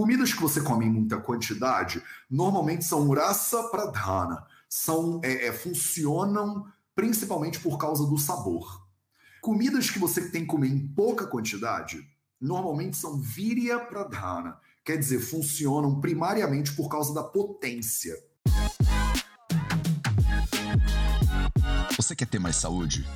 Comidas 0.00 0.32
que 0.32 0.40
você 0.40 0.62
come 0.62 0.86
em 0.86 0.90
muita 0.90 1.18
quantidade 1.18 2.02
normalmente 2.30 2.86
são 2.86 3.06
rasa 3.10 3.64
pradhana, 3.64 4.46
são 4.66 5.20
é, 5.22 5.48
é, 5.48 5.52
funcionam 5.52 6.66
principalmente 6.94 7.60
por 7.60 7.76
causa 7.76 8.06
do 8.06 8.16
sabor. 8.16 8.82
Comidas 9.42 9.90
que 9.90 9.98
você 9.98 10.30
tem 10.30 10.40
que 10.40 10.46
comer 10.46 10.68
em 10.68 10.88
pouca 10.88 11.26
quantidade 11.26 12.02
normalmente 12.40 12.96
são 12.96 13.18
virya 13.20 13.78
pradhana, 13.78 14.56
quer 14.82 14.96
dizer, 14.96 15.20
funcionam 15.20 16.00
primariamente 16.00 16.72
por 16.72 16.88
causa 16.88 17.12
da 17.12 17.22
potência. 17.22 18.16
Você 21.94 22.16
quer 22.16 22.26
ter 22.26 22.38
mais 22.38 22.56
saúde? 22.56 23.06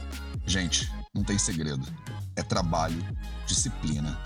Gente, 0.45 0.93
não 1.15 1.25
tem 1.25 1.39
segredo. 1.39 1.87
É 2.37 2.43
trabalho, 2.43 3.03
disciplina 3.47 4.23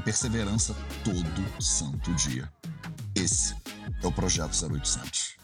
e 0.00 0.02
perseverança 0.02 0.74
todo 1.04 1.62
santo 1.62 2.12
dia. 2.14 2.50
Esse 3.14 3.54
é 4.02 4.06
o 4.06 4.10
Projeto 4.10 4.52
0800. 4.52 5.36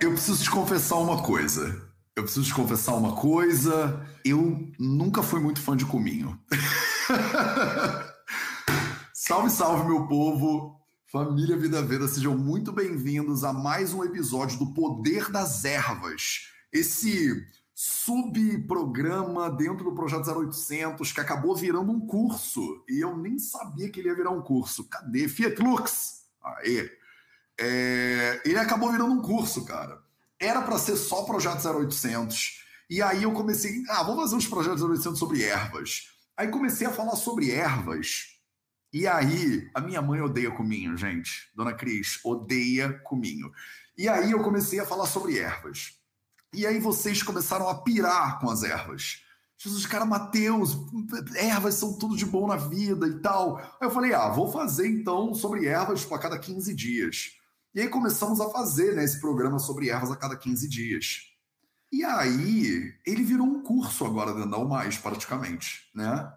Eu 0.00 0.12
preciso 0.12 0.42
te 0.42 0.50
confessar 0.50 0.96
uma 0.96 1.22
coisa. 1.22 1.86
Eu 2.16 2.22
preciso 2.22 2.46
te 2.46 2.54
confessar 2.54 2.94
uma 2.94 3.14
coisa. 3.14 4.04
Eu 4.24 4.70
nunca 4.78 5.22
fui 5.22 5.40
muito 5.40 5.60
fã 5.60 5.76
de 5.76 5.84
cominho. 5.84 6.40
salve, 9.12 9.50
salve, 9.50 9.86
meu 9.86 10.06
povo! 10.06 10.80
Família 11.12 11.56
Vida 11.56 11.82
Veda, 11.82 12.08
sejam 12.08 12.36
muito 12.36 12.72
bem-vindos 12.72 13.44
a 13.44 13.52
mais 13.52 13.92
um 13.92 14.02
episódio 14.02 14.58
do 14.58 14.74
Poder 14.74 15.30
das 15.30 15.64
Ervas. 15.64 16.48
Esse 16.72 17.46
subprograma 17.74 19.50
dentro 19.50 19.84
do 19.84 19.94
Projeto 19.94 20.30
0800 20.30 21.12
que 21.12 21.20
acabou 21.20 21.56
virando 21.56 21.90
um 21.90 22.06
curso. 22.06 22.84
E 22.88 23.00
eu 23.00 23.16
nem 23.16 23.38
sabia 23.38 23.90
que 23.90 24.00
ele 24.00 24.08
ia 24.08 24.14
virar 24.14 24.30
um 24.30 24.42
curso. 24.42 24.88
Cadê? 24.88 25.28
Fiat 25.28 25.60
Lux! 25.60 26.24
Aê! 26.42 26.90
É... 27.58 28.40
Ele 28.44 28.58
acabou 28.58 28.92
virando 28.92 29.12
um 29.12 29.22
curso, 29.22 29.64
cara. 29.64 30.02
Era 30.38 30.62
para 30.62 30.78
ser 30.78 30.96
só 30.96 31.24
Projeto 31.24 31.66
0800. 31.66 32.62
E 32.88 33.02
aí 33.02 33.22
eu 33.24 33.32
comecei, 33.32 33.82
ah, 33.88 34.02
vamos 34.02 34.22
fazer 34.22 34.36
uns 34.36 34.46
projetos 34.46 34.82
0800 34.82 35.18
sobre 35.18 35.42
ervas. 35.42 36.10
Aí 36.36 36.48
comecei 36.48 36.86
a 36.86 36.92
falar 36.92 37.16
sobre 37.16 37.50
ervas 37.50 38.34
e 38.94 39.08
aí, 39.08 39.68
a 39.74 39.80
minha 39.80 40.00
mãe 40.00 40.20
odeia 40.20 40.52
cominho, 40.52 40.96
gente. 40.96 41.50
Dona 41.52 41.74
Cris 41.74 42.20
odeia 42.24 42.92
cominho. 43.00 43.50
E 43.98 44.08
aí 44.08 44.30
eu 44.30 44.40
comecei 44.40 44.78
a 44.78 44.86
falar 44.86 45.06
sobre 45.06 45.36
ervas. 45.36 45.98
E 46.54 46.66
aí 46.66 46.78
vocês 46.78 47.22
começaram 47.22 47.68
a 47.68 47.74
pirar 47.74 48.38
com 48.38 48.48
as 48.48 48.62
ervas. 48.62 49.22
Jesus, 49.58 49.86
cara, 49.86 50.04
Mateus, 50.04 50.76
ervas 51.36 51.74
são 51.74 51.98
tudo 51.98 52.16
de 52.16 52.26
bom 52.26 52.46
na 52.46 52.56
vida 52.56 53.06
e 53.06 53.18
tal. 53.20 53.58
Aí 53.58 53.86
eu 53.86 53.90
falei, 53.90 54.12
ah, 54.14 54.28
vou 54.28 54.50
fazer 54.50 54.88
então 54.88 55.34
sobre 55.34 55.66
ervas 55.66 56.10
a 56.10 56.18
cada 56.18 56.38
15 56.38 56.74
dias. 56.74 57.32
E 57.74 57.80
aí 57.80 57.88
começamos 57.88 58.40
a 58.40 58.50
fazer 58.50 58.94
né, 58.94 59.02
esse 59.02 59.20
programa 59.20 59.58
sobre 59.58 59.88
ervas 59.88 60.10
a 60.10 60.16
cada 60.16 60.36
15 60.36 60.68
dias. 60.68 61.22
E 61.90 62.04
aí, 62.04 62.92
ele 63.06 63.22
virou 63.22 63.46
um 63.46 63.62
curso 63.62 64.04
agora 64.04 64.32
dentro 64.32 64.50
da 64.50 64.58
UMais, 64.58 64.98
praticamente, 64.98 65.88
né? 65.94 66.32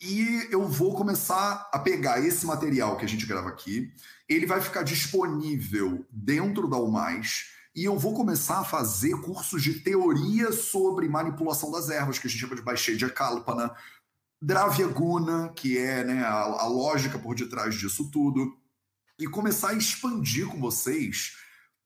E 0.00 0.46
eu 0.50 0.68
vou 0.68 0.94
começar 0.94 1.68
a 1.72 1.78
pegar 1.78 2.24
esse 2.24 2.46
material 2.46 2.96
que 2.96 3.04
a 3.04 3.08
gente 3.08 3.26
grava 3.26 3.48
aqui, 3.48 3.92
ele 4.28 4.46
vai 4.46 4.60
ficar 4.60 4.82
disponível 4.82 6.06
dentro 6.10 6.68
da 6.68 6.76
UMais, 6.76 7.46
e 7.78 7.84
eu 7.84 7.96
vou 7.96 8.12
começar 8.12 8.58
a 8.58 8.64
fazer 8.64 9.12
cursos 9.20 9.62
de 9.62 9.74
teoria 9.74 10.50
sobre 10.50 11.08
manipulação 11.08 11.70
das 11.70 11.88
ervas, 11.88 12.18
que 12.18 12.26
a 12.26 12.30
gente 12.30 12.40
chama 12.40 12.56
de 12.56 12.62
Baixedia 12.62 13.08
Kalpana, 13.08 13.72
Dravyaguna, 14.42 15.52
que 15.54 15.78
é 15.78 16.02
né, 16.02 16.24
a, 16.24 16.40
a 16.40 16.66
lógica 16.66 17.20
por 17.20 17.36
detrás 17.36 17.76
disso 17.76 18.10
tudo, 18.10 18.58
e 19.16 19.28
começar 19.28 19.68
a 19.68 19.74
expandir 19.74 20.48
com 20.48 20.58
vocês 20.58 21.36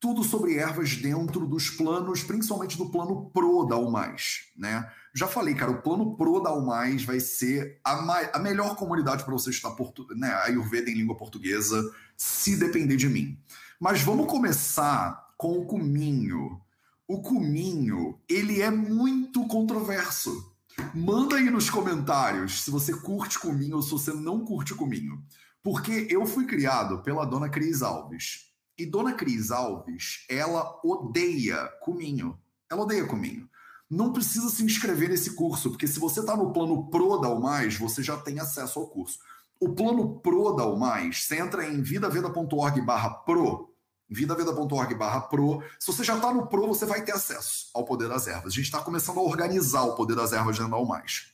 tudo 0.00 0.24
sobre 0.24 0.56
ervas 0.56 0.96
dentro 0.96 1.46
dos 1.46 1.68
planos, 1.68 2.24
principalmente 2.24 2.78
do 2.78 2.90
plano 2.90 3.30
Pro 3.30 3.66
da 3.66 3.76
UMais, 3.76 4.50
né? 4.56 4.90
Já 5.14 5.28
falei, 5.28 5.54
cara, 5.54 5.72
o 5.72 5.82
plano 5.82 6.16
Pro 6.16 6.40
da 6.40 6.54
UMais 6.54 7.04
vai 7.04 7.20
ser 7.20 7.78
a, 7.84 8.30
a 8.32 8.38
melhor 8.38 8.76
comunidade 8.76 9.24
para 9.24 9.32
você 9.34 9.50
estudar 9.50 9.76
né, 10.16 10.32
Ayurveda 10.44 10.90
em 10.90 10.94
língua 10.94 11.18
portuguesa, 11.18 11.82
se 12.16 12.56
depender 12.56 12.96
de 12.96 13.10
mim. 13.10 13.38
Mas 13.78 14.00
vamos 14.00 14.26
começar 14.26 15.21
com 15.42 15.58
o 15.58 15.66
cuminho. 15.66 16.60
O 17.08 17.20
cuminho, 17.20 18.16
ele 18.28 18.62
é 18.62 18.70
muito 18.70 19.44
controverso. 19.48 20.54
Manda 20.94 21.34
aí 21.34 21.50
nos 21.50 21.68
comentários 21.68 22.62
se 22.62 22.70
você 22.70 22.94
curte 22.94 23.40
cominho 23.40 23.74
ou 23.74 23.82
se 23.82 23.90
você 23.90 24.12
não 24.12 24.44
curte 24.44 24.72
cominho. 24.72 25.20
Porque 25.60 26.06
eu 26.08 26.24
fui 26.26 26.46
criado 26.46 27.02
pela 27.02 27.24
dona 27.24 27.48
Cris 27.48 27.82
Alves. 27.82 28.52
E 28.78 28.86
dona 28.86 29.14
Cris 29.14 29.50
Alves, 29.50 30.24
ela 30.28 30.80
odeia 30.84 31.68
cominho. 31.80 32.38
Ela 32.70 32.82
odeia 32.82 33.04
cominho 33.04 33.50
não 33.90 34.10
precisa 34.10 34.48
se 34.48 34.64
inscrever 34.64 35.10
nesse 35.10 35.34
curso, 35.34 35.68
porque 35.68 35.86
se 35.86 36.00
você 36.00 36.20
está 36.20 36.34
no 36.34 36.50
plano 36.50 36.88
Pro 36.88 37.18
da 37.18 37.28
UMais, 37.28 37.76
você 37.76 38.02
já 38.02 38.16
tem 38.16 38.40
acesso 38.40 38.78
ao 38.78 38.86
curso. 38.86 39.18
O 39.60 39.74
plano 39.74 40.18
Pro 40.20 40.54
da 40.54 40.64
UMais, 40.64 41.24
você 41.24 41.38
entra 41.38 41.68
em 41.68 41.82
vidaveda.org 41.82 42.80
barra 42.80 43.10
pro, 43.10 43.71
vidaveda.org 44.08 44.94
barra 44.94 45.22
pro. 45.22 45.62
Se 45.78 45.86
você 45.86 46.04
já 46.04 46.16
está 46.16 46.32
no 46.32 46.46
Pro, 46.46 46.66
você 46.66 46.84
vai 46.84 47.02
ter 47.02 47.12
acesso 47.12 47.70
ao 47.74 47.84
Poder 47.84 48.08
das 48.08 48.26
Ervas. 48.26 48.52
A 48.52 48.56
gente 48.56 48.64
está 48.64 48.80
começando 48.80 49.18
a 49.18 49.22
organizar 49.22 49.82
o 49.82 49.94
Poder 49.94 50.14
das 50.14 50.32
Ervas 50.32 50.56
dentro 50.56 50.72
da 50.72 50.78
UMais. 50.78 51.32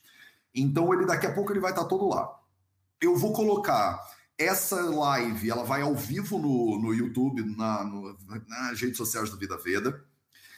Então, 0.53 0.93
ele 0.93 1.05
daqui 1.05 1.27
a 1.27 1.33
pouco 1.33 1.51
ele 1.51 1.59
vai 1.59 1.71
estar 1.71 1.83
tá 1.83 1.89
todo 1.89 2.07
lá. 2.07 2.39
Eu 3.01 3.15
vou 3.15 3.33
colocar 3.33 3.99
essa 4.37 4.81
live, 4.81 5.49
ela 5.49 5.63
vai 5.63 5.81
ao 5.81 5.93
vivo 5.93 6.39
no, 6.39 6.79
no 6.79 6.93
YouTube, 6.93 7.43
na, 7.57 7.83
no, 7.83 8.17
nas 8.47 8.79
redes 8.79 8.97
sociais 8.97 9.29
do 9.29 9.37
Vida 9.37 9.57
Veda. 9.57 10.03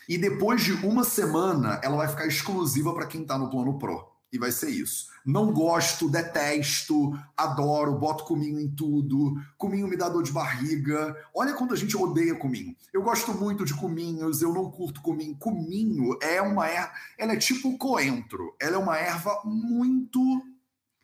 E 0.07 0.17
depois 0.17 0.61
de 0.63 0.73
uma 0.85 1.03
semana, 1.03 1.79
ela 1.83 1.97
vai 1.97 2.07
ficar 2.07 2.27
exclusiva 2.27 2.93
para 2.93 3.07
quem 3.07 3.21
está 3.21 3.37
no 3.37 3.49
plano 3.49 3.79
Pro. 3.79 4.10
E 4.31 4.37
vai 4.37 4.51
ser 4.51 4.69
isso. 4.69 5.07
Não 5.25 5.51
gosto, 5.51 6.09
detesto, 6.09 7.17
adoro, 7.35 7.97
boto 7.97 8.23
cominho 8.23 8.59
em 8.59 8.69
tudo. 8.69 9.35
Cominho 9.57 9.87
me 9.87 9.97
dá 9.97 10.09
dor 10.09 10.23
de 10.23 10.31
barriga. 10.31 11.15
Olha 11.35 11.53
quando 11.53 11.73
a 11.73 11.77
gente 11.77 11.95
odeia 11.97 12.35
cominho. 12.35 12.75
Eu 12.93 13.03
gosto 13.03 13.33
muito 13.33 13.65
de 13.65 13.73
cominhos, 13.73 14.41
eu 14.41 14.53
não 14.53 14.71
curto 14.71 15.01
cominho. 15.01 15.35
Cominho 15.37 16.17
é 16.21 16.41
uma 16.41 16.67
erva. 16.67 16.91
Ela 17.17 17.33
é 17.33 17.37
tipo 17.37 17.77
coentro. 17.77 18.55
Ela 18.59 18.75
é 18.75 18.79
uma 18.79 18.97
erva 18.97 19.41
muito. 19.43 20.19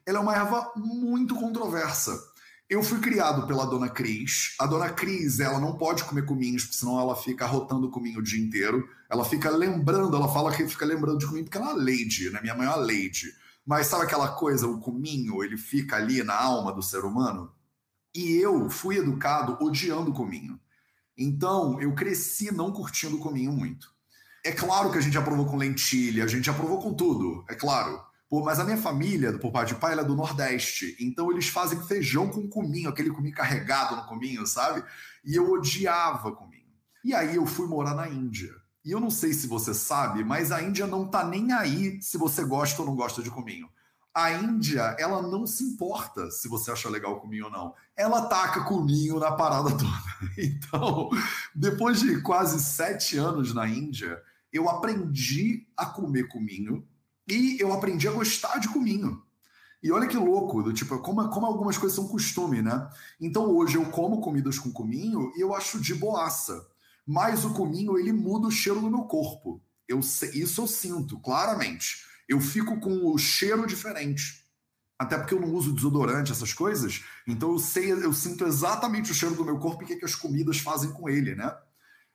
Ela 0.05 0.19
é 0.19 0.21
uma 0.21 0.35
erva 0.35 0.71
muito 0.75 1.35
controversa. 1.35 2.17
Eu 2.69 2.83
fui 2.83 2.99
criado 2.99 3.47
pela 3.47 3.65
dona 3.65 3.89
Cris. 3.89 4.53
A 4.59 4.65
dona 4.65 4.89
Cris, 4.89 5.39
ela 5.39 5.57
não 5.57 5.77
pode 5.77 6.03
comer 6.03 6.25
cominhos, 6.25 6.63
porque 6.63 6.77
senão 6.77 6.99
ela 6.99 7.15
fica 7.15 7.45
rotando 7.45 7.89
cominho 7.89 8.19
o 8.19 8.23
dia 8.23 8.43
inteiro. 8.43 8.89
Ela 9.09 9.23
fica 9.23 9.49
lembrando, 9.49 10.17
ela 10.17 10.27
fala 10.27 10.53
que 10.53 10.67
fica 10.67 10.85
lembrando 10.85 11.19
de 11.19 11.25
cominho, 11.25 11.45
porque 11.45 11.57
ela 11.57 11.71
é 11.71 11.75
lady, 11.75 12.29
né? 12.29 12.41
Minha 12.41 12.55
mãe 12.55 12.67
é 12.67 12.69
uma 12.69 12.75
lady. 12.75 13.33
Mas 13.65 13.87
sabe 13.87 14.03
aquela 14.03 14.29
coisa, 14.29 14.67
o 14.67 14.79
cominho, 14.79 15.41
ele 15.43 15.55
fica 15.55 15.95
ali 15.95 16.21
na 16.23 16.35
alma 16.35 16.73
do 16.73 16.81
ser 16.83 17.05
humano? 17.05 17.53
E 18.13 18.35
eu 18.35 18.69
fui 18.69 18.97
educado 18.97 19.57
odiando 19.61 20.11
cominho. 20.11 20.59
Então, 21.17 21.79
eu 21.79 21.95
cresci 21.95 22.51
não 22.51 22.71
curtindo 22.71 23.17
cominho 23.17 23.53
muito. 23.53 23.89
É 24.43 24.51
claro 24.51 24.91
que 24.91 24.97
a 24.97 25.01
gente 25.01 25.17
aprovou 25.17 25.45
com 25.45 25.57
lentilha, 25.57 26.25
a 26.25 26.27
gente 26.27 26.49
aprovou 26.49 26.81
com 26.81 26.93
tudo, 26.93 27.45
é 27.49 27.55
claro. 27.55 28.01
Pô, 28.29 28.43
mas 28.43 28.59
a 28.59 28.65
minha 28.65 28.77
família, 28.77 29.37
por 29.39 29.51
parte 29.51 29.73
de 29.73 29.79
pai, 29.79 29.93
ela 29.93 30.01
é 30.01 30.05
do 30.05 30.15
Nordeste. 30.15 30.97
Então 30.99 31.31
eles 31.31 31.47
fazem 31.47 31.81
feijão 31.83 32.29
com 32.29 32.47
cominho, 32.47 32.89
aquele 32.89 33.09
cominho 33.09 33.35
carregado 33.35 33.95
no 33.95 34.05
cominho, 34.05 34.45
sabe? 34.45 34.83
E 35.23 35.35
eu 35.35 35.49
odiava 35.49 36.33
cominho. 36.33 36.67
E 37.03 37.13
aí 37.13 37.37
eu 37.37 37.45
fui 37.45 37.67
morar 37.67 37.95
na 37.95 38.09
Índia. 38.09 38.53
E 38.83 38.91
eu 38.91 38.99
não 38.99 39.09
sei 39.09 39.33
se 39.33 39.47
você 39.47 39.73
sabe, 39.73 40.25
mas 40.25 40.51
a 40.51 40.61
Índia 40.61 40.85
não 40.85 41.07
tá 41.07 41.25
nem 41.25 41.53
aí 41.53 42.01
se 42.01 42.17
você 42.17 42.43
gosta 42.43 42.81
ou 42.81 42.87
não 42.87 42.95
gosta 42.95 43.23
de 43.23 43.31
cominho. 43.31 43.69
A 44.13 44.31
Índia, 44.31 44.95
ela 44.99 45.21
não 45.21 45.45
se 45.45 45.63
importa 45.63 46.29
se 46.31 46.49
você 46.49 46.71
acha 46.71 46.89
legal 46.89 47.13
o 47.13 47.19
cominho 47.21 47.45
ou 47.45 47.51
não. 47.51 47.73
Ela 47.95 48.27
taca 48.27 48.63
cominho 48.65 49.19
na 49.19 49.31
parada 49.31 49.69
toda. 49.69 50.07
Então, 50.37 51.09
depois 51.55 51.99
de 51.99 52.21
quase 52.21 52.59
sete 52.59 53.17
anos 53.17 53.53
na 53.53 53.67
Índia, 53.67 54.21
eu 54.51 54.67
aprendi 54.67 55.67
a 55.77 55.85
comer 55.85 56.27
cominho 56.27 56.85
e 57.27 57.57
eu 57.59 57.73
aprendi 57.73 58.07
a 58.07 58.11
gostar 58.11 58.59
de 58.59 58.69
cominho. 58.69 59.21
E 59.81 59.91
olha 59.91 60.07
que 60.07 60.17
louco, 60.17 60.63
do 60.63 60.73
tipo, 60.73 60.97
como, 60.99 61.29
como 61.29 61.45
algumas 61.45 61.77
coisas 61.77 61.95
são 61.95 62.07
costume, 62.07 62.61
né? 62.61 62.89
Então 63.19 63.55
hoje 63.55 63.77
eu 63.77 63.85
como 63.91 64.21
comidas 64.21 64.57
com 64.57 64.71
cominho 64.71 65.31
e 65.35 65.41
eu 65.41 65.53
acho 65.53 65.79
de 65.79 65.93
boaça. 65.93 66.65
Mas 67.05 67.45
o 67.45 67.53
cominho, 67.53 67.97
ele 67.97 68.11
muda 68.11 68.47
o 68.47 68.51
cheiro 68.51 68.81
do 68.81 68.89
meu 68.89 69.03
corpo. 69.03 69.61
Eu, 69.87 69.99
isso 69.99 70.61
eu 70.61 70.67
sinto, 70.67 71.19
claramente. 71.19 72.05
Eu 72.27 72.41
fico 72.41 72.79
com 72.79 73.13
o 73.13 73.17
cheiro 73.17 73.65
diferente. 73.65 74.43
Até 74.99 75.17
porque 75.17 75.33
eu 75.33 75.39
não 75.39 75.53
uso 75.53 75.73
desodorante, 75.73 76.31
essas 76.31 76.51
coisas. 76.51 77.03
Então 77.25 77.51
eu 77.51 77.59
sei, 77.59 77.91
eu 77.91 78.11
sinto 78.11 78.45
exatamente 78.45 79.11
o 79.11 79.15
cheiro 79.15 79.35
do 79.35 79.45
meu 79.45 79.59
corpo 79.59 79.81
e 79.81 79.85
o 79.85 79.87
que, 79.87 79.93
é 79.93 79.97
que 79.97 80.05
as 80.05 80.15
comidas 80.15 80.57
fazem 80.57 80.91
com 80.91 81.07
ele, 81.07 81.35
né? 81.35 81.55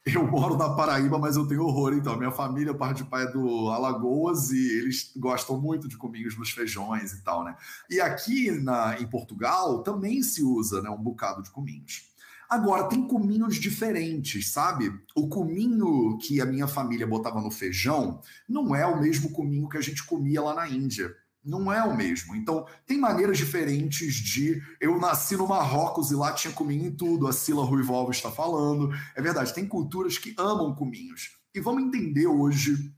Eu 0.04 0.26
moro 0.26 0.56
na 0.56 0.70
Paraíba, 0.70 1.16
mas 1.16 1.36
eu 1.36 1.46
tenho 1.46 1.62
horror. 1.62 1.92
Então, 1.92 2.16
minha 2.16 2.32
família, 2.32 2.74
parte 2.74 3.04
de 3.04 3.08
pai 3.08 3.24
é 3.24 3.30
do 3.30 3.68
Alagoas 3.68 4.50
e 4.50 4.78
eles 4.78 5.12
gostam 5.16 5.60
muito 5.60 5.86
de 5.86 5.96
cominhos 5.96 6.36
nos 6.36 6.50
feijões 6.50 7.12
e 7.12 7.22
tal, 7.22 7.44
né? 7.44 7.56
E 7.88 8.00
aqui 8.00 8.50
na, 8.50 9.00
em 9.00 9.06
Portugal 9.06 9.82
também 9.84 10.20
se 10.22 10.42
usa 10.42 10.82
né, 10.82 10.90
um 10.90 11.00
bocado 11.00 11.40
de 11.40 11.50
cominhos. 11.50 12.10
Agora, 12.50 12.88
tem 12.88 13.06
cominhos 13.06 13.54
diferentes, 13.54 14.50
sabe? 14.50 14.92
O 15.14 15.28
cominho 15.28 16.18
que 16.18 16.40
a 16.40 16.44
minha 16.44 16.66
família 16.66 17.06
botava 17.06 17.40
no 17.40 17.50
feijão 17.50 18.20
não 18.48 18.74
é 18.74 18.84
o 18.84 19.00
mesmo 19.00 19.30
cominho 19.30 19.68
que 19.68 19.78
a 19.78 19.80
gente 19.80 20.04
comia 20.04 20.42
lá 20.42 20.52
na 20.52 20.68
Índia 20.68 21.16
não 21.44 21.72
é 21.72 21.82
o 21.82 21.96
mesmo. 21.96 22.36
Então, 22.36 22.66
tem 22.86 22.98
maneiras 22.98 23.36
diferentes 23.36 24.14
de. 24.14 24.62
Eu 24.80 24.98
nasci 24.98 25.36
no 25.36 25.46
Marrocos 25.46 26.10
e 26.10 26.14
lá 26.14 26.32
tinha 26.32 26.52
cominho 26.52 26.86
em 26.86 26.92
tudo, 26.92 27.26
a 27.26 27.32
Sila 27.32 27.64
Ruivolva 27.64 28.12
está 28.12 28.30
falando. 28.30 28.90
É 29.14 29.22
verdade, 29.22 29.54
tem 29.54 29.66
culturas 29.66 30.18
que 30.18 30.34
amam 30.38 30.74
cominhos. 30.74 31.36
E 31.54 31.60
vamos 31.60 31.82
entender 31.82 32.26
hoje, 32.26 32.92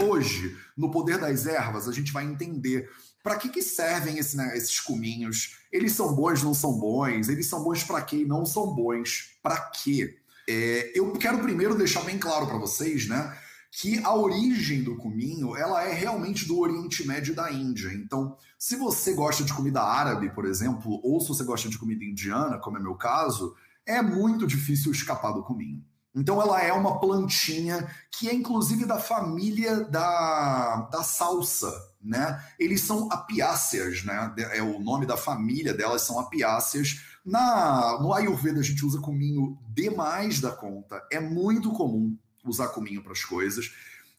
hoje, 0.00 0.56
no 0.76 0.90
Poder 0.90 1.18
das 1.18 1.46
Ervas, 1.46 1.88
a 1.88 1.92
gente 1.92 2.12
vai 2.12 2.24
entender 2.24 2.90
para 3.22 3.36
que, 3.36 3.48
que 3.48 3.62
servem 3.62 4.18
esse, 4.18 4.36
né, 4.36 4.56
esses 4.56 4.80
cominhos. 4.80 5.56
Eles 5.72 5.92
são 5.92 6.14
bons, 6.14 6.42
não 6.42 6.52
são 6.52 6.78
bons? 6.78 7.28
Eles 7.28 7.46
são 7.46 7.62
bons 7.62 7.82
para 7.82 8.02
quê 8.02 8.16
e 8.16 8.26
não 8.26 8.44
são 8.44 8.74
bons 8.74 9.38
para 9.42 9.58
quê? 9.70 10.18
É, 10.46 10.92
eu 10.94 11.10
quero 11.12 11.38
primeiro 11.38 11.74
deixar 11.74 12.02
bem 12.02 12.18
claro 12.18 12.46
para 12.46 12.58
vocês, 12.58 13.08
né? 13.08 13.34
Que 13.76 13.98
a 14.04 14.14
origem 14.14 14.84
do 14.84 14.96
cominho 14.96 15.56
ela 15.56 15.82
é 15.82 15.92
realmente 15.92 16.46
do 16.46 16.60
Oriente 16.60 17.04
Médio 17.06 17.34
da 17.34 17.50
Índia. 17.50 17.92
Então, 17.92 18.36
se 18.56 18.76
você 18.76 19.14
gosta 19.14 19.42
de 19.42 19.52
comida 19.52 19.82
árabe, 19.82 20.30
por 20.30 20.44
exemplo, 20.44 21.00
ou 21.02 21.20
se 21.20 21.28
você 21.28 21.42
gosta 21.42 21.68
de 21.68 21.76
comida 21.76 22.04
indiana, 22.04 22.58
como 22.58 22.78
é 22.78 22.80
meu 22.80 22.94
caso, 22.94 23.54
é 23.84 24.00
muito 24.00 24.46
difícil 24.46 24.92
escapar 24.92 25.32
do 25.32 25.42
cominho. 25.42 25.84
Então, 26.14 26.40
ela 26.40 26.62
é 26.62 26.72
uma 26.72 27.00
plantinha 27.00 27.90
que 28.16 28.28
é 28.28 28.34
inclusive 28.34 28.86
da 28.86 28.98
família 28.98 29.82
da, 29.84 30.88
da 30.92 31.02
salsa, 31.02 31.72
né? 32.00 32.40
Eles 32.56 32.80
são 32.80 33.10
apiáceas, 33.10 34.04
né? 34.04 34.32
É 34.52 34.62
o 34.62 34.78
nome 34.78 35.04
da 35.04 35.16
família 35.16 35.74
delas 35.74 36.02
são 36.02 36.20
apiáceas. 36.20 37.00
Na, 37.26 37.98
no 38.00 38.12
Ayurveda 38.12 38.60
a 38.60 38.62
gente 38.62 38.86
usa 38.86 39.00
cominho 39.00 39.58
demais 39.68 40.40
da 40.40 40.52
conta. 40.52 41.02
É 41.10 41.18
muito 41.18 41.72
comum 41.72 42.16
usar 42.44 42.68
cominho 42.68 43.02
para 43.02 43.12
as 43.12 43.24
coisas. 43.24 43.72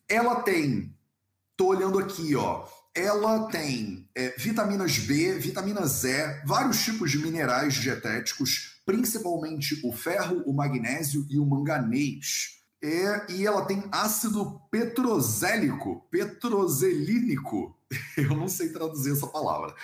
Ela 0.07 0.41
tem, 0.41 0.93
tô 1.55 1.67
olhando 1.67 1.99
aqui, 1.99 2.35
ó, 2.35 2.67
ela 2.95 3.47
tem 3.47 4.09
é, 4.15 4.33
vitaminas 4.37 4.97
B, 4.97 5.33
vitaminas 5.33 6.03
E, 6.05 6.41
vários 6.45 6.83
tipos 6.83 7.11
de 7.11 7.17
minerais 7.17 7.73
dietéticos, 7.73 8.79
principalmente 8.85 9.81
o 9.83 9.91
ferro, 9.91 10.41
o 10.45 10.53
magnésio 10.53 11.25
e 11.29 11.37
o 11.37 11.45
manganês. 11.45 12.55
É, 12.81 13.31
e 13.31 13.45
ela 13.45 13.65
tem 13.65 13.83
ácido 13.91 14.61
petrozélico, 14.69 16.07
petrozelínico, 16.09 17.75
eu 18.15 18.35
não 18.35 18.47
sei 18.47 18.69
traduzir 18.69 19.11
essa 19.11 19.27
palavra. 19.27 19.75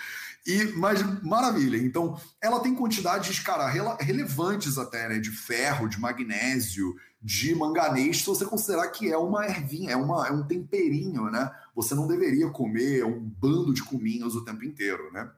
E, 0.45 0.65
mas 0.75 1.01
maravilha. 1.21 1.77
Então, 1.77 2.19
ela 2.41 2.59
tem 2.61 2.73
quantidades, 2.73 3.39
cara, 3.39 3.67
relevantes 3.99 4.77
até, 4.77 5.07
né? 5.07 5.19
De 5.19 5.29
ferro, 5.29 5.87
de 5.87 5.99
magnésio, 5.99 6.95
de 7.21 7.53
manganês, 7.53 8.19
se 8.19 8.25
você 8.25 8.45
considerar 8.45 8.87
que 8.87 9.11
é 9.11 9.17
uma 9.17 9.45
ervinha, 9.45 9.91
é, 9.91 9.95
uma, 9.95 10.27
é 10.27 10.31
um 10.31 10.43
temperinho, 10.43 11.29
né? 11.29 11.51
Você 11.75 11.93
não 11.93 12.07
deveria 12.07 12.49
comer 12.49 13.05
um 13.05 13.19
bando 13.19 13.73
de 13.73 13.83
cominhos 13.83 14.35
o 14.35 14.43
tempo 14.43 14.65
inteiro, 14.65 15.11
né? 15.11 15.29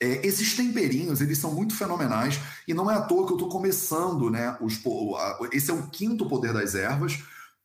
É, 0.00 0.26
esses 0.26 0.54
temperinhos, 0.54 1.20
eles 1.20 1.38
são 1.38 1.52
muito 1.52 1.74
fenomenais 1.74 2.38
e 2.68 2.74
não 2.74 2.90
é 2.90 2.94
à 2.94 3.02
toa 3.02 3.26
que 3.26 3.32
eu 3.32 3.36
estou 3.36 3.48
começando, 3.48 4.30
né? 4.30 4.56
Os, 4.60 4.80
esse 5.52 5.70
é 5.70 5.74
o 5.74 5.88
quinto 5.88 6.28
poder 6.28 6.52
das 6.52 6.74
ervas 6.74 7.18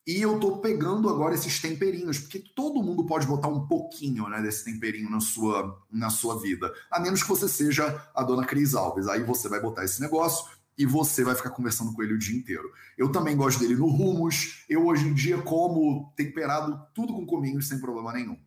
e 0.08 0.20
eu 0.20 0.36
estou 0.36 0.58
pegando 0.58 1.10
agora 1.10 1.36
esses 1.36 1.62
temperinhos, 1.62 2.18
porque 2.18 2.40
todo 2.40 2.82
mundo 2.82 3.06
pode 3.06 3.28
botar 3.28 3.50
um 3.50 3.68
pouquinho 3.68 4.28
né, 4.28 4.42
desse 4.42 4.66
temperinho 4.66 5.10
na 5.10 5.20
sua, 5.20 5.80
na 5.92 6.10
sua 6.10 6.40
vida, 6.40 6.74
a 6.90 7.00
menos 7.00 7.22
que 7.22 7.30
você 7.30 7.48
seja 7.48 8.04
a 8.16 8.24
dona 8.24 8.46
Cris 8.46 8.74
Alves. 8.74 9.08
Aí 9.08 9.24
você 9.24 9.48
vai 9.48 9.62
botar 9.62 9.84
esse 9.84 10.02
negócio 10.02 10.50
e 10.78 10.86
você 10.86 11.24
vai 11.24 11.36
ficar 11.36 11.52
conversando 11.52 11.94
com 11.94 12.02
ele 12.02 12.14
o 12.14 12.18
dia 12.18 12.38
inteiro. 12.38 12.72
Eu 12.98 13.12
também 13.12 13.36
gosto 13.36 13.60
dele 13.60 13.76
no 13.76 13.88
hummus. 13.88 14.64
Eu 14.70 14.88
hoje 14.88 15.08
em 15.08 15.14
dia 15.14 15.42
como 15.42 16.12
temperado 16.16 16.80
tudo 16.94 17.14
com 17.14 17.26
cominhos 17.26 17.68
sem 17.68 17.80
problema 17.80 18.14
nenhum. 18.14 18.38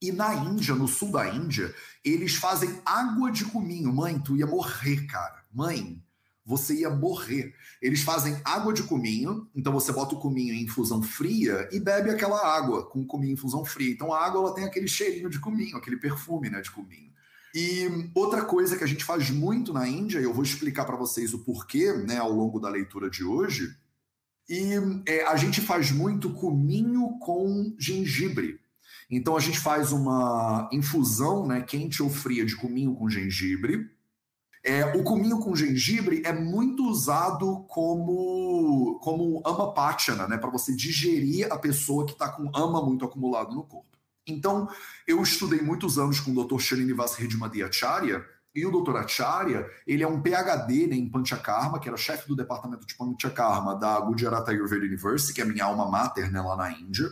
E 0.00 0.12
na 0.12 0.34
Índia, 0.34 0.74
no 0.74 0.86
sul 0.86 1.10
da 1.10 1.28
Índia, 1.28 1.74
eles 2.04 2.36
fazem 2.36 2.80
água 2.84 3.30
de 3.32 3.44
cominho. 3.44 3.92
Mãe, 3.92 4.18
tu 4.18 4.36
ia 4.36 4.46
morrer, 4.46 5.06
cara. 5.06 5.44
Mãe, 5.52 6.00
você 6.48 6.76
ia 6.76 6.88
morrer. 6.88 7.54
Eles 7.82 8.02
fazem 8.02 8.40
água 8.42 8.72
de 8.72 8.82
cominho, 8.84 9.46
então 9.54 9.72
você 9.72 9.92
bota 9.92 10.14
o 10.14 10.18
cominho 10.18 10.54
em 10.54 10.62
infusão 10.62 11.02
fria 11.02 11.68
e 11.70 11.78
bebe 11.78 12.10
aquela 12.10 12.40
água 12.56 12.88
com 12.88 13.00
o 13.00 13.06
cominho 13.06 13.32
em 13.32 13.34
infusão 13.34 13.64
fria. 13.64 13.92
Então 13.92 14.14
a 14.14 14.24
água 14.24 14.40
ela 14.40 14.54
tem 14.54 14.64
aquele 14.64 14.88
cheirinho 14.88 15.28
de 15.28 15.38
cominho, 15.38 15.76
aquele 15.76 15.98
perfume 15.98 16.48
né, 16.48 16.60
de 16.60 16.70
cominho. 16.70 17.07
E 17.54 18.10
outra 18.14 18.44
coisa 18.44 18.76
que 18.76 18.84
a 18.84 18.86
gente 18.86 19.04
faz 19.04 19.30
muito 19.30 19.72
na 19.72 19.88
Índia, 19.88 20.20
e 20.20 20.24
eu 20.24 20.34
vou 20.34 20.44
explicar 20.44 20.84
para 20.84 20.96
vocês 20.96 21.32
o 21.32 21.38
porquê 21.44 21.92
né, 21.92 22.18
ao 22.18 22.32
longo 22.32 22.60
da 22.60 22.68
leitura 22.68 23.08
de 23.08 23.24
hoje, 23.24 23.74
e 24.48 24.72
é, 25.06 25.26
a 25.26 25.36
gente 25.36 25.60
faz 25.60 25.90
muito 25.90 26.32
cominho 26.32 27.18
com 27.18 27.74
gengibre. 27.78 28.58
Então 29.10 29.36
a 29.36 29.40
gente 29.40 29.58
faz 29.58 29.92
uma 29.92 30.68
infusão 30.72 31.46
né, 31.46 31.62
quente 31.62 32.02
ou 32.02 32.10
fria 32.10 32.44
de 32.44 32.56
cominho 32.56 32.94
com 32.94 33.08
gengibre. 33.08 33.90
É, 34.62 34.84
o 34.96 35.02
cominho 35.02 35.38
com 35.38 35.54
gengibre 35.54 36.22
é 36.24 36.32
muito 36.32 36.84
usado 36.86 37.64
como, 37.68 38.98
como 39.02 39.40
amapachana, 39.44 40.26
né, 40.26 40.36
para 40.36 40.50
você 40.50 40.74
digerir 40.74 41.50
a 41.50 41.58
pessoa 41.58 42.04
que 42.04 42.12
está 42.12 42.28
com 42.28 42.50
ama 42.54 42.84
muito 42.84 43.04
acumulado 43.04 43.54
no 43.54 43.62
corpo. 43.62 43.97
Então, 44.28 44.68
eu 45.06 45.22
estudei 45.22 45.60
muitos 45.60 45.98
anos 45.98 46.20
com 46.20 46.32
o 46.32 46.44
Dr. 46.44 46.60
Srinivas 46.60 47.14
Redmadhyacharya, 47.14 48.24
e 48.54 48.66
o 48.66 48.70
Dr. 48.70 48.96
Acharya, 48.96 49.66
ele 49.86 50.02
é 50.02 50.08
um 50.08 50.20
PhD 50.20 50.86
né, 50.86 50.96
em 50.96 51.08
Panchakarma, 51.08 51.78
que 51.78 51.88
era 51.88 51.96
chefe 51.96 52.26
do 52.26 52.34
departamento 52.34 52.86
de 52.86 52.94
Panchakarma 52.94 53.76
da 53.76 54.00
Gujarat 54.00 54.48
Ayurveda 54.48 54.84
University, 54.84 55.34
que 55.34 55.40
é 55.40 55.44
a 55.44 55.46
minha 55.46 55.64
alma 55.64 55.88
mater 55.88 56.30
né, 56.30 56.40
lá 56.40 56.56
na 56.56 56.72
Índia. 56.72 57.08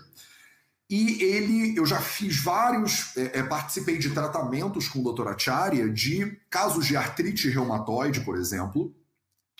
E 0.88 1.22
ele, 1.22 1.76
eu 1.76 1.84
já 1.84 2.00
fiz 2.00 2.42
vários, 2.42 3.16
é, 3.16 3.40
é, 3.40 3.42
participei 3.42 3.98
de 3.98 4.10
tratamentos 4.10 4.88
com 4.88 5.00
o 5.00 5.12
Dr. 5.12 5.28
Acharya 5.28 5.88
de 5.88 6.36
casos 6.48 6.86
de 6.86 6.96
artrite 6.96 7.48
reumatoide, 7.48 8.20
por 8.20 8.36
exemplo, 8.36 8.94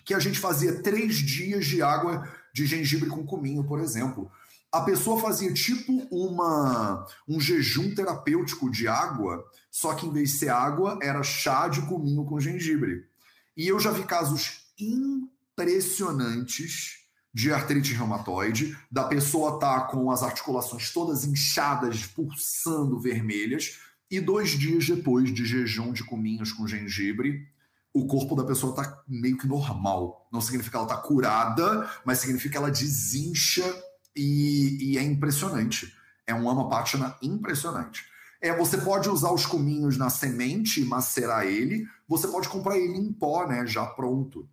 que 0.05 0.14
a 0.14 0.19
gente 0.19 0.38
fazia 0.38 0.82
três 0.82 1.17
dias 1.17 1.67
de 1.67 1.82
água 1.82 2.29
de 2.55 2.64
gengibre 2.64 3.09
com 3.09 3.25
cominho, 3.25 3.64
por 3.64 3.81
exemplo 3.81 4.31
a 4.76 4.84
pessoa 4.84 5.20
fazia 5.20 5.52
tipo 5.52 6.06
uma 6.11 7.06
um 7.26 7.40
jejum 7.40 7.94
terapêutico 7.94 8.70
de 8.70 8.87
água, 8.87 9.44
só 9.70 9.94
que 9.94 10.06
em 10.06 10.12
vez 10.12 10.32
de 10.32 10.38
ser 10.38 10.50
água, 10.50 10.99
era 11.02 11.23
chá 11.23 11.69
de 11.69 11.81
cominho 11.82 12.25
com 12.25 12.38
gengibre. 12.38 13.06
E 13.56 13.69
eu 13.69 13.81
já 13.81 13.90
vi 13.90 14.05
casos 14.05 14.67
impressionantes 14.78 17.06
de 17.33 17.52
artrite 17.52 17.92
reumatoide, 17.92 18.76
da 18.90 19.04
pessoa 19.04 19.59
tá 19.59 19.80
com 19.83 20.11
as 20.11 20.23
articulações 20.23 20.90
todas 20.90 21.25
inchadas, 21.25 22.06
pulsando 22.06 22.99
vermelhas, 22.99 23.78
e 24.11 24.21
dois 24.21 24.50
dias 24.50 24.87
depois 24.87 25.33
de 25.33 25.45
jejum 25.45 25.92
de 25.92 26.04
cominhos 26.04 26.52
com 26.52 26.66
gengibre, 26.66 27.47
o 27.92 28.06
corpo 28.06 28.37
da 28.37 28.45
pessoa 28.45 28.75
tá 28.75 29.02
meio 29.09 29.38
que 29.38 29.47
normal. 29.47 30.28
Não 30.30 30.40
significa 30.40 30.73
que 30.73 30.76
ela 30.76 30.87
tá 30.87 30.99
curada, 30.99 31.90
mas 32.04 32.18
significa 32.18 32.52
que 32.52 32.56
ela 32.59 32.71
desincha 32.71 33.64
e, 34.16 34.92
e 34.92 34.99
é 34.99 35.02
impressionante. 35.02 35.94
É 36.26 36.35
um 36.35 36.49
Amapátina 36.49 37.16
impressionante. 37.23 38.04
É, 38.40 38.54
você 38.56 38.78
pode 38.78 39.08
usar 39.08 39.32
os 39.32 39.46
cominhos 39.46 39.96
na 39.96 40.11
semente 40.11 40.80
e 40.80 40.85
macerar 40.85 41.46
ele. 41.46 41.87
Você 42.08 42.28
pode 42.28 42.49
comprar 42.49 42.76
ele 42.76 42.96
em 42.96 43.12
pó, 43.12 43.46
né? 43.46 43.66
Já 43.66 43.87
pronto. 43.87 44.49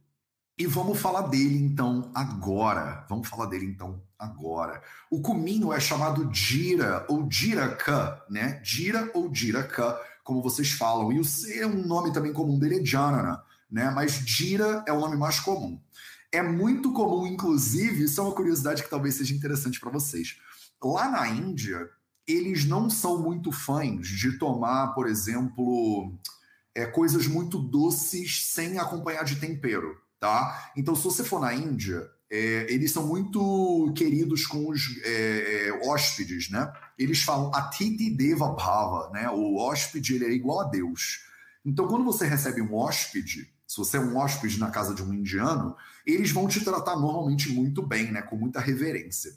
E 0.58 0.68
vamos 0.68 1.00
falar 1.00 1.24
dele 1.24 1.58
então 1.58 2.12
agora. 2.14 3.06
Vamos 3.10 3.28
falar 3.28 3.48
dele 3.48 3.66
então 3.66 4.02
agora. 4.18 4.82
O 5.10 5.22
cominho 5.22 5.74
é 5.74 5.80
chamado 5.80 6.30
Jira 6.34 7.06
ou 7.10 7.30
Jiraka, 7.30 8.24
né? 8.30 8.62
Jira 8.64 9.10
ou 9.14 9.34
Jiraka, 9.34 10.00
como 10.24 10.42
vocês 10.42 10.72
falam. 10.72 11.12
E 11.12 11.20
o 11.20 11.26
C 11.26 11.60
é 11.60 11.68
um 11.68 11.86
nome 11.86 12.14
também 12.14 12.32
comum 12.32 12.58
dele 12.60 12.80
é 12.80 12.86
Janana, 12.86 13.44
né? 13.70 13.90
Mas 13.90 14.14
Jira 14.14 14.84
é 14.88 14.94
o 14.94 15.00
nome 15.00 15.18
mais 15.18 15.40
comum. 15.40 15.80
É 16.34 16.42
muito 16.42 16.92
comum, 16.92 17.28
inclusive, 17.28 18.06
isso 18.06 18.20
é 18.20 18.24
uma 18.24 18.34
curiosidade 18.34 18.82
que 18.82 18.90
talvez 18.90 19.14
seja 19.14 19.36
interessante 19.36 19.80
para 19.80 19.92
vocês. 19.92 20.36
Lá 20.84 21.08
na 21.08 21.28
Índia, 21.28 21.88
eles 22.28 22.66
não 22.66 22.90
são 22.90 23.22
muito 23.22 23.52
fãs 23.52 24.08
de 24.08 24.40
tomar, 24.40 24.96
por 24.96 25.08
exemplo, 25.08 26.12
é, 26.74 26.88
coisas 26.88 27.28
muito 27.28 27.60
doces 27.60 28.48
sem 28.48 28.80
acompanhar 28.80 29.24
de 29.24 29.36
tempero, 29.36 29.96
tá? 30.20 30.72
Então, 30.76 30.96
se 30.96 31.04
você 31.04 31.24
for 31.24 31.40
na 31.40 31.54
Índia, 31.54 32.10
é, 32.32 32.66
eles 32.68 32.92
são 32.92 33.06
muito 33.06 33.94
queridos 33.96 34.48
com 34.48 34.68
os 34.72 35.00
é, 35.04 35.68
é 35.68 35.88
hóspedes, 35.88 36.50
né? 36.50 36.74
Eles 36.98 37.22
falam 37.22 37.54
Atiti 37.54 38.10
Deva 38.10 38.50
Bhava, 38.50 39.12
né? 39.12 39.30
O 39.30 39.58
hóspede 39.58 40.16
ele 40.16 40.26
é 40.26 40.32
igual 40.32 40.62
a 40.62 40.70
Deus. 40.70 41.20
Então, 41.64 41.88
quando 41.88 42.04
você 42.04 42.26
recebe 42.26 42.60
um 42.60 42.74
hóspede, 42.74 43.54
se 43.68 43.78
você 43.78 43.98
é 43.98 44.00
um 44.00 44.18
hóspede 44.18 44.60
na 44.60 44.72
casa 44.72 44.96
de 44.96 45.04
um 45.04 45.14
indiano, 45.14 45.76
eles 46.06 46.32
vão 46.32 46.48
te 46.48 46.64
tratar 46.64 46.96
normalmente 46.96 47.50
muito 47.52 47.82
bem, 47.82 48.12
né, 48.12 48.22
com 48.22 48.36
muita 48.36 48.60
reverência. 48.60 49.32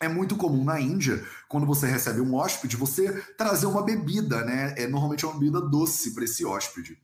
É 0.00 0.08
muito 0.08 0.36
comum 0.36 0.64
na 0.64 0.80
Índia, 0.80 1.24
quando 1.48 1.66
você 1.66 1.86
recebe 1.86 2.20
um 2.20 2.34
hóspede, 2.34 2.76
você 2.76 3.12
trazer 3.38 3.66
uma 3.66 3.82
bebida, 3.82 4.44
né? 4.44 4.74
É 4.76 4.86
normalmente 4.86 5.24
uma 5.24 5.34
bebida 5.34 5.60
doce 5.60 6.12
para 6.12 6.24
esse 6.24 6.44
hóspede. 6.44 6.98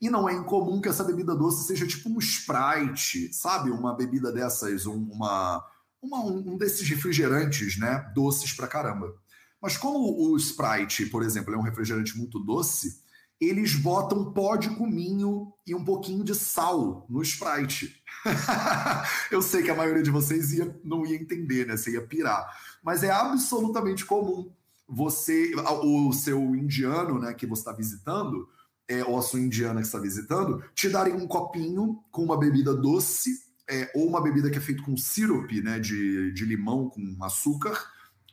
E 0.00 0.10
não 0.10 0.28
é 0.28 0.34
incomum 0.34 0.80
que 0.80 0.88
essa 0.88 1.02
bebida 1.02 1.34
doce 1.34 1.66
seja 1.66 1.86
tipo 1.86 2.08
um 2.08 2.18
Sprite, 2.18 3.32
sabe? 3.32 3.70
Uma 3.70 3.96
bebida 3.96 4.30
dessas, 4.30 4.86
um, 4.86 5.02
uma, 5.10 5.64
uma, 6.00 6.22
um 6.24 6.56
desses 6.56 6.88
refrigerantes, 6.88 7.78
né? 7.78 8.12
Doces 8.14 8.52
pra 8.52 8.68
caramba. 8.68 9.14
Mas 9.60 9.76
como 9.78 9.98
o 9.98 10.36
Sprite, 10.36 11.06
por 11.06 11.22
exemplo, 11.22 11.54
é 11.54 11.56
um 11.56 11.62
refrigerante 11.62 12.16
muito 12.18 12.38
doce, 12.38 13.02
eles 13.40 13.74
botam 13.74 14.32
pó 14.32 14.56
de 14.56 14.70
cominho 14.70 15.52
e 15.66 15.74
um 15.74 15.84
pouquinho 15.84 16.24
de 16.24 16.34
sal 16.34 17.06
no 17.08 17.22
Sprite. 17.22 18.02
Eu 19.30 19.42
sei 19.42 19.62
que 19.62 19.70
a 19.70 19.74
maioria 19.74 20.02
de 20.02 20.10
vocês 20.10 20.52
ia, 20.52 20.78
não 20.84 21.04
ia 21.04 21.16
entender, 21.16 21.66
né? 21.66 21.76
Você 21.76 21.92
ia 21.92 22.06
pirar. 22.06 22.46
Mas 22.82 23.02
é 23.02 23.10
absolutamente 23.10 24.04
comum 24.04 24.50
você, 24.88 25.52
o 25.82 26.12
seu 26.12 26.54
indiano, 26.54 27.18
né, 27.18 27.32
que 27.32 27.46
você 27.46 27.60
está 27.60 27.72
visitando, 27.72 28.48
é, 28.88 29.02
ou 29.04 29.18
a 29.18 29.22
sua 29.22 29.40
indiana 29.40 29.80
que 29.80 29.86
está 29.86 29.98
visitando, 29.98 30.62
te 30.74 30.88
darem 30.88 31.14
um 31.14 31.26
copinho 31.26 32.02
com 32.10 32.22
uma 32.22 32.38
bebida 32.38 32.74
doce, 32.74 33.42
é, 33.68 33.90
ou 33.94 34.06
uma 34.06 34.22
bebida 34.22 34.50
que 34.50 34.58
é 34.58 34.60
feita 34.60 34.82
com 34.82 34.96
sirope, 34.96 35.62
né, 35.62 35.78
de, 35.78 36.32
de 36.32 36.44
limão 36.44 36.90
com 36.90 37.16
açúcar, 37.22 37.78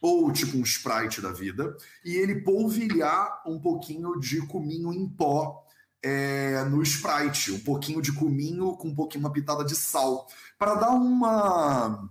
ou 0.01 0.31
tipo 0.31 0.57
um 0.57 0.63
Sprite 0.63 1.21
da 1.21 1.31
vida, 1.31 1.77
e 2.03 2.15
ele 2.15 2.41
polvilhar 2.41 3.43
um 3.45 3.59
pouquinho 3.59 4.19
de 4.19 4.45
cominho 4.47 4.91
em 4.91 5.07
pó 5.07 5.63
é, 6.03 6.63
no 6.65 6.81
Sprite, 6.81 7.51
um 7.51 7.59
pouquinho 7.59 8.01
de 8.01 8.11
cominho 8.11 8.75
com 8.77 8.87
um 8.87 8.95
pouquinho 8.95 9.23
uma 9.23 9.31
pitada 9.31 9.63
de 9.63 9.75
sal, 9.75 10.27
para 10.57 10.75
dar 10.75 10.89
uma 10.89 12.09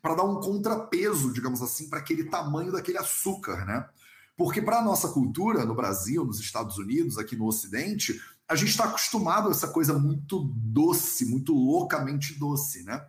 para 0.00 0.16
dar 0.16 0.24
um 0.24 0.38
contrapeso, 0.38 1.32
digamos 1.32 1.62
assim, 1.62 1.88
para 1.88 1.98
aquele 1.98 2.24
tamanho 2.24 2.70
daquele 2.70 2.98
açúcar, 2.98 3.64
né? 3.64 3.88
Porque 4.36 4.60
para 4.60 4.78
a 4.78 4.82
nossa 4.82 5.08
cultura, 5.08 5.64
no 5.64 5.74
Brasil, 5.74 6.24
nos 6.26 6.38
Estados 6.38 6.76
Unidos, 6.76 7.16
aqui 7.16 7.34
no 7.34 7.46
Ocidente, 7.46 8.20
a 8.46 8.54
gente 8.54 8.68
está 8.68 8.84
acostumado 8.84 9.48
a 9.48 9.52
essa 9.52 9.68
coisa 9.68 9.98
muito 9.98 10.40
doce, 10.54 11.24
muito 11.24 11.54
loucamente 11.54 12.38
doce, 12.38 12.82
né? 12.82 13.02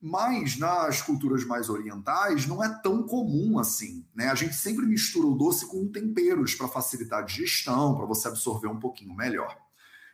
Mas 0.00 0.58
nas 0.58 1.00
culturas 1.00 1.44
mais 1.44 1.68
orientais 1.70 2.46
não 2.46 2.62
é 2.62 2.68
tão 2.82 3.02
comum 3.02 3.58
assim, 3.58 4.04
né? 4.14 4.28
A 4.28 4.34
gente 4.34 4.54
sempre 4.54 4.84
mistura 4.86 5.26
o 5.26 5.34
doce 5.34 5.66
com 5.66 5.88
temperos 5.88 6.54
para 6.54 6.68
facilitar 6.68 7.20
a 7.20 7.22
digestão, 7.22 7.96
para 7.96 8.06
você 8.06 8.28
absorver 8.28 8.68
um 8.68 8.78
pouquinho 8.78 9.14
melhor. 9.14 9.56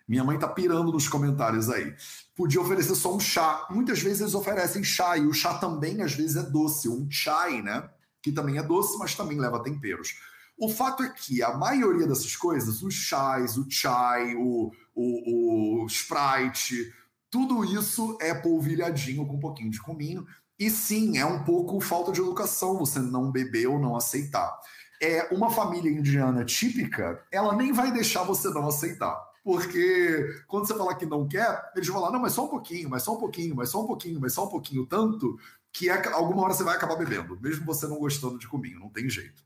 Minha 0.06 0.24
mãe 0.24 0.38
tá 0.38 0.48
pirando 0.48 0.92
nos 0.92 1.08
comentários 1.08 1.68
aí. 1.70 1.94
Podia 2.34 2.60
oferecer 2.60 2.94
só 2.94 3.14
um 3.14 3.20
chá. 3.20 3.66
Muitas 3.70 4.00
vezes 4.00 4.20
eles 4.20 4.34
oferecem 4.34 4.84
chá 4.84 5.16
e 5.16 5.26
o 5.26 5.32
chá 5.32 5.54
também 5.58 6.02
às 6.02 6.14
vezes 6.14 6.36
é 6.36 6.42
doce, 6.42 6.88
um 6.88 7.10
chai, 7.10 7.62
né? 7.62 7.88
Que 8.20 8.32
também 8.32 8.58
é 8.58 8.62
doce, 8.62 8.98
mas 8.98 9.14
também 9.14 9.38
leva 9.38 9.62
temperos. 9.62 10.14
O 10.58 10.68
fato 10.68 11.02
é 11.02 11.08
que 11.08 11.42
a 11.42 11.56
maioria 11.56 12.06
dessas 12.06 12.36
coisas, 12.36 12.82
os 12.82 12.94
chás, 12.94 13.56
o 13.56 13.66
chai, 13.68 14.34
o, 14.36 14.70
o, 14.94 15.82
o 15.82 15.86
Sprite, 15.86 16.92
tudo 17.32 17.64
isso 17.64 18.18
é 18.20 18.34
polvilhadinho 18.34 19.26
com 19.26 19.36
um 19.36 19.40
pouquinho 19.40 19.70
de 19.70 19.80
cominho. 19.80 20.26
E 20.58 20.68
sim, 20.68 21.16
é 21.16 21.24
um 21.24 21.42
pouco 21.42 21.80
falta 21.80 22.12
de 22.12 22.20
educação 22.20 22.78
você 22.78 22.98
não 22.98 23.32
beber 23.32 23.66
ou 23.68 23.78
não 23.78 23.96
aceitar. 23.96 24.60
É 25.00 25.34
uma 25.34 25.50
família 25.50 25.90
indiana 25.90 26.44
típica, 26.44 27.24
ela 27.32 27.56
nem 27.56 27.72
vai 27.72 27.90
deixar 27.90 28.22
você 28.22 28.50
não 28.50 28.68
aceitar. 28.68 29.18
Porque 29.42 30.44
quando 30.46 30.66
você 30.66 30.74
falar 30.74 30.94
que 30.94 31.06
não 31.06 31.26
quer, 31.26 31.72
eles 31.74 31.88
vão 31.88 32.00
falar, 32.00 32.12
não, 32.12 32.20
mas 32.20 32.34
só 32.34 32.44
um 32.44 32.48
pouquinho, 32.48 32.90
mas 32.90 33.02
só 33.02 33.16
um 33.16 33.18
pouquinho, 33.18 33.56
mas 33.56 33.70
só 33.70 33.82
um 33.82 33.86
pouquinho, 33.86 34.20
mas 34.20 34.34
só 34.34 34.44
um 34.44 34.50
pouquinho, 34.50 34.86
tanto 34.86 35.38
que 35.72 35.88
é, 35.88 36.12
alguma 36.12 36.42
hora 36.42 36.52
você 36.52 36.62
vai 36.62 36.76
acabar 36.76 36.96
bebendo, 36.96 37.40
mesmo 37.40 37.64
você 37.64 37.88
não 37.88 37.98
gostando 37.98 38.38
de 38.38 38.46
cominho, 38.46 38.78
não 38.78 38.90
tem 38.90 39.08
jeito 39.08 39.42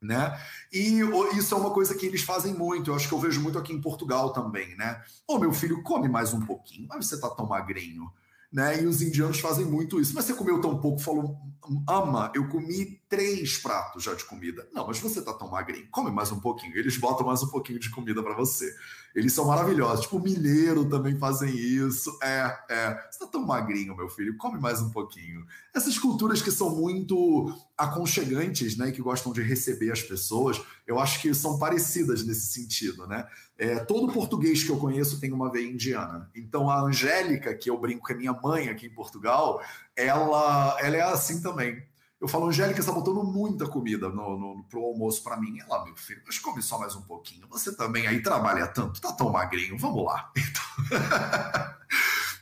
né? 0.00 0.40
E 0.72 1.00
isso 1.36 1.54
é 1.54 1.58
uma 1.58 1.70
coisa 1.70 1.94
que 1.94 2.06
eles 2.06 2.22
fazem 2.22 2.54
muito, 2.54 2.90
eu 2.90 2.94
acho 2.94 3.06
que 3.08 3.14
eu 3.14 3.18
vejo 3.18 3.40
muito 3.40 3.58
aqui 3.58 3.72
em 3.72 3.80
Portugal 3.80 4.32
também, 4.32 4.76
né? 4.76 5.02
Ô, 5.26 5.38
meu 5.38 5.52
filho, 5.52 5.82
come 5.82 6.08
mais 6.08 6.32
um 6.32 6.40
pouquinho, 6.40 6.86
mas 6.88 7.06
você 7.06 7.20
tá 7.20 7.28
tão 7.28 7.46
magrinho, 7.46 8.10
né? 8.52 8.82
E 8.82 8.86
os 8.86 9.02
indianos 9.02 9.38
fazem 9.38 9.64
muito 9.64 10.00
isso. 10.00 10.14
Mas 10.14 10.24
você 10.24 10.34
comeu 10.34 10.60
tão 10.60 10.78
pouco, 10.78 11.00
falou, 11.00 11.36
ama, 11.88 12.32
eu 12.34 12.48
comi 12.48 13.00
três 13.08 13.58
pratos 13.58 14.02
já 14.02 14.14
de 14.14 14.24
comida. 14.24 14.66
Não, 14.72 14.86
mas 14.86 14.98
você 14.98 15.22
tá 15.22 15.32
tão 15.32 15.48
magrinho, 15.48 15.86
come 15.90 16.10
mais 16.10 16.32
um 16.32 16.40
pouquinho. 16.40 16.76
Eles 16.76 16.96
botam 16.96 17.26
mais 17.26 17.42
um 17.42 17.48
pouquinho 17.48 17.78
de 17.78 17.90
comida 17.90 18.22
para 18.22 18.34
você. 18.34 18.74
Eles 19.14 19.32
são 19.32 19.46
maravilhosos. 19.46 20.04
Tipo, 20.04 20.20
mineiro 20.20 20.84
também 20.88 21.16
fazem 21.18 21.54
isso. 21.54 22.16
É, 22.22 22.58
é. 22.68 23.08
Você 23.10 23.18
tá 23.18 23.26
tão 23.26 23.44
magrinho, 23.44 23.96
meu 23.96 24.08
filho, 24.08 24.36
come 24.36 24.58
mais 24.58 24.80
um 24.80 24.90
pouquinho. 24.90 25.44
Essas 25.74 25.98
culturas 25.98 26.40
que 26.40 26.50
são 26.50 26.70
muito 26.70 27.52
aconchegantes, 27.76 28.76
né? 28.76 28.92
Que 28.92 29.02
gostam 29.02 29.32
de 29.32 29.42
receber 29.42 29.90
as 29.90 30.02
pessoas, 30.02 30.60
eu 30.86 30.98
acho 30.98 31.20
que 31.20 31.34
são 31.34 31.58
parecidas 31.58 32.24
nesse 32.24 32.52
sentido, 32.52 33.06
né? 33.06 33.26
É, 33.58 33.78
todo 33.80 34.12
português 34.12 34.62
que 34.62 34.70
eu 34.70 34.76
conheço 34.76 35.20
tem 35.20 35.32
uma 35.32 35.50
veia 35.50 35.68
indiana. 35.68 36.30
Então 36.34 36.70
a 36.70 36.80
Angélica, 36.80 37.54
que 37.54 37.68
eu 37.68 37.78
brinco 37.78 38.06
com 38.06 38.12
a 38.12 38.16
minha 38.16 38.32
mãe 38.32 38.68
aqui 38.68 38.86
em 38.86 38.94
Portugal, 38.94 39.60
ela, 39.96 40.76
ela 40.80 40.96
é 40.96 41.02
assim 41.02 41.42
também. 41.42 41.82
Eu 42.20 42.28
falo, 42.28 42.48
Angélica, 42.48 42.80
está 42.80 42.92
botando 42.92 43.24
muita 43.24 43.66
comida 43.66 44.10
no, 44.10 44.38
no, 44.38 44.64
pro 44.64 44.84
almoço 44.84 45.22
para 45.22 45.38
mim. 45.38 45.58
Ela, 45.58 45.84
meu 45.84 45.96
filho, 45.96 46.22
mas 46.26 46.38
come 46.38 46.60
só 46.60 46.78
mais 46.78 46.94
um 46.94 47.00
pouquinho. 47.00 47.48
Você 47.48 47.74
também 47.74 48.06
aí 48.06 48.22
trabalha 48.22 48.66
tanto, 48.66 49.00
tá 49.00 49.10
tão 49.12 49.30
magrinho, 49.30 49.78
vamos 49.78 50.04
lá. 50.04 50.30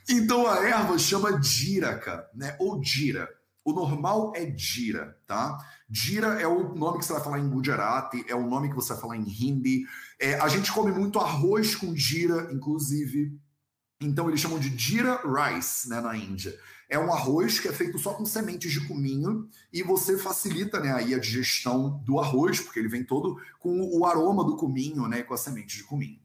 Então, 0.09 0.43
então 0.43 0.47
a 0.47 0.67
erva 0.67 0.99
chama 0.99 1.39
díraca, 1.39 2.27
né? 2.35 2.57
Ou 2.59 2.81
dira. 2.81 3.29
O 3.63 3.73
normal 3.75 4.33
é 4.35 4.47
dira, 4.47 5.19
tá? 5.27 5.59
Dira 5.87 6.41
é 6.41 6.47
o 6.47 6.75
nome 6.75 6.99
que 6.99 7.05
você 7.05 7.13
vai 7.13 7.23
falar 7.23 7.39
em 7.39 7.51
Gujarati, 7.51 8.25
é 8.27 8.35
o 8.35 8.49
nome 8.49 8.71
que 8.71 8.75
você 8.75 8.95
vai 8.95 9.03
falar 9.03 9.17
em 9.19 9.29
Hindi. 9.29 9.85
É, 10.19 10.41
a 10.41 10.49
gente 10.49 10.73
come 10.73 10.91
muito 10.91 11.19
arroz 11.19 11.75
com 11.75 11.93
dira, 11.93 12.49
inclusive. 12.51 13.39
Então 14.01 14.29
eles 14.29 14.41
chamam 14.41 14.59
de 14.59 14.71
dira 14.71 15.21
rice, 15.23 15.89
né, 15.91 16.01
na 16.01 16.17
Índia. 16.17 16.59
É 16.89 16.99
um 16.99 17.13
arroz 17.13 17.61
que 17.61 17.69
é 17.69 17.73
feito 17.73 17.99
só 17.99 18.15
com 18.15 18.25
sementes 18.25 18.73
de 18.73 18.87
cominho 18.89 19.49
e 19.73 19.83
você 19.83 20.17
facilita, 20.17 20.81
né, 20.81 20.93
aí 20.93 21.15
a 21.15 21.19
digestão 21.19 22.03
do 22.05 22.19
arroz, 22.19 22.61
porque 22.61 22.79
ele 22.79 22.89
vem 22.89 23.05
todo 23.05 23.39
com 23.59 23.81
o 23.81 24.07
aroma 24.07 24.43
do 24.43 24.57
cominho, 24.57 25.07
né, 25.07 25.23
com 25.23 25.35
as 25.35 25.41
sementes 25.41 25.77
de 25.77 25.85
cominho. 25.85 26.19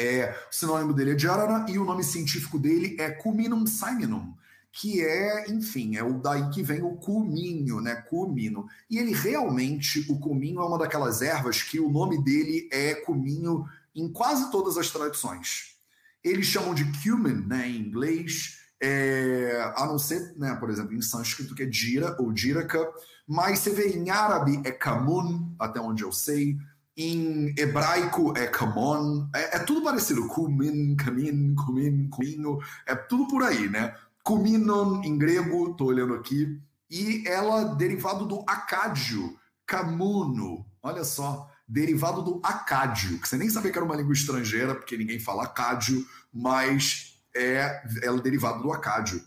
É, 0.00 0.30
o 0.50 0.54
sinônimo 0.54 0.94
dele 0.94 1.12
é 1.12 1.18
jarana 1.18 1.68
e 1.68 1.76
o 1.76 1.84
nome 1.84 2.04
científico 2.04 2.58
dele 2.58 2.96
é 3.00 3.10
Cuminum 3.10 3.66
cyminum, 3.66 4.32
que 4.70 5.04
é, 5.04 5.50
enfim, 5.50 5.96
é 5.96 6.04
o 6.04 6.20
daí 6.20 6.48
que 6.50 6.62
vem 6.62 6.82
o 6.82 6.92
cuminho, 6.96 7.80
né? 7.80 7.96
Cumino. 7.96 8.68
E 8.88 8.96
ele 8.96 9.12
realmente, 9.12 10.06
o 10.08 10.20
cuminho 10.20 10.60
é 10.60 10.64
uma 10.64 10.78
daquelas 10.78 11.20
ervas 11.20 11.62
que 11.62 11.80
o 11.80 11.90
nome 11.90 12.22
dele 12.22 12.68
é 12.70 12.94
cuminho 12.94 13.64
em 13.94 14.08
quase 14.12 14.50
todas 14.52 14.78
as 14.78 14.88
tradições. 14.88 15.76
Eles 16.22 16.46
chamam 16.46 16.74
de 16.74 16.84
cumin, 17.02 17.46
né, 17.46 17.68
em 17.68 17.80
inglês, 17.80 18.57
é, 18.82 19.72
a 19.76 19.86
não 19.86 19.98
ser, 19.98 20.34
né, 20.36 20.54
por 20.54 20.70
exemplo, 20.70 20.94
em 20.94 21.02
sânscrito 21.02 21.54
que 21.54 21.62
é 21.62 21.66
dira 21.66 22.16
ou 22.18 22.32
diraca, 22.32 22.78
mas 23.26 23.58
você 23.58 23.70
vê 23.70 23.88
em 23.90 24.10
árabe 24.10 24.60
é 24.64 24.70
kamun, 24.70 25.54
até 25.58 25.80
onde 25.80 26.02
eu 26.02 26.12
sei, 26.12 26.56
em 26.96 27.54
hebraico 27.56 28.36
é 28.36 28.46
kamon, 28.46 29.28
é, 29.34 29.56
é 29.56 29.58
tudo 29.60 29.82
parecido, 29.82 30.26
kumin, 30.28 30.96
kamin, 30.96 31.54
kumin, 31.54 32.08
kuminho, 32.08 32.58
é 32.86 32.94
tudo 32.94 33.28
por 33.28 33.42
aí, 33.42 33.68
né? 33.68 33.94
Kuminon 34.24 35.02
em 35.04 35.16
grego, 35.16 35.70
estou 35.70 35.88
olhando 35.88 36.14
aqui, 36.14 36.60
e 36.90 37.22
ela 37.26 37.74
derivado 37.74 38.26
do 38.26 38.40
acádio, 38.48 39.38
camuno. 39.66 40.66
Olha 40.82 41.04
só, 41.04 41.48
derivado 41.66 42.22
do 42.22 42.40
acádio, 42.42 43.20
que 43.20 43.28
você 43.28 43.36
nem 43.36 43.50
sabia 43.50 43.70
que 43.70 43.78
era 43.78 43.84
uma 43.84 43.96
língua 43.96 44.12
estrangeira, 44.12 44.74
porque 44.74 44.96
ninguém 44.96 45.20
fala 45.20 45.44
acádio, 45.44 46.04
mas 46.32 47.17
é 47.38 47.82
ela 48.02 48.18
é 48.18 48.22
derivado 48.22 48.62
do 48.62 48.72
acádio. 48.72 49.22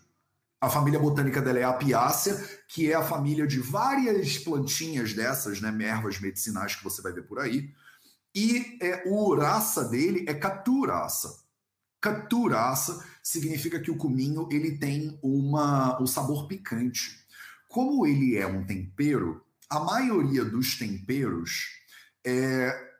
A 0.59 0.69
família 0.69 0.99
botânica 0.99 1.41
dela 1.41 1.59
é 1.59 1.63
a 1.63 1.69
apiácea, 1.69 2.37
que 2.67 2.91
é 2.91 2.93
a 2.93 3.01
família 3.03 3.47
de 3.47 3.59
várias 3.59 4.37
plantinhas 4.37 5.13
dessas, 5.13 5.59
né, 5.59 5.75
ervas 5.83 6.19
medicinais 6.19 6.75
que 6.75 6.83
você 6.83 7.01
vai 7.01 7.11
ver 7.11 7.23
por 7.23 7.39
aí. 7.39 7.73
E 8.35 8.77
é, 8.81 9.03
o 9.07 9.35
raça 9.35 9.85
dele 9.85 10.25
é 10.27 10.33
caturaça. 10.33 11.41
Caturaça 11.99 13.03
significa 13.23 13.79
que 13.79 13.91
o 13.91 13.97
cominho 13.97 14.47
ele 14.51 14.77
tem 14.77 15.19
uma, 15.21 16.01
um 16.01 16.07
sabor 16.07 16.47
picante. 16.47 17.19
Como 17.67 18.05
ele 18.05 18.37
é 18.37 18.45
um 18.45 18.65
tempero, 18.65 19.43
a 19.69 19.79
maioria 19.79 20.43
dos 20.43 20.77
temperos 20.77 21.69
é, 22.25 22.91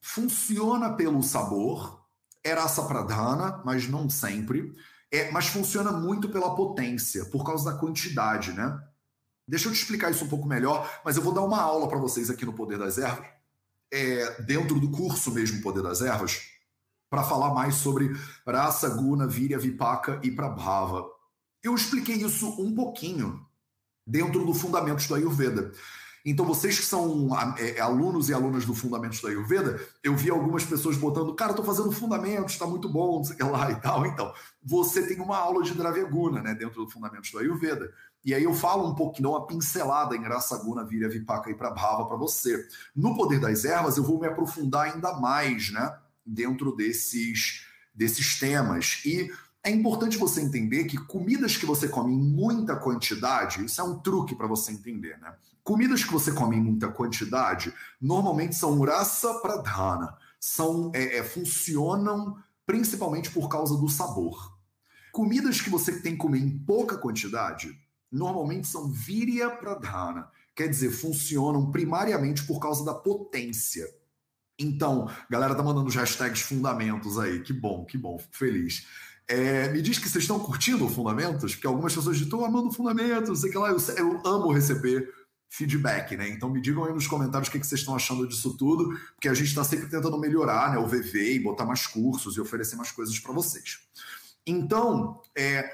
funciona 0.00 0.92
pelo 0.94 1.22
sabor, 1.22 1.99
é 2.44 2.52
raça 2.52 2.82
pradhana, 2.82 3.62
mas 3.64 3.88
não 3.88 4.08
sempre, 4.08 4.74
é, 5.10 5.30
mas 5.30 5.48
funciona 5.48 5.92
muito 5.92 6.28
pela 6.28 6.54
potência, 6.54 7.24
por 7.26 7.44
causa 7.44 7.72
da 7.72 7.78
quantidade, 7.78 8.52
né? 8.52 8.80
Deixa 9.46 9.68
eu 9.68 9.72
te 9.72 9.80
explicar 9.80 10.10
isso 10.10 10.24
um 10.24 10.28
pouco 10.28 10.46
melhor, 10.46 11.00
mas 11.04 11.16
eu 11.16 11.22
vou 11.22 11.34
dar 11.34 11.42
uma 11.42 11.60
aula 11.60 11.88
para 11.88 11.98
vocês 11.98 12.30
aqui 12.30 12.46
no 12.46 12.52
Poder 12.52 12.78
das 12.78 12.98
Ervas, 12.98 13.26
é, 13.92 14.42
dentro 14.42 14.78
do 14.78 14.90
curso 14.90 15.32
mesmo 15.32 15.60
Poder 15.60 15.82
das 15.82 16.00
Ervas, 16.00 16.40
para 17.10 17.24
falar 17.24 17.52
mais 17.52 17.74
sobre 17.74 18.10
Rasa, 18.46 18.88
Guna, 18.90 19.26
Virya, 19.26 19.58
Vipaka 19.58 20.20
e 20.22 20.30
Prabhava. 20.30 21.04
Eu 21.62 21.74
expliquei 21.74 22.14
isso 22.14 22.48
um 22.62 22.72
pouquinho 22.74 23.44
dentro 24.06 24.46
do 24.46 24.54
Fundamentos 24.54 25.08
do 25.08 25.16
Ayurveda. 25.16 25.72
Então, 26.24 26.44
vocês 26.44 26.78
que 26.78 26.84
são 26.84 27.28
é, 27.58 27.76
é, 27.76 27.80
alunos 27.80 28.28
e 28.28 28.34
alunas 28.34 28.66
do 28.66 28.74
Fundamentos 28.74 29.20
do 29.20 29.28
Ayurveda, 29.28 29.80
eu 30.02 30.14
vi 30.14 30.30
algumas 30.30 30.64
pessoas 30.64 30.96
botando, 30.96 31.34
cara, 31.34 31.52
estou 31.52 31.64
fazendo 31.64 31.90
Fundamentos, 31.92 32.52
está 32.52 32.66
muito 32.66 32.88
bom, 32.88 33.18
não 33.18 33.24
sei 33.24 33.34
o 33.34 33.38
que 33.38 33.44
lá 33.44 33.70
e 33.70 33.80
tal. 33.80 34.06
Então, 34.06 34.32
você 34.62 35.06
tem 35.06 35.20
uma 35.20 35.38
aula 35.38 35.62
de 35.62 35.74
Dravyaguna, 35.74 36.42
né, 36.42 36.54
dentro 36.54 36.84
do 36.84 36.90
Fundamentos 36.90 37.30
do 37.30 37.38
Ayurveda. 37.38 37.90
E 38.24 38.34
aí 38.34 38.44
eu 38.44 38.52
falo 38.52 38.86
um 38.86 38.94
pouquinho, 38.94 39.30
uma 39.30 39.46
pincelada 39.46 40.14
em 40.14 40.22
Rasaguna, 40.22 40.84
Virya, 40.84 41.08
Vipaka 41.08 41.50
e 41.50 41.54
Prabhava 41.54 42.04
para 42.04 42.16
você. 42.16 42.68
No 42.94 43.16
Poder 43.16 43.40
das 43.40 43.64
Ervas, 43.64 43.96
eu 43.96 44.04
vou 44.04 44.20
me 44.20 44.26
aprofundar 44.26 44.92
ainda 44.92 45.14
mais, 45.18 45.70
né, 45.70 45.96
dentro 46.24 46.76
desses, 46.76 47.66
desses 47.94 48.38
temas. 48.38 49.02
E 49.06 49.30
é 49.62 49.70
importante 49.70 50.18
você 50.18 50.40
entender 50.40 50.84
que 50.84 50.96
comidas 50.96 51.56
que 51.56 51.66
você 51.66 51.88
come 51.88 52.12
em 52.12 52.18
muita 52.18 52.76
quantidade, 52.76 53.64
isso 53.64 53.80
é 53.80 53.84
um 53.84 53.98
truque 53.98 54.34
para 54.34 54.46
você 54.46 54.72
entender, 54.72 55.18
né? 55.18 55.34
Comidas 55.62 56.04
que 56.04 56.12
você 56.12 56.32
come 56.32 56.56
em 56.56 56.62
muita 56.62 56.88
quantidade, 56.88 57.72
normalmente 58.00 58.56
são 58.56 58.80
rasa 58.80 59.34
pradhana, 59.40 60.16
são, 60.38 60.90
é, 60.94 61.18
é, 61.18 61.24
funcionam 61.24 62.36
principalmente 62.66 63.30
por 63.30 63.48
causa 63.48 63.76
do 63.76 63.88
sabor. 63.88 64.56
Comidas 65.12 65.60
que 65.60 65.70
você 65.70 66.00
tem 66.00 66.12
que 66.12 66.18
comer 66.18 66.38
em 66.38 66.58
pouca 66.58 66.96
quantidade, 66.96 67.78
normalmente 68.10 68.68
são 68.68 68.88
virya 68.88 69.50
pradhana, 69.50 70.28
quer 70.54 70.68
dizer, 70.68 70.90
funcionam 70.90 71.70
primariamente 71.70 72.44
por 72.44 72.60
causa 72.60 72.84
da 72.84 72.94
potência. 72.94 73.86
Então, 74.58 75.10
galera 75.28 75.54
tá 75.54 75.62
mandando 75.62 75.88
os 75.88 75.94
hashtags 75.94 76.42
fundamentos 76.42 77.18
aí, 77.18 77.40
que 77.40 77.52
bom, 77.52 77.84
que 77.84 77.98
bom, 77.98 78.18
fico 78.18 78.36
feliz. 78.36 78.86
É, 79.30 79.68
me 79.68 79.80
diz 79.80 79.96
que 79.96 80.08
vocês 80.08 80.24
estão 80.24 80.40
curtindo 80.40 80.84
o 80.84 80.88
Fundamentos, 80.88 81.54
porque 81.54 81.66
algumas 81.66 81.94
pessoas 81.94 82.16
dizem, 82.16 82.26
estou 82.26 82.44
amando 82.44 82.72
Fundamentos, 82.72 83.40
sei 83.40 83.50
que 83.50 83.56
lá, 83.56 83.70
eu, 83.70 83.78
eu, 83.96 84.20
amo 84.26 84.52
receber 84.52 85.08
feedback, 85.50 86.16
né? 86.16 86.28
Então 86.28 86.48
me 86.48 86.60
digam 86.60 86.84
aí 86.84 86.92
nos 86.92 87.08
comentários 87.08 87.48
o 87.48 87.52
que, 87.52 87.58
vocês 87.58 87.80
estão 87.80 87.96
achando 87.96 88.26
disso 88.26 88.56
tudo, 88.56 88.96
porque 89.14 89.28
a 89.28 89.34
gente 89.34 89.48
está 89.48 89.64
sempre 89.64 89.88
tentando 89.88 90.18
melhorar 90.18 90.70
né, 90.70 90.78
o 90.78 90.86
VV 90.86 91.34
e 91.34 91.40
botar 91.40 91.66
mais 91.66 91.86
cursos 91.86 92.36
e 92.36 92.40
oferecer 92.40 92.76
mais 92.76 92.92
coisas 92.92 93.18
para 93.18 93.32
vocês. 93.32 93.80
Então, 94.46 95.20
é, 95.36 95.68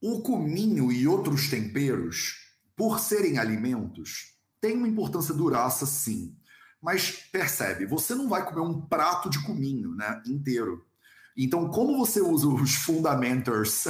o 0.00 0.20
cominho 0.20 0.92
e 0.92 1.08
outros 1.08 1.48
temperos, 1.48 2.36
por 2.76 3.00
serem 3.00 3.38
alimentos, 3.38 4.34
têm 4.60 4.76
uma 4.76 4.86
importância 4.86 5.34
duraça, 5.34 5.86
sim. 5.86 6.36
Mas 6.80 7.10
percebe, 7.32 7.86
você 7.86 8.14
não 8.14 8.28
vai 8.28 8.44
comer 8.44 8.60
um 8.60 8.80
prato 8.80 9.30
de 9.30 9.42
cominho 9.44 9.94
né, 9.94 10.22
inteiro. 10.26 10.84
Então, 11.36 11.68
como 11.70 11.96
você 11.96 12.20
usa 12.20 12.46
os 12.46 12.74
fundamenters? 12.74 13.84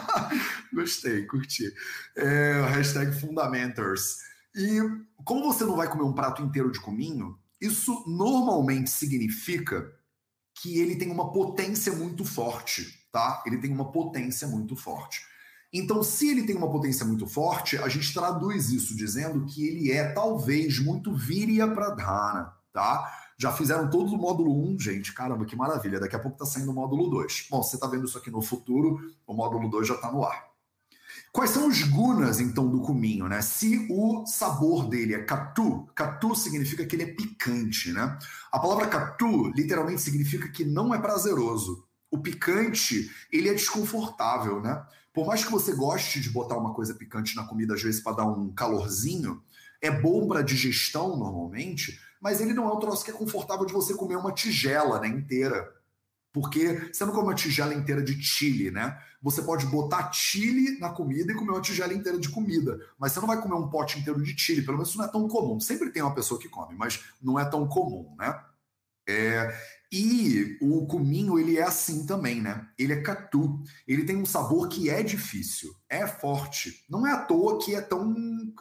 Gostei, 0.72 1.24
curti. 1.26 1.72
É, 2.16 2.60
hashtag 2.68 3.18
fundamenters. 3.18 4.18
E 4.54 4.78
como 5.24 5.44
você 5.44 5.64
não 5.64 5.76
vai 5.76 5.88
comer 5.88 6.04
um 6.04 6.12
prato 6.12 6.42
inteiro 6.42 6.70
de 6.70 6.80
cominho, 6.80 7.38
isso 7.60 8.04
normalmente 8.06 8.90
significa 8.90 9.92
que 10.54 10.78
ele 10.78 10.96
tem 10.96 11.10
uma 11.10 11.32
potência 11.32 11.92
muito 11.92 12.24
forte, 12.24 13.06
tá? 13.10 13.42
Ele 13.46 13.58
tem 13.58 13.72
uma 13.72 13.90
potência 13.90 14.46
muito 14.46 14.76
forte. 14.76 15.20
Então, 15.72 16.04
se 16.04 16.28
ele 16.30 16.44
tem 16.44 16.54
uma 16.54 16.70
potência 16.70 17.04
muito 17.04 17.26
forte, 17.26 17.76
a 17.78 17.88
gente 17.88 18.14
traduz 18.14 18.70
isso 18.70 18.96
dizendo 18.96 19.44
que 19.44 19.66
ele 19.66 19.90
é 19.90 20.12
talvez 20.12 20.78
muito 20.78 21.12
virya 21.12 21.66
pradhana, 21.66 22.54
tá? 22.72 23.12
Já 23.36 23.50
fizeram 23.50 23.90
todo 23.90 24.14
o 24.14 24.16
módulo 24.16 24.54
1, 24.74 24.78
gente. 24.78 25.12
Caramba, 25.12 25.44
que 25.44 25.56
maravilha. 25.56 25.98
Daqui 25.98 26.14
a 26.14 26.20
pouco 26.20 26.36
está 26.36 26.46
saindo 26.46 26.70
o 26.70 26.74
módulo 26.74 27.10
2. 27.10 27.48
Bom, 27.50 27.60
você 27.60 27.74
está 27.74 27.88
vendo 27.88 28.06
isso 28.06 28.16
aqui 28.16 28.30
no 28.30 28.40
futuro, 28.40 29.00
o 29.26 29.34
módulo 29.34 29.68
2 29.68 29.88
já 29.88 29.94
está 29.94 30.12
no 30.12 30.24
ar. 30.24 30.53
Quais 31.34 31.50
são 31.50 31.66
os 31.66 31.82
gunas, 31.82 32.38
então, 32.38 32.70
do 32.70 32.80
cominho, 32.80 33.26
né? 33.26 33.42
Se 33.42 33.88
o 33.90 34.24
sabor 34.24 34.88
dele 34.88 35.14
é 35.14 35.24
catu, 35.24 35.84
catu 35.92 36.32
significa 36.36 36.86
que 36.86 36.94
ele 36.94 37.02
é 37.02 37.12
picante, 37.12 37.92
né? 37.92 38.16
A 38.52 38.58
palavra 38.60 38.86
catu 38.86 39.48
literalmente 39.48 40.00
significa 40.00 40.48
que 40.48 40.64
não 40.64 40.94
é 40.94 40.98
prazeroso. 41.00 41.88
O 42.08 42.18
picante, 42.18 43.10
ele 43.32 43.48
é 43.48 43.52
desconfortável, 43.52 44.62
né? 44.62 44.86
Por 45.12 45.26
mais 45.26 45.44
que 45.44 45.50
você 45.50 45.74
goste 45.74 46.20
de 46.20 46.30
botar 46.30 46.56
uma 46.56 46.72
coisa 46.72 46.94
picante 46.94 47.34
na 47.34 47.42
comida, 47.42 47.74
às 47.74 47.82
vezes 47.82 48.00
para 48.00 48.18
dar 48.18 48.26
um 48.26 48.52
calorzinho, 48.52 49.42
é 49.82 49.90
bom 49.90 50.28
para 50.28 50.40
digestão 50.40 51.16
normalmente, 51.16 52.00
mas 52.20 52.40
ele 52.40 52.54
não 52.54 52.68
é 52.68 52.72
um 52.72 52.78
troço 52.78 53.04
que 53.04 53.10
é 53.10 53.14
confortável 53.14 53.66
de 53.66 53.72
você 53.72 53.92
comer 53.94 54.14
uma 54.14 54.30
tigela 54.30 55.00
né, 55.00 55.08
inteira. 55.08 55.68
Porque 56.34 56.90
você 56.92 57.04
não 57.04 57.12
come 57.12 57.28
uma 57.28 57.34
tigela 57.34 57.72
inteira 57.72 58.02
de 58.02 58.20
chile, 58.20 58.68
né? 58.68 58.98
Você 59.22 59.40
pode 59.40 59.66
botar 59.66 60.10
chile 60.10 60.80
na 60.80 60.90
comida 60.90 61.30
e 61.30 61.34
comer 61.36 61.52
uma 61.52 61.60
tigela 61.60 61.94
inteira 61.94 62.18
de 62.18 62.28
comida, 62.28 62.76
mas 62.98 63.12
você 63.12 63.20
não 63.20 63.28
vai 63.28 63.40
comer 63.40 63.54
um 63.54 63.70
pote 63.70 64.00
inteiro 64.00 64.20
de 64.20 64.36
chile, 64.36 64.62
pelo 64.62 64.76
menos 64.76 64.88
isso 64.88 64.98
não 64.98 65.04
é 65.04 65.08
tão 65.08 65.28
comum. 65.28 65.60
Sempre 65.60 65.90
tem 65.90 66.02
uma 66.02 66.14
pessoa 66.14 66.40
que 66.40 66.48
come, 66.48 66.74
mas 66.76 67.04
não 67.22 67.38
é 67.38 67.44
tão 67.44 67.68
comum, 67.68 68.16
né? 68.18 68.36
É, 69.08 69.56
e 69.92 70.58
o 70.60 70.86
cominho, 70.88 71.38
ele 71.38 71.56
é 71.56 71.62
assim 71.62 72.04
também, 72.04 72.42
né? 72.42 72.66
Ele 72.76 72.94
é 72.94 73.00
catu. 73.00 73.62
Ele 73.86 74.02
tem 74.02 74.16
um 74.16 74.26
sabor 74.26 74.68
que 74.68 74.90
é 74.90 75.04
difícil, 75.04 75.72
é 75.88 76.04
forte. 76.04 76.84
Não 76.90 77.06
é 77.06 77.12
à 77.12 77.18
toa 77.18 77.60
que 77.64 77.76
é 77.76 77.80
tão. 77.80 78.12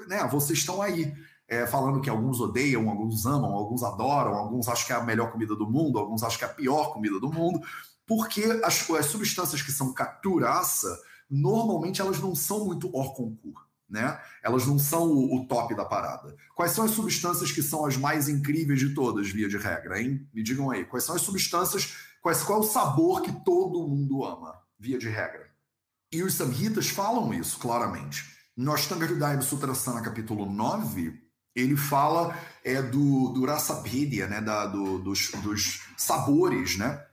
Né? 0.07 0.27
Vocês 0.29 0.59
estão 0.59 0.79
aí 0.79 1.11
é, 1.53 1.67
falando 1.67 2.01
que 2.01 2.09
alguns 2.09 2.39
odeiam, 2.39 2.89
alguns 2.89 3.25
amam, 3.25 3.51
alguns 3.51 3.83
adoram, 3.83 4.33
alguns 4.33 4.67
acham 4.67 4.87
que 4.87 4.93
é 4.93 4.95
a 4.95 5.03
melhor 5.03 5.31
comida 5.31 5.55
do 5.55 5.69
mundo, 5.69 5.99
alguns 5.99 6.23
acham 6.23 6.39
que 6.39 6.45
é 6.45 6.47
a 6.47 6.53
pior 6.53 6.93
comida 6.93 7.19
do 7.19 7.31
mundo, 7.31 7.61
porque 8.05 8.43
as, 8.63 8.89
as 8.89 9.05
substâncias 9.05 9.61
que 9.61 9.71
são 9.71 9.93
caturaça, 9.93 10.99
normalmente 11.29 12.01
elas 12.01 12.19
não 12.19 12.35
são 12.35 12.65
muito 12.65 12.89
hors 12.95 13.15
concours. 13.15 13.63
Né? 13.89 14.19
Elas 14.41 14.65
não 14.65 14.79
são 14.79 15.11
o, 15.11 15.35
o, 15.35 15.47
top 15.47 15.75
da 15.75 15.85
parada. 15.85 16.35
Quais 16.55 16.71
são 16.71 16.83
as 16.83 16.91
substâncias 16.91 17.51
que 17.51 17.61
são 17.61 17.85
as 17.85 17.95
mais 17.95 18.27
incríveis 18.27 18.79
de 18.79 18.95
todas, 18.95 19.29
via 19.29 19.47
de 19.47 19.57
regra, 19.57 20.01
hein? 20.01 20.27
Me 20.33 20.41
digam 20.41 20.71
aí. 20.71 20.83
Quais 20.83 21.03
são 21.03 21.15
as 21.15 21.21
substâncias, 21.21 21.93
quais, 22.19 22.41
qual 22.41 22.59
é 22.59 22.61
o 22.61 22.67
sabor 22.67 23.21
que 23.21 23.31
todo 23.43 23.87
mundo 23.87 24.25
ama, 24.25 24.55
via 24.79 24.97
de 24.97 25.09
regra? 25.09 25.47
E 26.11 26.23
os 26.23 26.33
samhitas 26.33 26.89
falam 26.89 27.31
isso 27.35 27.59
claramente. 27.59 28.33
No 28.55 28.71
Ashtanga 28.71 29.05
Hridaya 29.05 29.41
Sutrasana, 29.41 30.01
capítulo 30.01 30.45
9, 30.45 31.22
ele 31.55 31.75
fala 31.75 32.37
é, 32.63 32.81
do, 32.81 33.29
do 33.29 33.45
rasapedia, 33.45 34.27
né, 34.27 34.41
da, 34.41 34.65
do, 34.65 34.99
dos, 34.99 35.31
dos 35.43 35.81
sabores, 35.97 36.77
né, 36.77 37.05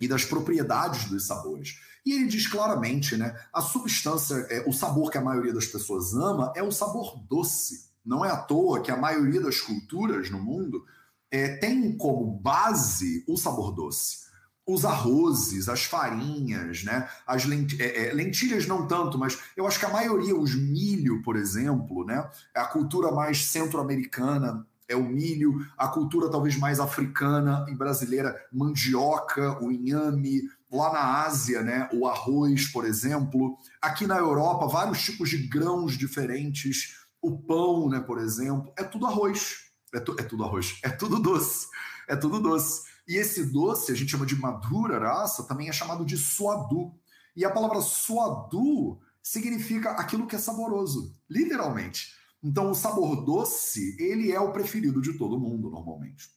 e 0.00 0.08
das 0.08 0.24
propriedades 0.24 1.04
dos 1.06 1.26
sabores. 1.26 1.78
E 2.04 2.12
ele 2.12 2.26
diz 2.26 2.46
claramente, 2.46 3.16
né, 3.16 3.38
a 3.52 3.60
substância, 3.60 4.34
é, 4.50 4.64
o 4.68 4.72
sabor 4.72 5.10
que 5.10 5.18
a 5.18 5.22
maioria 5.22 5.54
das 5.54 5.66
pessoas 5.66 6.14
ama 6.14 6.52
é 6.56 6.62
o 6.62 6.72
sabor 6.72 7.18
doce. 7.28 7.86
Não 8.04 8.24
é 8.24 8.30
à 8.30 8.36
toa 8.36 8.80
que 8.80 8.90
a 8.90 8.96
maioria 8.96 9.40
das 9.40 9.60
culturas 9.60 10.30
no 10.30 10.40
mundo 10.40 10.84
é, 11.30 11.56
tem 11.56 11.96
como 11.96 12.38
base 12.38 13.24
o 13.28 13.36
sabor 13.36 13.72
doce 13.72 14.25
os 14.66 14.84
arrozes, 14.84 15.68
as 15.68 15.84
farinhas, 15.84 16.82
né? 16.82 17.08
As 17.26 17.44
é, 17.78 18.08
é, 18.08 18.12
lentilhas 18.12 18.66
não 18.66 18.86
tanto, 18.86 19.16
mas 19.16 19.38
eu 19.56 19.66
acho 19.66 19.78
que 19.78 19.86
a 19.86 19.90
maioria, 19.90 20.36
os 20.36 20.54
milho, 20.54 21.22
por 21.22 21.36
exemplo, 21.36 22.04
né? 22.04 22.28
A 22.54 22.64
cultura 22.64 23.12
mais 23.12 23.46
centro-americana 23.46 24.66
é 24.88 24.96
o 24.96 25.04
milho, 25.04 25.64
a 25.76 25.88
cultura 25.88 26.30
talvez 26.30 26.56
mais 26.56 26.80
africana 26.80 27.64
e 27.68 27.74
brasileira, 27.74 28.36
mandioca, 28.52 29.62
o 29.62 29.70
inhame, 29.70 30.42
lá 30.70 30.92
na 30.92 31.24
Ásia, 31.24 31.62
né? 31.62 31.88
O 31.92 32.06
arroz, 32.06 32.66
por 32.68 32.84
exemplo. 32.84 33.56
Aqui 33.80 34.06
na 34.06 34.18
Europa, 34.18 34.66
vários 34.66 35.02
tipos 35.02 35.30
de 35.30 35.38
grãos 35.46 35.96
diferentes, 35.96 36.96
o 37.22 37.38
pão, 37.38 37.88
né? 37.88 38.00
Por 38.00 38.18
exemplo, 38.18 38.72
é 38.76 38.82
tudo 38.82 39.06
arroz. 39.06 39.66
É, 39.94 40.00
tu, 40.00 40.16
é 40.18 40.22
tudo 40.24 40.44
arroz, 40.44 40.78
é 40.82 40.90
tudo 40.90 41.20
doce, 41.20 41.68
é 42.08 42.16
tudo 42.16 42.40
doce. 42.40 42.95
E 43.06 43.16
esse 43.16 43.44
doce, 43.44 43.92
a 43.92 43.94
gente 43.94 44.10
chama 44.10 44.26
de 44.26 44.34
madura 44.36 44.98
raça, 44.98 45.44
também 45.44 45.68
é 45.68 45.72
chamado 45.72 46.04
de 46.04 46.16
suadu. 46.16 46.92
E 47.36 47.44
a 47.44 47.50
palavra 47.50 47.80
suadu 47.80 49.00
significa 49.22 49.90
aquilo 49.92 50.26
que 50.26 50.36
é 50.36 50.38
saboroso, 50.38 51.14
literalmente. 51.28 52.14
Então, 52.42 52.70
o 52.70 52.74
sabor 52.74 53.24
doce, 53.24 53.96
ele 53.98 54.32
é 54.32 54.40
o 54.40 54.52
preferido 54.52 55.00
de 55.00 55.14
todo 55.14 55.38
mundo, 55.38 55.70
normalmente. 55.70 56.30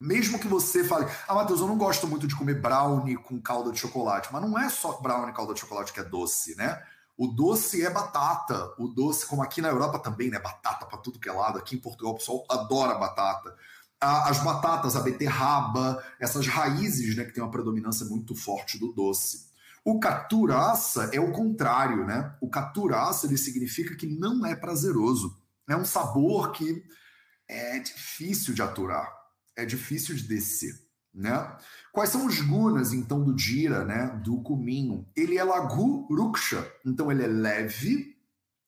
Mesmo 0.00 0.38
que 0.38 0.48
você 0.48 0.84
fale, 0.84 1.06
ah, 1.28 1.34
Matheus, 1.34 1.60
eu 1.60 1.66
não 1.66 1.78
gosto 1.78 2.06
muito 2.06 2.26
de 2.26 2.36
comer 2.36 2.60
brownie 2.60 3.16
com 3.16 3.40
calda 3.40 3.72
de 3.72 3.78
chocolate, 3.78 4.28
mas 4.32 4.42
não 4.42 4.58
é 4.58 4.68
só 4.68 5.00
brownie 5.00 5.30
e 5.30 5.34
calda 5.34 5.54
de 5.54 5.60
chocolate 5.60 5.92
que 5.92 6.00
é 6.00 6.04
doce, 6.04 6.56
né? 6.56 6.82
O 7.16 7.28
doce 7.28 7.84
é 7.84 7.90
batata. 7.90 8.74
O 8.76 8.88
doce, 8.88 9.24
como 9.26 9.42
aqui 9.42 9.60
na 9.60 9.68
Europa 9.68 10.00
também, 10.00 10.30
né? 10.30 10.38
Batata 10.40 10.84
para 10.84 10.98
tudo 10.98 11.20
que 11.20 11.28
é 11.28 11.32
lado. 11.32 11.58
Aqui 11.58 11.76
em 11.76 11.80
Portugal 11.80 12.12
o 12.12 12.16
pessoal 12.16 12.44
adora 12.50 12.98
batata 12.98 13.56
as 14.04 14.42
batatas, 14.42 14.96
a 14.96 15.00
beterraba, 15.00 16.02
essas 16.20 16.46
raízes 16.46 17.16
né, 17.16 17.24
que 17.24 17.32
tem 17.32 17.42
uma 17.42 17.50
predominância 17.50 18.06
muito 18.06 18.34
forte 18.34 18.78
do 18.78 18.92
doce. 18.92 19.52
O 19.84 19.98
caturaça 19.98 21.10
é 21.12 21.20
o 21.20 21.32
contrário, 21.32 22.06
né? 22.06 22.34
O 22.40 22.48
caturaça 22.48 23.26
ele 23.26 23.36
significa 23.36 23.94
que 23.94 24.06
não 24.06 24.44
é 24.46 24.54
prazeroso. 24.56 25.36
É 25.68 25.76
um 25.76 25.84
sabor 25.84 26.52
que 26.52 26.82
é 27.48 27.78
difícil 27.78 28.54
de 28.54 28.62
aturar, 28.62 29.06
é 29.56 29.64
difícil 29.66 30.14
de 30.14 30.22
descer. 30.22 30.74
né? 31.14 31.56
Quais 31.92 32.10
são 32.10 32.26
os 32.26 32.40
gunas, 32.40 32.92
então, 32.92 33.22
do 33.22 33.34
Dira, 33.34 33.84
né? 33.84 34.08
Do 34.24 34.42
Kuminho? 34.42 35.06
Ele 35.16 35.38
é 35.38 35.44
Lagu 35.44 36.06
Ruksha, 36.12 36.66
então 36.84 37.10
ele 37.10 37.22
é 37.22 37.28
leve 37.28 38.16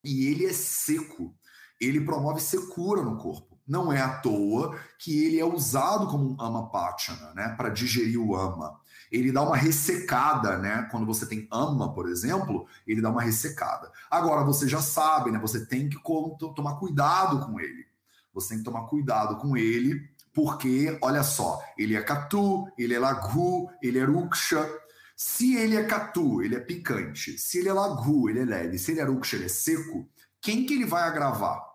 e 0.05 0.27
ele 0.27 0.47
é 0.47 0.53
seco. 0.53 1.35
Ele 1.81 2.01
promove 2.01 2.41
secura 2.41 3.03
no 3.03 3.19
corpo. 3.19 3.46
Não 3.67 3.93
é 3.93 4.01
à 4.01 4.19
toa 4.19 4.79
que 4.99 5.25
ele 5.25 5.41
é 5.41 5.45
usado 5.45 6.07
como 6.07 6.31
um 6.31 6.41
amapachana, 6.41 7.35
né? 7.35 7.49
Para 7.57 7.69
digerir 7.69 8.21
o 8.21 8.37
ama. 8.37 8.81
Ele 9.11 9.33
dá 9.33 9.43
uma 9.43 9.57
ressecada, 9.57 10.59
né? 10.59 10.89
Quando 10.91 11.07
você 11.07 11.27
tem 11.27 11.49
ama, 11.51 11.93
por 11.93 12.09
exemplo, 12.09 12.67
ele 12.87 13.01
dá 13.01 13.11
uma 13.11 13.23
ressecada. 13.23 13.91
Agora, 14.11 14.45
você 14.45 14.69
já 14.69 14.81
sabe, 14.81 15.31
né? 15.31 15.39
Você 15.39 15.67
tem 15.67 15.89
que 15.89 15.99
tomar 16.55 16.77
cuidado 16.77 17.47
com 17.47 17.59
ele. 17.61 17.87
Você 18.33 18.51
tem 18.51 18.59
que 18.59 18.65
tomar 18.65 18.83
cuidado 18.83 19.37
com 19.37 19.57
ele, 19.57 20.11
porque, 20.35 20.99
olha 21.01 21.23
só, 21.23 21.63
ele 21.79 21.97
é 21.97 22.03
catu, 22.03 22.71
ele 22.77 22.95
é 22.95 22.99
lagu, 22.99 23.71
ele 23.83 23.99
é 23.99 24.05
ruksha. 24.05 24.69
Se 25.17 25.57
ele 25.57 25.77
é 25.77 25.85
catu, 25.85 26.43
ele 26.43 26.55
é 26.55 26.61
picante. 26.61 27.39
Se 27.39 27.59
ele 27.59 27.71
é 27.71 27.73
lagu, 27.73 28.29
ele 28.29 28.41
é 28.41 28.45
leve. 28.45 28.79
Se 28.79 28.93
ele 28.93 29.01
é 29.01 29.05
ruksha, 29.05 29.37
ele 29.37 29.47
é 29.47 29.49
seco. 29.49 30.07
Quem 30.41 30.67
que 30.67 30.75
ele 30.75 30.85
vai 30.85 31.05
agravar? 31.05 31.66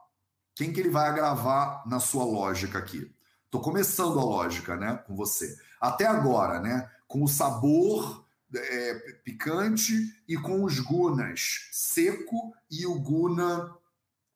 Quem 0.61 0.71
que 0.71 0.79
ele 0.79 0.91
vai 0.91 1.09
agravar 1.09 1.81
na 1.87 1.99
sua 1.99 2.23
lógica 2.23 2.77
aqui? 2.77 3.11
Tô 3.49 3.59
começando 3.59 4.19
a 4.19 4.23
lógica, 4.23 4.77
né, 4.77 4.95
com 5.07 5.15
você. 5.15 5.57
Até 5.79 6.05
agora, 6.05 6.59
né, 6.59 6.87
com 7.07 7.23
o 7.23 7.27
sabor 7.27 8.23
é, 8.55 8.93
picante 9.23 9.91
e 10.27 10.37
com 10.37 10.63
os 10.63 10.79
gunas 10.79 11.67
seco 11.71 12.53
e 12.69 12.85
o 12.85 12.93
guna 12.99 13.75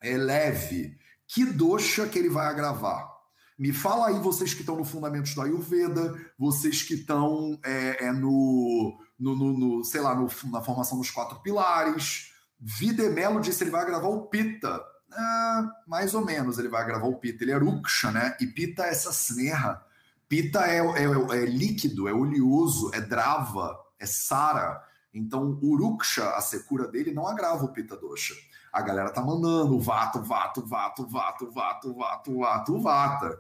é, 0.02 0.18
leve. 0.18 0.98
Que 1.28 1.46
doxa 1.46 2.08
que 2.08 2.18
ele 2.18 2.30
vai 2.30 2.48
agravar? 2.48 3.08
Me 3.56 3.72
fala 3.72 4.08
aí, 4.08 4.20
vocês 4.20 4.52
que 4.52 4.62
estão 4.62 4.78
no 4.78 4.84
Fundamentos 4.84 5.36
do 5.36 5.44
Ayurveda, 5.44 6.20
vocês 6.40 6.82
que 6.82 6.96
estão 6.96 7.60
é, 7.64 8.06
é 8.06 8.12
no, 8.12 9.00
no, 9.20 9.36
no, 9.36 9.60
no, 9.60 9.84
sei 9.84 10.02
lá, 10.02 10.16
na 10.16 10.62
formação 10.64 10.98
dos 10.98 11.12
quatro 11.12 11.40
pilares. 11.42 12.32
Videmelo 12.60 13.40
disse 13.42 13.60
que 13.60 13.66
ele 13.66 13.70
vai 13.70 13.86
gravar 13.86 14.08
o 14.08 14.26
Pita. 14.26 14.95
Ah, 15.12 15.72
mais 15.88 16.14
ou 16.14 16.26
menos 16.26 16.58
ele 16.58 16.68
vai 16.68 16.86
gravar 16.86 17.08
o 17.08 17.18
Pita. 17.18 17.44
Ele 17.44 17.52
é 17.52 17.58
Ruksha, 17.58 18.12
né? 18.12 18.36
E 18.40 18.48
Pita 18.48 18.84
é 18.84 18.90
essa 18.90 19.12
snerra. 19.12 19.84
Pita 20.28 20.66
é, 20.66 20.80
é, 20.80 21.04
é, 21.04 21.46
líquido, 21.46 22.08
é 22.08 22.14
oleoso, 22.14 22.92
é 22.94 23.00
drava, 23.00 23.80
é 24.00 24.06
sara. 24.06 24.84
Então, 25.14 25.60
o 25.62 25.78
Ruksha, 25.78 26.32
a 26.32 26.42
secura 26.42 26.88
dele, 26.88 27.14
não 27.14 27.28
agrava 27.28 27.64
o 27.64 27.72
Pita 27.72 27.96
Dosha. 27.96 28.34
A 28.74 28.82
galera 28.82 29.10
tá 29.10 29.22
mandando 29.22 29.80
vato, 29.80 30.22
vato, 30.22 30.66
vato, 30.66 31.08
vato, 31.08 31.50
vato, 31.52 31.94
vato, 31.94 32.40
vato, 32.40 32.80
vata. 32.80 33.40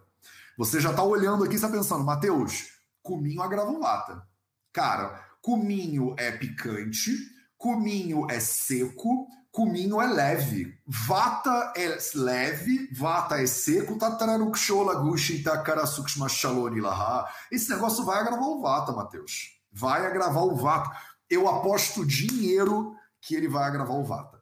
Você 0.57 0.79
já 0.79 0.93
tá 0.93 1.03
olhando 1.03 1.43
aqui 1.43 1.53
e 1.53 1.55
está 1.55 1.67
pensando, 1.67 2.05
Matheus, 2.05 2.69
cominho 3.03 3.41
agrava 3.41 3.71
o 3.71 3.79
vata. 3.79 4.25
Cara, 4.71 5.21
cominho 5.41 6.15
é 6.17 6.31
picante, 6.31 7.11
cominho 7.57 8.25
é 8.29 8.39
seco, 8.39 9.27
cominho 9.55 10.01
é 10.01 10.05
leve. 10.05 10.77
Vata 10.85 11.71
é 11.77 11.97
leve, 12.13 12.89
vata 12.93 13.41
é 13.41 13.47
seco, 13.47 13.97
Esse 17.49 17.69
negócio 17.69 18.03
vai 18.03 18.19
agravar 18.19 18.49
o 18.49 18.61
vata, 18.61 18.91
Matheus. 18.91 19.57
Vai 19.71 20.05
agravar 20.05 20.43
o 20.43 20.55
vata. 20.57 20.91
Eu 21.29 21.47
aposto 21.47 22.05
dinheiro 22.05 22.95
que 23.21 23.33
ele 23.33 23.47
vai 23.47 23.63
agravar 23.63 23.95
o 23.95 24.03
vata. 24.03 24.41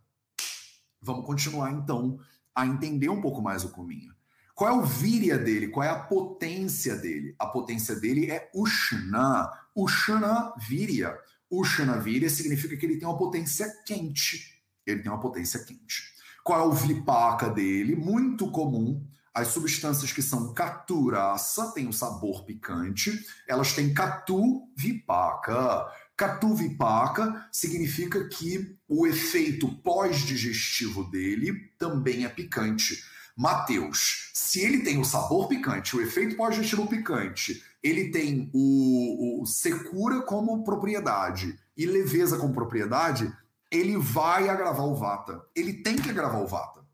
Vamos 1.00 1.28
continuar 1.28 1.72
então 1.72 2.20
a 2.56 2.66
entender 2.66 3.10
um 3.10 3.22
pouco 3.22 3.42
mais 3.42 3.64
o 3.64 3.70
Kuminha. 3.70 4.12
Qual 4.56 4.70
é 4.70 4.74
o 4.74 4.84
víria 4.84 5.38
dele? 5.38 5.68
Qual 5.68 5.84
é 5.84 5.90
a 5.90 6.00
potência 6.00 6.96
dele? 6.96 7.36
A 7.38 7.46
potência 7.46 7.96
dele 7.96 8.32
é 8.32 8.50
Ushna. 8.54 9.52
Ushna 9.76 10.54
Virya. 10.58 11.16
Ushna 11.52 12.00
Virya 12.00 12.30
significa 12.30 12.76
que 12.76 12.86
ele 12.86 12.98
tem 12.98 13.08
uma 13.08 13.18
potência 13.18 13.72
quente. 13.86 14.53
Ele 14.86 15.02
tem 15.02 15.12
uma 15.12 15.20
potência 15.20 15.64
quente. 15.64 16.14
Qual 16.44 16.60
é 16.60 16.64
o 16.64 16.72
vipaka 16.72 17.50
dele? 17.50 17.96
Muito 17.96 18.52
comum. 18.52 19.06
As 19.34 19.48
substâncias 19.48 20.12
que 20.12 20.22
são 20.22 20.54
katurasa 20.54 21.72
têm 21.72 21.88
um 21.88 21.92
sabor 21.92 22.46
picante. 22.46 23.26
Elas 23.48 23.74
têm 23.74 23.94
katu 23.94 24.68
vipaka. 24.76 25.88
Katuvipaka 26.16 27.48
significa 27.52 28.28
que 28.28 28.78
o 28.88 29.08
efeito 29.08 29.68
pós-digestivo 29.68 31.10
dele 31.10 31.72
também 31.78 32.24
é 32.24 32.30
picante. 32.30 33.04
Mateus, 33.36 34.30
se 34.34 34.60
ele 34.60 34.84
tem 34.84 35.00
o 35.00 35.06
sabor 35.06 35.48
picante, 35.48 35.96
o 35.96 36.02
efeito 36.02 36.36
pós-digestivo 36.36 36.88
picante, 36.88 37.64
ele 37.82 38.12
tem 38.12 38.50
o, 38.54 39.42
o 39.42 39.46
secura 39.46 40.22
como 40.22 40.64
propriedade 40.64 41.58
e 41.76 41.88
leveza 41.88 42.38
como 42.38 42.54
propriedade, 42.54 43.36
ele 43.74 43.98
vai 43.98 44.48
agravar 44.48 44.86
o 44.86 44.96
vata. 44.96 45.44
Ele 45.56 45.74
tem 45.74 45.98
que 45.98 46.10
agravar 46.10 46.42
o 46.42 46.48
vata. 46.48 46.86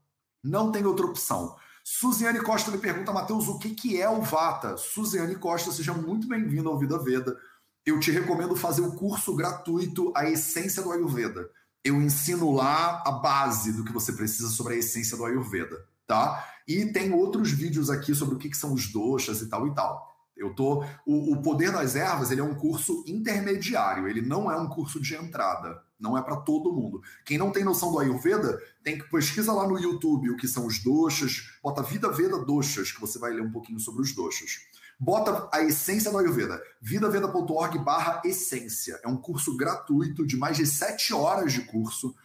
Não 0.44 0.72
tem 0.72 0.86
outra 0.86 1.06
opção. 1.06 1.56
Suziane 1.84 2.40
Costa 2.40 2.72
me 2.72 2.78
pergunta, 2.78 3.12
Matheus, 3.12 3.48
o 3.48 3.60
que, 3.60 3.72
que 3.72 4.02
é 4.02 4.10
o 4.10 4.22
vata? 4.22 4.78
Suziane 4.78 5.36
Costa, 5.36 5.72
seja 5.72 5.94
muito 5.94 6.28
bem-vindo 6.28 6.70
ao 6.70 6.80
Vida 6.80 6.98
Veda 6.98 7.38
eu 7.86 8.00
te 8.00 8.12
recomendo 8.12 8.56
fazer 8.56 8.82
o 8.82 8.92
curso 8.92 9.36
gratuito 9.36 10.12
A 10.16 10.30
Essência 10.30 10.84
do 10.84 10.92
Ayurveda. 10.92 11.50
Eu 11.84 12.02
ensino 12.02 12.52
lá 12.52 13.02
a 13.06 13.12
base 13.12 13.72
do 13.74 13.84
que 13.84 13.92
você 13.92 14.14
precisa 14.14 14.50
sobre 14.50 14.76
a 14.76 14.78
essência 14.78 15.18
do 15.18 15.26
Ayurveda, 15.26 15.78
tá? 16.06 16.46
E 16.68 16.86
tem 16.88 17.14
outros 17.14 17.52
vídeos 17.52 17.90
aqui 17.90 18.14
sobre 18.14 18.36
o 18.36 18.38
que, 18.38 18.50
que 18.50 18.58
são 18.58 18.74
os 18.74 18.92
doshas 18.92 19.42
e 19.42 19.48
tal 19.48 19.68
e 19.68 19.74
tal. 19.74 20.08
Eu 20.36 20.54
tô 20.54 20.84
o, 21.06 21.34
o 21.34 21.42
Poder 21.42 21.72
das 21.72 21.96
Ervas, 21.96 22.32
ele 22.32 22.42
é 22.42 22.44
um 22.44 22.56
curso 22.56 23.04
intermediário, 23.08 24.08
ele 24.08 24.22
não 24.22 24.52
é 24.52 24.58
um 24.58 24.68
curso 24.68 25.02
de 25.02 25.16
entrada, 25.16 25.82
não 26.00 26.18
é 26.18 26.22
para 26.22 26.38
todo 26.38 26.74
mundo. 26.74 27.02
Quem 27.26 27.38
não 27.38 27.52
tem 27.52 27.64
noção 27.64 27.92
do 27.92 28.00
Ayurveda, 28.00 28.62
tem 28.84 28.98
que 28.98 29.10
pesquisa 29.10 29.52
lá 29.52 29.68
no 29.68 29.80
YouTube 29.80 30.32
o 30.32 30.38
que 30.38 30.48
são 30.48 30.66
os 30.66 30.80
doshas, 30.80 31.52
bota 31.62 31.84
Vida 31.84 32.10
Veda 32.12 32.40
Doshas, 32.40 32.92
que 32.92 33.02
você 33.02 33.20
vai 33.20 33.32
ler 33.32 33.42
um 33.42 33.52
pouquinho 33.52 33.80
sobre 33.80 34.02
os 34.02 34.14
doshas. 34.14 34.60
Bota 35.00 35.50
a 35.54 35.64
essência 35.64 36.12
do 36.12 36.18
Ayurveda, 36.18 36.62
vidaveda.org 36.82 37.78
barra 37.80 38.22
essência. 38.26 39.00
É 39.04 39.08
um 39.08 39.18
curso 39.18 39.56
gratuito 39.56 40.26
de 40.26 40.36
mais 40.36 40.58
de 40.58 40.66
sete 40.66 41.14
horas 41.14 41.54
de 41.54 41.62
curso 41.62 42.16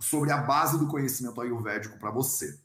sobre 0.00 0.30
a 0.30 0.38
base 0.38 0.78
do 0.78 0.88
conhecimento 0.88 1.40
ayurvédico 1.40 1.98
para 1.98 2.10
você, 2.10 2.58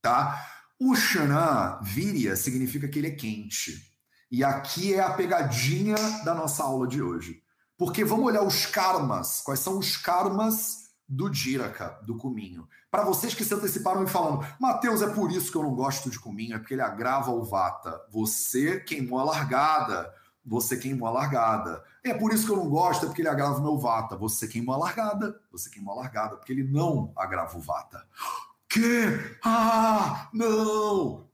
tá? 0.00 0.46
O 0.78 0.94
Shana 0.94 1.80
Virya 1.82 2.36
significa 2.36 2.86
que 2.86 2.98
ele 2.98 3.08
é 3.08 3.12
quente. 3.12 3.92
E 4.30 4.44
aqui 4.44 4.94
é 4.94 5.00
a 5.00 5.12
pegadinha 5.12 5.96
da 6.24 6.34
nossa 6.34 6.62
aula 6.62 6.86
de 6.86 7.02
hoje. 7.02 7.42
Porque 7.78 8.04
vamos 8.04 8.26
olhar 8.26 8.42
os 8.42 8.66
karmas. 8.66 9.40
Quais 9.40 9.60
são 9.60 9.78
os 9.78 9.96
karmas 9.96 10.88
do 11.08 11.30
Diraka, 11.30 11.98
do 12.02 12.16
Cuminho. 12.16 12.68
Para 12.90 13.04
vocês 13.04 13.32
que 13.32 13.42
se 13.42 13.54
anteciparam 13.54 14.04
e 14.04 14.06
falando, 14.06 14.46
Mateus, 14.60 15.00
é 15.00 15.08
por 15.08 15.32
isso 15.32 15.50
que 15.50 15.56
eu 15.56 15.62
não 15.62 15.74
gosto 15.74 16.10
de 16.10 16.20
Cuminho, 16.20 16.56
é 16.56 16.58
porque 16.58 16.74
ele 16.74 16.82
agrava 16.82 17.30
o 17.30 17.42
Vata. 17.42 17.98
Você 18.10 18.80
queimou 18.80 19.18
a 19.18 19.24
largada. 19.24 20.12
Você 20.44 20.76
queimou 20.76 21.08
a 21.08 21.12
largada. 21.12 21.82
É 22.04 22.12
por 22.12 22.32
isso 22.32 22.46
que 22.46 22.52
eu 22.52 22.56
não 22.56 22.68
gosto, 22.68 23.04
é 23.04 23.06
porque 23.06 23.22
ele 23.22 23.28
agrava 23.28 23.58
o 23.58 23.62
meu 23.62 23.78
Vata. 23.78 24.16
Você 24.16 24.46
queimou 24.46 24.74
a 24.74 24.78
largada. 24.78 25.40
Você 25.50 25.70
queimou 25.70 25.94
a 25.94 26.02
largada, 26.02 26.36
porque 26.36 26.52
ele 26.52 26.64
não 26.64 27.12
agrava 27.16 27.56
o 27.56 27.60
Vata. 27.60 28.06
Que? 28.70 29.38
Ah, 29.42 30.28
não! 30.30 31.26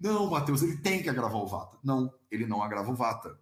Não, 0.00 0.30
Mateus, 0.30 0.62
ele 0.62 0.78
tem 0.78 1.02
que 1.02 1.10
agravar 1.10 1.42
o 1.42 1.46
Vata. 1.46 1.76
Não, 1.84 2.10
ele 2.30 2.46
não 2.46 2.62
agrava 2.62 2.90
o 2.90 2.94
Vata. 2.94 3.38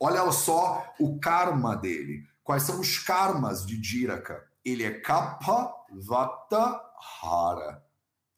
Olha 0.00 0.30
só 0.32 0.94
o 0.98 1.20
karma 1.20 1.76
dele. 1.76 2.24
Quais 2.42 2.62
são 2.62 2.80
os 2.80 2.98
karmas 2.98 3.66
de 3.66 3.78
Diraka? 3.78 4.50
ele 4.64 4.84
é 4.84 4.90
kapha 4.90 5.72
vata 5.90 6.80
hara. 7.22 7.82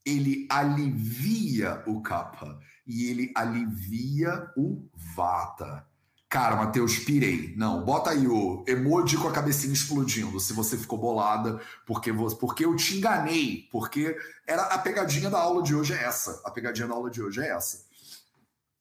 Ele 0.04 0.48
alivia 0.50 1.82
o 1.86 2.02
kapha 2.02 2.58
e 2.86 3.08
ele 3.08 3.32
alivia 3.36 4.50
o 4.56 4.88
vata. 5.14 5.86
Cara, 6.28 6.56
Matheus, 6.56 6.98
pirei. 6.98 7.54
Não, 7.56 7.84
bota 7.84 8.10
aí 8.10 8.26
o 8.26 8.64
emoji 8.66 9.18
com 9.18 9.28
a 9.28 9.32
cabecinha 9.32 9.72
explodindo, 9.72 10.40
se 10.40 10.54
você 10.54 10.78
ficou 10.78 10.98
bolada, 10.98 11.60
porque, 11.86 12.10
porque 12.40 12.64
eu 12.64 12.74
te 12.74 12.96
enganei, 12.96 13.68
porque 13.70 14.16
era 14.46 14.62
a 14.62 14.78
pegadinha 14.78 15.28
da 15.28 15.38
aula 15.38 15.62
de 15.62 15.74
hoje 15.74 15.92
é 15.92 16.02
essa. 16.02 16.40
A 16.44 16.50
pegadinha 16.50 16.88
da 16.88 16.94
aula 16.94 17.10
de 17.10 17.22
hoje 17.22 17.42
é 17.42 17.50
essa. 17.50 17.84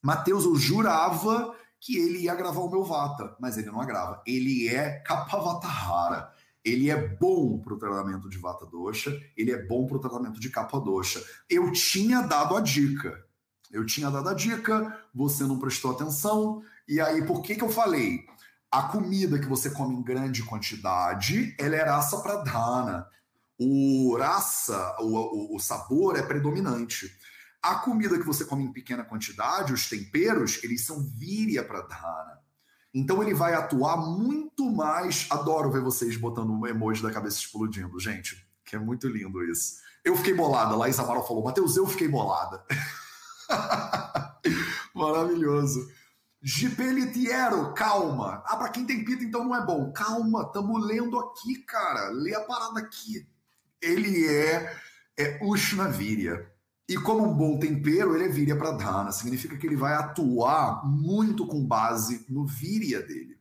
Matheus, 0.02 0.46
eu 0.46 0.56
jurava 0.56 1.54
que 1.82 1.98
ele 1.98 2.20
ia 2.20 2.36
gravar 2.36 2.62
o 2.62 2.70
meu 2.70 2.86
Vata, 2.86 3.36
mas 3.42 3.58
ele 3.58 3.72
não 3.72 3.82
agrava. 3.82 4.22
Ele 4.26 4.70
é 4.70 5.00
Kapavatahara 5.00 6.32
ele 6.64 6.90
é 6.90 7.08
bom 7.08 7.60
para 7.60 7.74
o 7.74 7.78
tratamento 7.78 8.30
de 8.30 8.38
vata 8.38 8.66
dosha, 8.66 9.20
ele 9.36 9.52
é 9.52 9.66
bom 9.66 9.88
para 9.88 9.98
o 9.98 10.00
tratamento 10.00 10.40
de 10.40 10.50
capa 10.50 10.80
dosha. 10.80 11.24
Eu 11.50 11.72
tinha 11.72 12.22
dado 12.22 12.56
a 12.56 12.62
dica. 12.62 13.26
Eu 13.72 13.86
tinha 13.86 14.10
dado 14.10 14.30
a 14.30 14.34
dica, 14.34 15.00
você 15.14 15.44
não 15.44 15.58
prestou 15.58 15.92
atenção, 15.92 16.62
e 16.88 17.00
aí 17.00 17.26
por 17.26 17.42
que, 17.42 17.56
que 17.56 17.64
eu 17.64 17.70
falei? 17.70 18.20
A 18.70 18.84
comida 18.84 19.40
que 19.40 19.48
você 19.48 19.70
come 19.70 19.96
em 19.96 20.04
grande 20.04 20.44
quantidade, 20.44 21.56
ela 21.58 21.76
é 21.76 21.84
raça 21.84 22.18
pradhana. 22.22 23.08
O 23.58 24.18
raça, 24.18 24.98
o, 25.00 25.06
o, 25.06 25.56
o 25.56 25.60
sabor 25.60 26.18
é 26.18 26.22
predominante. 26.22 27.12
A 27.62 27.76
comida 27.76 28.18
que 28.18 28.26
você 28.26 28.44
come 28.44 28.64
em 28.64 28.74
pequena 28.74 29.04
quantidade, 29.04 29.72
os 29.72 29.88
temperos, 29.88 30.64
eles 30.64 30.86
são 30.86 31.04
víria 31.04 31.64
para 31.64 31.82
dharana. 31.82 32.40
Então 32.94 33.22
ele 33.22 33.34
vai 33.34 33.54
atuar 33.54 33.98
muito 33.98 34.70
mais. 34.70 35.28
Adoro 35.30 35.72
ver 35.72 35.82
vocês 35.82 36.18
botando 36.18 36.52
um 36.52 36.66
emoji 36.66 37.02
da 37.02 37.12
cabeça 37.12 37.38
explodindo, 37.38 38.00
gente, 38.00 38.46
que 38.66 38.76
é 38.76 38.80
muito 38.80 39.08
lindo 39.08 39.44
isso. 39.44 39.80
Eu 40.04 40.18
fiquei 40.18 40.34
bolada. 40.34 40.76
Laís 40.76 41.00
Amaral 41.00 41.26
falou, 41.26 41.44
Matheus, 41.44 41.78
eu 41.78 41.88
fiquei 41.88 42.08
bolada. 42.08 42.66
Maravilhoso. 44.94 45.88
Gipelitiero, 46.42 47.74
calma. 47.76 48.44
Ah, 48.48 48.58
para 48.58 48.70
quem 48.70 48.86
tem 48.86 49.06
pita, 49.06 49.24
então 49.24 49.44
não 49.44 49.56
é 49.56 49.64
bom. 49.64 49.92
Calma, 49.94 50.42
estamos 50.42 50.84
lendo 50.86 51.20
aqui, 51.20 51.60
cara. 51.60 52.10
Lê 52.10 52.34
a 52.34 52.42
parada 52.42 52.80
aqui. 52.80 53.28
Ele 53.80 54.28
é, 54.28 54.76
é 55.18 55.40
Ushnavirya. 55.44 56.51
E 56.92 56.98
como 56.98 57.26
um 57.26 57.34
bom 57.34 57.58
tempero, 57.58 58.14
ele 58.14 58.26
é 58.26 58.28
Virya 58.28 58.58
Pradhana. 58.58 59.14
Significa 59.14 59.56
que 59.56 59.66
ele 59.66 59.78
vai 59.78 59.94
atuar 59.94 60.86
muito 60.86 61.48
com 61.48 61.66
base 61.66 62.26
no 62.28 62.46
Virya 62.46 63.02
dele. 63.02 63.40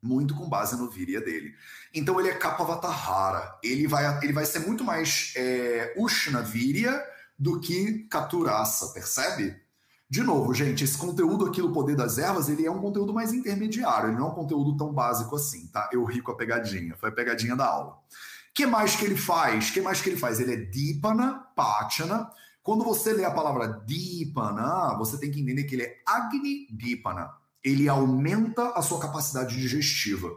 Muito 0.00 0.36
com 0.36 0.48
base 0.48 0.76
no 0.76 0.88
Virya 0.88 1.20
dele. 1.20 1.52
Então 1.92 2.20
ele 2.20 2.28
é 2.28 2.34
Kapavatahara. 2.34 3.58
Ele 3.60 3.88
vai, 3.88 4.22
ele 4.22 4.32
vai 4.32 4.46
ser 4.46 4.60
muito 4.60 4.84
mais 4.84 5.32
é, 5.34 5.92
Ushnavirya 5.98 7.04
do 7.36 7.58
que 7.58 8.06
Katurasa, 8.08 8.92
percebe? 8.92 9.60
De 10.08 10.22
novo, 10.22 10.54
gente, 10.54 10.84
esse 10.84 10.96
conteúdo 10.96 11.46
aqui 11.46 11.60
do 11.60 11.72
Poder 11.72 11.96
das 11.96 12.18
Ervas, 12.18 12.48
ele 12.48 12.64
é 12.64 12.70
um 12.70 12.80
conteúdo 12.80 13.12
mais 13.12 13.32
intermediário, 13.32 14.10
ele 14.10 14.16
não 14.16 14.28
é 14.28 14.30
um 14.30 14.34
conteúdo 14.34 14.76
tão 14.76 14.92
básico 14.92 15.34
assim, 15.34 15.66
tá? 15.72 15.90
Eu 15.92 16.04
ri 16.04 16.22
com 16.22 16.30
a 16.30 16.36
pegadinha, 16.36 16.94
foi 16.96 17.08
a 17.08 17.12
pegadinha 17.12 17.56
da 17.56 17.66
aula. 17.66 17.94
O 17.94 18.54
que 18.54 18.64
mais 18.64 18.94
que 18.94 19.04
ele 19.04 19.16
faz? 19.16 19.70
O 19.70 19.72
que 19.72 19.80
mais 19.80 20.00
que 20.00 20.08
ele 20.08 20.18
faz? 20.18 20.38
Ele 20.38 20.52
é 20.52 20.56
Dipana, 20.56 21.44
Pachana. 21.56 22.30
Quando 22.62 22.84
você 22.84 23.12
lê 23.12 23.24
a 23.24 23.30
palavra 23.30 23.82
Dipana, 23.84 24.96
você 24.96 25.18
tem 25.18 25.30
que 25.30 25.40
entender 25.40 25.64
que 25.64 25.74
ele 25.74 25.82
é 25.82 25.96
Agni 26.06 26.68
Dipana. 26.70 27.30
Ele 27.62 27.88
aumenta 27.88 28.70
a 28.70 28.82
sua 28.82 29.00
capacidade 29.00 29.56
digestiva. 29.56 30.30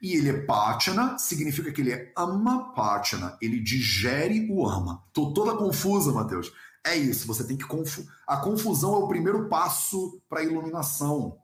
E 0.00 0.14
ele 0.14 0.28
é 0.28 0.42
Pachana, 0.42 1.18
significa 1.18 1.72
que 1.72 1.80
ele 1.80 1.92
é 1.92 2.12
Ama 2.16 2.74
Pachana. 2.74 3.36
Ele 3.40 3.60
digere 3.60 4.46
o 4.50 4.66
ama. 4.68 5.02
Tô 5.12 5.32
toda 5.32 5.56
confusa, 5.56 6.12
Matheus. 6.12 6.52
É 6.86 6.96
isso, 6.96 7.26
você 7.26 7.44
tem 7.44 7.56
que. 7.56 7.64
Confu... 7.64 8.06
A 8.26 8.36
confusão 8.36 8.94
é 8.94 8.98
o 8.98 9.08
primeiro 9.08 9.48
passo 9.48 10.20
para 10.28 10.40
a 10.40 10.44
iluminação. 10.44 11.38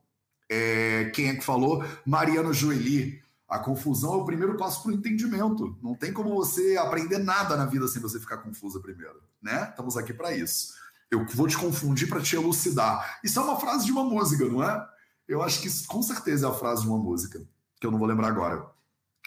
É... 0.49 1.11
Quem 1.15 1.29
é 1.29 1.35
que 1.35 1.43
falou? 1.43 1.83
Mariano 2.05 2.53
Joeli. 2.53 3.22
A 3.53 3.59
confusão 3.59 4.15
é 4.15 4.17
o 4.17 4.25
primeiro 4.25 4.57
passo 4.57 4.81
para 4.81 4.89
o 4.89 4.95
entendimento. 4.95 5.77
Não 5.79 5.93
tem 5.93 6.11
como 6.11 6.33
você 6.33 6.75
aprender 6.75 7.19
nada 7.19 7.55
na 7.55 7.67
vida 7.67 7.87
sem 7.87 8.01
você 8.01 8.19
ficar 8.19 8.37
confusa 8.37 8.79
primeiro, 8.79 9.21
né? 9.39 9.67
Estamos 9.69 9.95
aqui 9.95 10.11
para 10.11 10.35
isso. 10.35 10.73
Eu 11.11 11.23
vou 11.35 11.47
te 11.47 11.55
confundir 11.55 12.09
para 12.09 12.19
te 12.19 12.35
elucidar. 12.35 13.19
Isso 13.23 13.39
é 13.39 13.43
uma 13.43 13.59
frase 13.59 13.85
de 13.85 13.91
uma 13.91 14.03
música, 14.03 14.43
não 14.45 14.63
é? 14.63 14.83
Eu 15.27 15.43
acho 15.43 15.61
que 15.61 15.67
isso, 15.67 15.85
com 15.85 16.01
certeza 16.01 16.47
é 16.47 16.49
a 16.49 16.53
frase 16.53 16.81
de 16.81 16.87
uma 16.87 16.97
música, 16.97 17.45
que 17.79 17.85
eu 17.85 17.91
não 17.91 17.99
vou 17.99 18.07
lembrar 18.07 18.29
agora. 18.29 18.59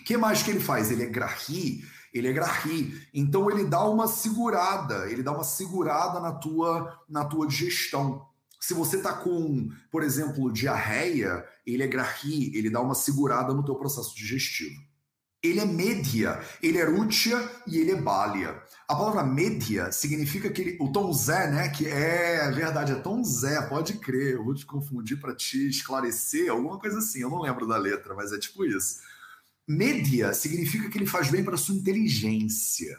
O 0.01 0.05
que 0.05 0.17
mais 0.17 0.43
que 0.43 0.51
ele 0.51 0.59
faz? 0.59 0.91
Ele 0.91 1.05
é 1.05 1.07
grahi, 1.07 1.85
ele 2.13 2.27
é 2.27 2.33
grahi. 2.33 3.01
Então 3.15 3.49
ele 3.49 3.63
dá 3.63 3.85
uma 3.85 4.09
segurada, 4.09 5.09
ele 5.09 5.23
dá 5.23 5.31
uma 5.31 5.45
segurada 5.45 6.19
na 6.19 6.33
tua, 6.33 7.01
na 7.09 7.25
tua 7.25 7.47
digestão. 7.47 8.27
Se 8.61 8.75
você 8.75 9.01
tá 9.01 9.13
com, 9.13 9.69
por 9.91 10.03
exemplo, 10.03 10.53
diarreia, 10.53 11.45
ele 11.65 11.83
é 11.83 11.87
grahi, 11.87 12.51
ele 12.57 12.71
dá 12.71 12.81
uma 12.81 12.95
segurada 12.95 13.53
no 13.53 13.65
teu 13.65 13.75
processo 13.77 14.15
digestivo. 14.15 14.75
Ele 15.43 15.61
é 15.61 15.65
média, 15.65 16.41
ele 16.63 16.79
é 16.79 16.85
rútia 16.85 17.39
e 17.67 17.79
ele 17.79 17.93
é 17.93 18.01
balia. 18.01 18.61
A 18.89 18.95
palavra 18.97 19.23
média 19.23 19.93
significa 19.93 20.51
que 20.51 20.61
ele, 20.61 20.77
o 20.81 20.91
tom 20.91 21.13
Zé, 21.13 21.51
né? 21.51 21.69
Que 21.69 21.87
é 21.87 22.51
verdade, 22.51 22.93
é 22.93 22.97
tom 22.97 23.23
Zé, 23.23 23.63
pode 23.69 23.95
crer. 23.95 24.35
Eu 24.35 24.45
vou 24.45 24.55
te 24.55 24.67
confundir 24.67 25.21
para 25.21 25.35
te 25.35 25.69
esclarecer, 25.69 26.51
alguma 26.51 26.79
coisa 26.79 26.99
assim. 26.99 27.21
Eu 27.21 27.31
não 27.31 27.41
lembro 27.41 27.67
da 27.67 27.77
letra, 27.77 28.15
mas 28.15 28.33
é 28.33 28.39
tipo 28.39 28.65
isso. 28.65 29.01
Média 29.69 30.33
significa 30.33 30.89
que 30.89 30.99
ele 30.99 31.07
faz 31.07 31.31
bem 31.31 31.45
para 31.45 31.57
sua 31.57 31.75
inteligência. 31.75 32.97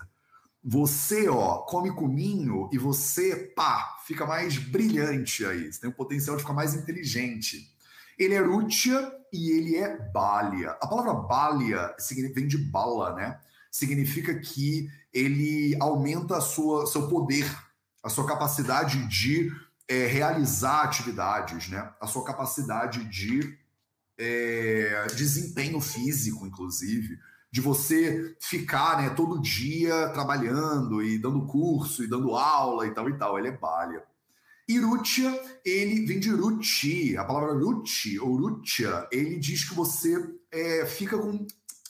Você, 0.63 1.29
ó, 1.29 1.59
come 1.59 1.93
cominho 1.93 2.69
e 2.71 2.77
você, 2.77 3.35
pá, 3.55 3.96
fica 4.07 4.25
mais 4.25 4.57
brilhante 4.57 5.45
aí. 5.45 5.71
Você 5.71 5.81
tem 5.81 5.89
o 5.89 5.93
potencial 5.93 6.37
de 6.37 6.41
ficar 6.41 6.53
mais 6.53 6.73
inteligente. 6.73 7.69
Ele 8.17 8.33
é 8.33 8.39
rútia 8.39 9.13
e 9.33 9.51
ele 9.51 9.75
é 9.75 9.97
balia. 10.11 10.71
A 10.81 10.87
palavra 10.87 11.13
balia 11.13 11.93
vem 12.33 12.47
de 12.47 12.57
bala, 12.57 13.13
né? 13.13 13.37
Significa 13.69 14.33
que 14.39 14.89
ele 15.13 15.75
aumenta 15.81 16.37
a 16.37 16.41
sua, 16.41 16.87
seu 16.87 17.09
poder, 17.09 17.45
a 18.01 18.07
sua 18.07 18.25
capacidade 18.25 19.05
de 19.07 19.51
é, 19.89 20.05
realizar 20.05 20.83
atividades, 20.83 21.67
né? 21.67 21.91
A 21.99 22.07
sua 22.07 22.23
capacidade 22.23 23.03
de 23.09 23.57
é, 24.17 25.05
desempenho 25.15 25.81
físico, 25.81 26.47
inclusive, 26.47 27.19
de 27.51 27.61
você 27.61 28.35
ficar 28.39 29.01
né, 29.01 29.09
todo 29.11 29.41
dia 29.41 30.09
trabalhando 30.09 31.01
e 31.01 31.17
dando 31.17 31.45
curso 31.45 32.03
e 32.03 32.07
dando 32.07 32.35
aula 32.35 32.85
e 32.85 32.91
tal 32.93 33.09
e 33.09 33.17
tal. 33.17 33.37
Ele 33.39 33.47
é 33.49 33.57
balha. 33.57 34.03
Irutia, 34.67 35.31
ele 35.63 36.05
vem 36.05 36.19
de 36.19 36.29
ruti. 36.29 37.15
A 37.17 37.23
palavra 37.23 37.53
ruti 37.53 38.19
ou 38.19 38.35
rutia, 38.35 39.07
ele 39.11 39.39
diz 39.39 39.67
que 39.67 39.73
você 39.73 40.15
é, 40.51 40.85
fica 40.85 41.17
com, 41.17 41.47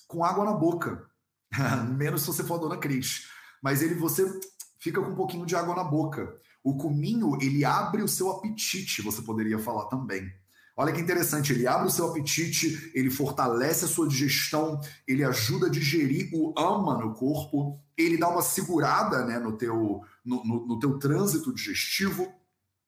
com 0.07 0.23
água 0.23 0.45
na 0.45 0.53
boca. 0.53 1.09
Menos 1.97 2.21
se 2.21 2.27
você 2.27 2.43
for 2.43 2.55
a 2.55 2.57
dona 2.59 2.77
Cris. 2.77 3.27
Mas 3.61 3.81
ele 3.81 3.95
você 3.95 4.39
fica 4.79 5.01
com 5.01 5.11
um 5.11 5.15
pouquinho 5.15 5.45
de 5.45 5.55
água 5.55 5.75
na 5.75 5.83
boca. 5.83 6.35
O 6.63 6.77
cominho, 6.77 7.37
ele 7.41 7.65
abre 7.65 8.03
o 8.03 8.07
seu 8.07 8.29
apetite, 8.29 9.01
você 9.01 9.21
poderia 9.21 9.57
falar 9.57 9.85
também. 9.85 10.31
Olha 10.79 10.93
que 10.93 11.01
interessante, 11.01 11.51
ele 11.51 11.65
abre 11.65 11.87
o 11.87 11.91
seu 11.91 12.07
apetite, 12.07 12.91
ele 12.93 13.09
fortalece 13.09 13.85
a 13.85 13.87
sua 13.87 14.07
digestão, 14.07 14.79
ele 15.07 15.23
ajuda 15.23 15.65
a 15.65 15.71
digerir 15.71 16.29
o 16.31 16.53
ama 16.55 16.99
no 16.99 17.15
corpo, 17.15 17.81
ele 17.97 18.15
dá 18.15 18.29
uma 18.29 18.43
segurada 18.43 19.25
né, 19.25 19.39
no, 19.39 19.57
teu, 19.57 20.01
no, 20.23 20.43
no, 20.45 20.67
no 20.67 20.79
teu 20.79 20.99
trânsito 20.99 21.51
digestivo, 21.51 22.31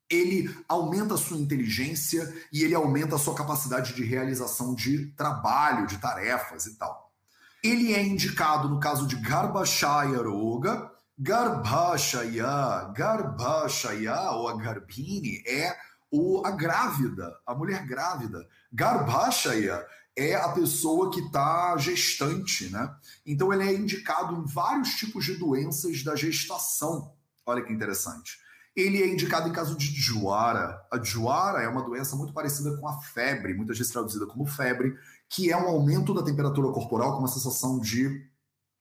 ele 0.08 0.56
aumenta 0.68 1.16
a 1.16 1.18
sua 1.18 1.38
inteligência 1.38 2.32
e 2.54 2.64
ele 2.64 2.76
aumenta 2.76 3.16
a 3.16 3.20
sua 3.20 3.34
capacidade 3.34 3.96
de 3.96 4.04
realização 4.04 4.76
de 4.76 5.08
trabalho, 5.14 5.88
de 5.88 5.98
tarefas 5.98 6.68
e 6.68 6.78
tal. 6.78 7.12
Ele 7.64 7.94
é 7.94 8.04
indicado 8.04 8.70
no 8.70 8.80
caso 8.80 9.08
de 9.08 9.16
Garbhashaya 9.16 10.22
Roga. 10.22 10.92
Garbhashaya, 11.18 12.94
Garbhashaya 12.96 14.32
ou 14.32 14.48
a 14.48 14.56
Garbhini 14.56 15.44
é 15.46 15.76
o, 16.12 16.46
a 16.46 16.52
grávida, 16.52 17.38
a 17.46 17.54
mulher 17.54 17.86
grávida. 17.86 18.48
Garbhashaya 18.72 19.86
é 20.16 20.36
a 20.36 20.50
pessoa 20.50 21.12
que 21.12 21.22
está 21.22 21.78
gestante, 21.78 22.70
né? 22.70 22.94
Então 23.26 23.54
ele 23.54 23.64
é 23.64 23.74
indicado 23.74 24.36
em 24.36 24.46
vários 24.46 24.90
tipos 24.96 25.26
de 25.26 25.36
doenças 25.36 26.04
da 26.04 26.16
gestação. 26.16 27.14
Olha 27.46 27.64
que 27.64 27.72
interessante. 27.72 28.38
Ele 28.76 29.02
é 29.02 29.08
indicado 29.08 29.48
em 29.48 29.54
caso 29.54 29.76
de 29.76 29.88
juara. 29.88 30.82
A 30.92 31.02
juara 31.02 31.62
é 31.62 31.68
uma 31.68 31.84
doença 31.84 32.16
muito 32.16 32.34
parecida 32.34 32.76
com 32.78 32.88
a 32.88 33.02
febre, 33.02 33.54
muitas 33.54 33.78
vezes 33.78 33.92
traduzida 33.92 34.26
como 34.26 34.46
febre, 34.46 34.96
que 35.30 35.52
é 35.52 35.58
um 35.58 35.68
aumento 35.68 36.14
da 36.14 36.24
temperatura 36.24 36.72
corporal 36.72 37.14
com 37.14 37.20
uma 37.20 37.28
sensação 37.28 37.80
de 37.80 38.28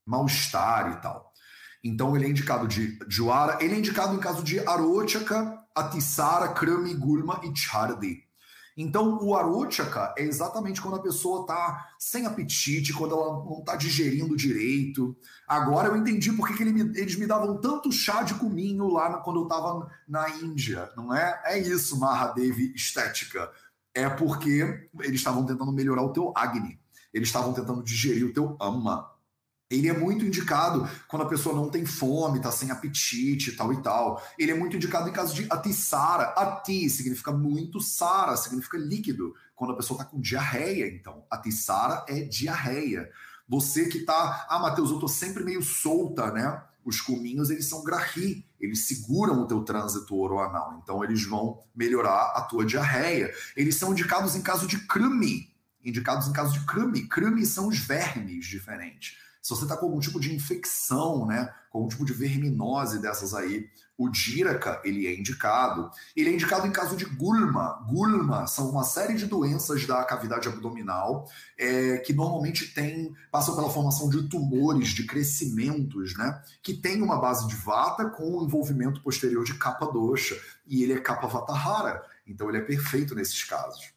mal-estar 0.07 0.93
e 0.93 1.01
tal. 1.01 1.33
Então 1.83 2.17
ele 2.17 2.27
é 2.27 2.29
indicado 2.29 2.67
de 2.67 2.99
juara. 3.09 3.59
Ele 3.63 3.75
é 3.75 3.79
indicado 3.79 4.15
em 4.15 4.21
caso 4.21 4.43
de 4.43 4.61
arochaka, 4.61 5.58
Atisara, 5.79 6.49
Krami, 6.49 6.95
Gulma 6.95 7.41
e 7.45 7.57
Chardi. 7.57 8.29
Então, 8.81 9.19
o 9.21 9.35
Arochaka 9.35 10.15
é 10.17 10.23
exatamente 10.23 10.81
quando 10.81 10.95
a 10.95 11.03
pessoa 11.03 11.41
está 11.41 11.89
sem 11.99 12.27
apetite, 12.27 12.93
quando 12.93 13.13
ela 13.13 13.45
não 13.45 13.59
está 13.59 13.75
digerindo 13.75 14.37
direito. 14.37 15.17
Agora 15.49 15.89
eu 15.89 15.97
entendi 15.97 16.33
por 16.33 16.47
que, 16.47 16.63
ele 16.63 16.73
me, 16.73 16.97
eles 16.97 17.17
me 17.17 17.27
davam 17.27 17.61
tanto 17.61 17.91
chá 17.91 18.23
de 18.23 18.35
cominho 18.35 18.87
lá 18.87 19.19
quando 19.19 19.41
eu 19.41 19.43
estava 19.43 19.91
na 20.07 20.31
Índia, 20.31 20.93
não 20.97 21.13
é? 21.13 21.43
É 21.47 21.59
isso, 21.59 21.99
Mahadevi 21.99 22.73
estética. 22.73 23.51
É 23.93 24.09
porque 24.09 24.89
eles 25.01 25.17
estavam 25.17 25.45
tentando 25.45 25.73
melhorar 25.73 26.03
o 26.03 26.13
teu 26.13 26.33
Agni. 26.37 26.79
Eles 27.13 27.31
estavam 27.31 27.53
tentando 27.53 27.83
digerir 27.83 28.27
o 28.27 28.33
teu 28.33 28.57
Ama. 28.61 29.11
Ele 29.71 29.89
é 29.89 29.93
muito 29.93 30.25
indicado 30.25 30.89
quando 31.07 31.23
a 31.23 31.29
pessoa 31.29 31.55
não 31.55 31.69
tem 31.69 31.85
fome, 31.85 32.39
está 32.39 32.51
sem 32.51 32.71
apetite, 32.71 33.53
tal 33.53 33.73
e 33.73 33.83
tal. 33.83 34.23
Ele 34.39 34.51
é 34.51 34.55
muito 34.55 34.77
indicado 34.77 35.09
em 35.09 35.13
caso 35.13 35.35
de 35.35 35.47
atissara. 35.51 36.33
Ati 36.37 36.89
significa 36.89 37.31
muito, 37.33 37.81
sara 37.81 38.37
significa 38.37 38.79
líquido. 38.79 39.35
Quando 39.55 39.73
a 39.73 39.77
pessoa 39.77 40.01
está 40.01 40.11
com 40.11 40.21
diarreia, 40.21 40.87
então. 40.89 41.25
Atissara 41.31 42.05
é 42.09 42.23
diarreia. 42.23 43.11
Você 43.47 43.89
que 43.89 43.99
está, 43.99 44.47
ah, 44.49 44.59
Matheus, 44.59 44.89
eu 44.89 44.97
estou 44.97 45.09
sempre 45.09 45.45
meio 45.45 45.63
solta, 45.63 46.31
né? 46.31 46.63
Os 46.85 47.01
cominhos, 47.03 47.51
eles 47.51 47.69
são 47.69 47.85
grahi, 47.85 48.47
eles 48.59 48.87
seguram 48.87 49.43
o 49.43 49.47
teu 49.47 49.63
trânsito 49.63 50.17
oroanal. 50.17 50.81
Então, 50.83 51.05
eles 51.05 51.25
vão 51.25 51.61
melhorar 51.75 52.33
a 52.35 52.43
tua 52.43 52.65
diarreia. 52.65 53.31
Eles 53.55 53.75
são 53.75 53.93
indicados 53.93 54.35
em 54.35 54.41
caso 54.41 54.67
de 54.67 54.79
crame, 54.87 55.53
indicados 55.85 56.27
em 56.29 56.33
caso 56.33 56.55
de 56.55 56.65
crime. 56.65 57.07
Crime 57.07 57.45
são 57.45 57.69
os 57.69 57.79
vermes 57.79 58.47
diferentes. 58.47 59.28
Se 59.49 59.55
você 59.55 59.63
está 59.63 59.79
com 59.79 59.87
algum 59.87 59.99
tipo 59.99 60.21
de 60.21 60.35
infecção, 60.35 61.25
né, 61.25 61.51
com 61.71 61.79
algum 61.79 61.89
tipo 61.89 62.05
de 62.05 62.13
verminose 62.13 62.99
dessas 62.99 63.33
aí, 63.33 63.67
o 63.97 64.11
díraca, 64.11 64.79
ele 64.85 65.07
é 65.07 65.19
indicado. 65.19 65.91
Ele 66.15 66.29
é 66.29 66.35
indicado 66.35 66.67
em 66.67 66.71
caso 66.71 66.95
de 66.95 67.07
gulma. 67.07 67.83
Gulma 67.89 68.47
são 68.47 68.69
uma 68.69 68.85
série 68.85 69.15
de 69.15 69.25
doenças 69.25 69.87
da 69.87 70.05
cavidade 70.05 70.47
abdominal 70.47 71.27
é, 71.57 71.97
que 71.97 72.13
normalmente 72.13 72.75
tem, 72.75 73.15
passam 73.33 73.57
pela 73.57 73.71
formação 73.71 74.11
de 74.11 74.29
tumores, 74.29 74.91
de 74.91 75.07
crescimentos, 75.07 76.15
né, 76.19 76.43
que 76.63 76.75
tem 76.75 77.01
uma 77.01 77.19
base 77.19 77.49
de 77.49 77.57
vata 77.57 78.05
com 78.05 78.45
envolvimento 78.45 79.03
posterior 79.03 79.45
de 79.45 79.55
capa 79.55 79.87
doxa. 79.87 80.39
E 80.67 80.83
ele 80.83 80.93
é 80.93 81.01
capa 81.01 81.27
vata 81.27 81.55
rara, 81.55 82.03
então 82.27 82.51
ele 82.51 82.59
é 82.59 82.63
perfeito 82.63 83.15
nesses 83.15 83.43
casos. 83.45 83.95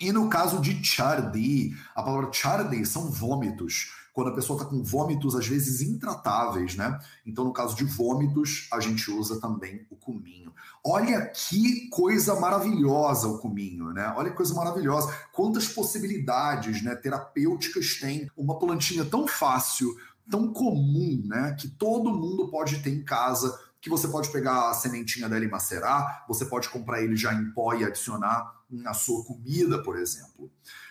E 0.00 0.10
no 0.12 0.30
caso 0.30 0.62
de 0.62 0.82
chardi, 0.82 1.76
a 1.94 2.02
palavra 2.02 2.32
chardi 2.32 2.86
são 2.86 3.10
vômitos 3.10 3.97
quando 4.18 4.30
a 4.30 4.34
pessoa 4.34 4.60
está 4.60 4.68
com 4.68 4.82
vômitos, 4.82 5.36
às 5.36 5.46
vezes 5.46 5.80
intratáveis, 5.80 6.74
né? 6.74 6.98
Então, 7.24 7.44
no 7.44 7.52
caso 7.52 7.76
de 7.76 7.84
vômitos, 7.84 8.66
a 8.72 8.80
gente 8.80 9.08
usa 9.12 9.40
também 9.40 9.86
o 9.88 9.94
cominho. 9.94 10.52
Olha 10.84 11.26
que 11.26 11.88
coisa 11.88 12.34
maravilhosa 12.34 13.28
o 13.28 13.38
cominho, 13.38 13.92
né? 13.92 14.12
Olha 14.16 14.30
que 14.30 14.36
coisa 14.36 14.52
maravilhosa. 14.54 15.16
Quantas 15.32 15.68
possibilidades 15.68 16.82
né, 16.82 16.96
terapêuticas 16.96 18.00
tem 18.00 18.28
uma 18.36 18.58
plantinha 18.58 19.04
tão 19.04 19.24
fácil, 19.28 19.96
tão 20.28 20.52
comum, 20.52 21.22
né? 21.24 21.54
Que 21.56 21.68
todo 21.68 22.10
mundo 22.10 22.48
pode 22.48 22.82
ter 22.82 22.90
em 22.90 23.04
casa 23.04 23.56
que 23.80 23.88
você 23.88 24.08
pode 24.08 24.32
pegar 24.32 24.68
a 24.68 24.74
sementinha 24.74 25.28
dela 25.28 25.44
e 25.44 25.48
macerar, 25.48 26.24
você 26.26 26.44
pode 26.44 26.68
comprar 26.70 27.00
ele 27.04 27.14
já 27.14 27.32
em 27.32 27.52
pó 27.52 27.72
e 27.72 27.84
adicionar 27.84 28.52
na 28.68 28.92
sua 28.94 29.24
comida, 29.24 29.80
por 29.80 29.96
exemplo. 29.96 30.50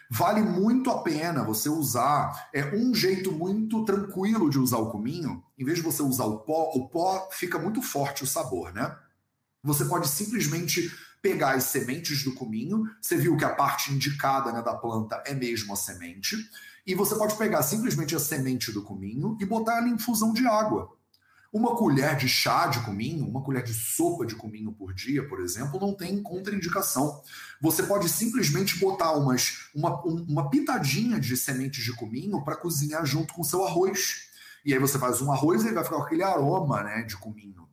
Vale 0.09 0.41
muito 0.41 0.89
a 0.89 1.01
pena 1.01 1.43
você 1.43 1.69
usar. 1.69 2.49
É 2.53 2.73
um 2.75 2.93
jeito 2.93 3.31
muito 3.31 3.83
tranquilo 3.83 4.49
de 4.49 4.57
usar 4.57 4.77
o 4.77 4.89
cominho. 4.89 5.43
Em 5.57 5.65
vez 5.65 5.77
de 5.77 5.83
você 5.83 6.01
usar 6.01 6.25
o 6.25 6.39
pó, 6.39 6.71
o 6.73 6.87
pó 6.87 7.29
fica 7.31 7.59
muito 7.59 7.81
forte 7.81 8.23
o 8.23 8.27
sabor, 8.27 8.73
né? 8.73 8.95
Você 9.63 9.85
pode 9.85 10.07
simplesmente 10.07 10.89
pegar 11.21 11.55
as 11.55 11.65
sementes 11.65 12.23
do 12.23 12.33
cominho. 12.33 12.85
Você 13.01 13.17
viu 13.17 13.35
que 13.35 13.43
a 13.43 13.53
parte 13.53 13.91
indicada 13.91 14.51
né, 14.51 14.61
da 14.61 14.73
planta 14.75 15.21
é 15.25 15.33
mesmo 15.33 15.73
a 15.73 15.75
semente. 15.75 16.37
E 16.85 16.95
você 16.95 17.15
pode 17.15 17.35
pegar 17.35 17.61
simplesmente 17.63 18.15
a 18.15 18.19
semente 18.19 18.71
do 18.71 18.81
cominho 18.81 19.37
e 19.41 19.45
botar 19.45 19.77
ela 19.77 19.89
em 19.89 19.93
infusão 19.93 20.31
de 20.31 20.47
água. 20.47 20.96
Uma 21.51 21.75
colher 21.75 22.15
de 22.17 22.27
chá 22.27 22.67
de 22.67 22.79
cominho, 22.81 23.25
uma 23.25 23.41
colher 23.41 23.63
de 23.63 23.73
sopa 23.73 24.25
de 24.25 24.35
cominho 24.35 24.71
por 24.71 24.93
dia, 24.93 25.27
por 25.27 25.39
exemplo, 25.39 25.79
não 25.79 25.93
tem 25.93 26.21
contraindicação. 26.21 27.21
Você 27.61 27.83
pode 27.83 28.09
simplesmente 28.09 28.77
botar 28.79 29.13
umas, 29.13 29.69
uma, 29.73 30.01
uma 30.03 30.49
pitadinha 30.49 31.19
de 31.19 31.37
sementes 31.37 31.83
de 31.83 31.93
cominho 31.93 32.43
para 32.43 32.57
cozinhar 32.57 33.05
junto 33.05 33.33
com 33.33 33.43
seu 33.43 33.65
arroz. 33.65 34.27
E 34.65 34.73
aí 34.73 34.79
você 34.79 34.99
faz 34.99 35.21
um 35.21 35.31
arroz 35.31 35.63
e 35.63 35.67
ele 35.67 35.75
vai 35.75 35.83
ficar 35.83 35.97
com 35.97 36.03
aquele 36.03 36.23
aroma 36.23 36.83
né, 36.83 37.03
de 37.03 37.15
cominho. 37.15 37.67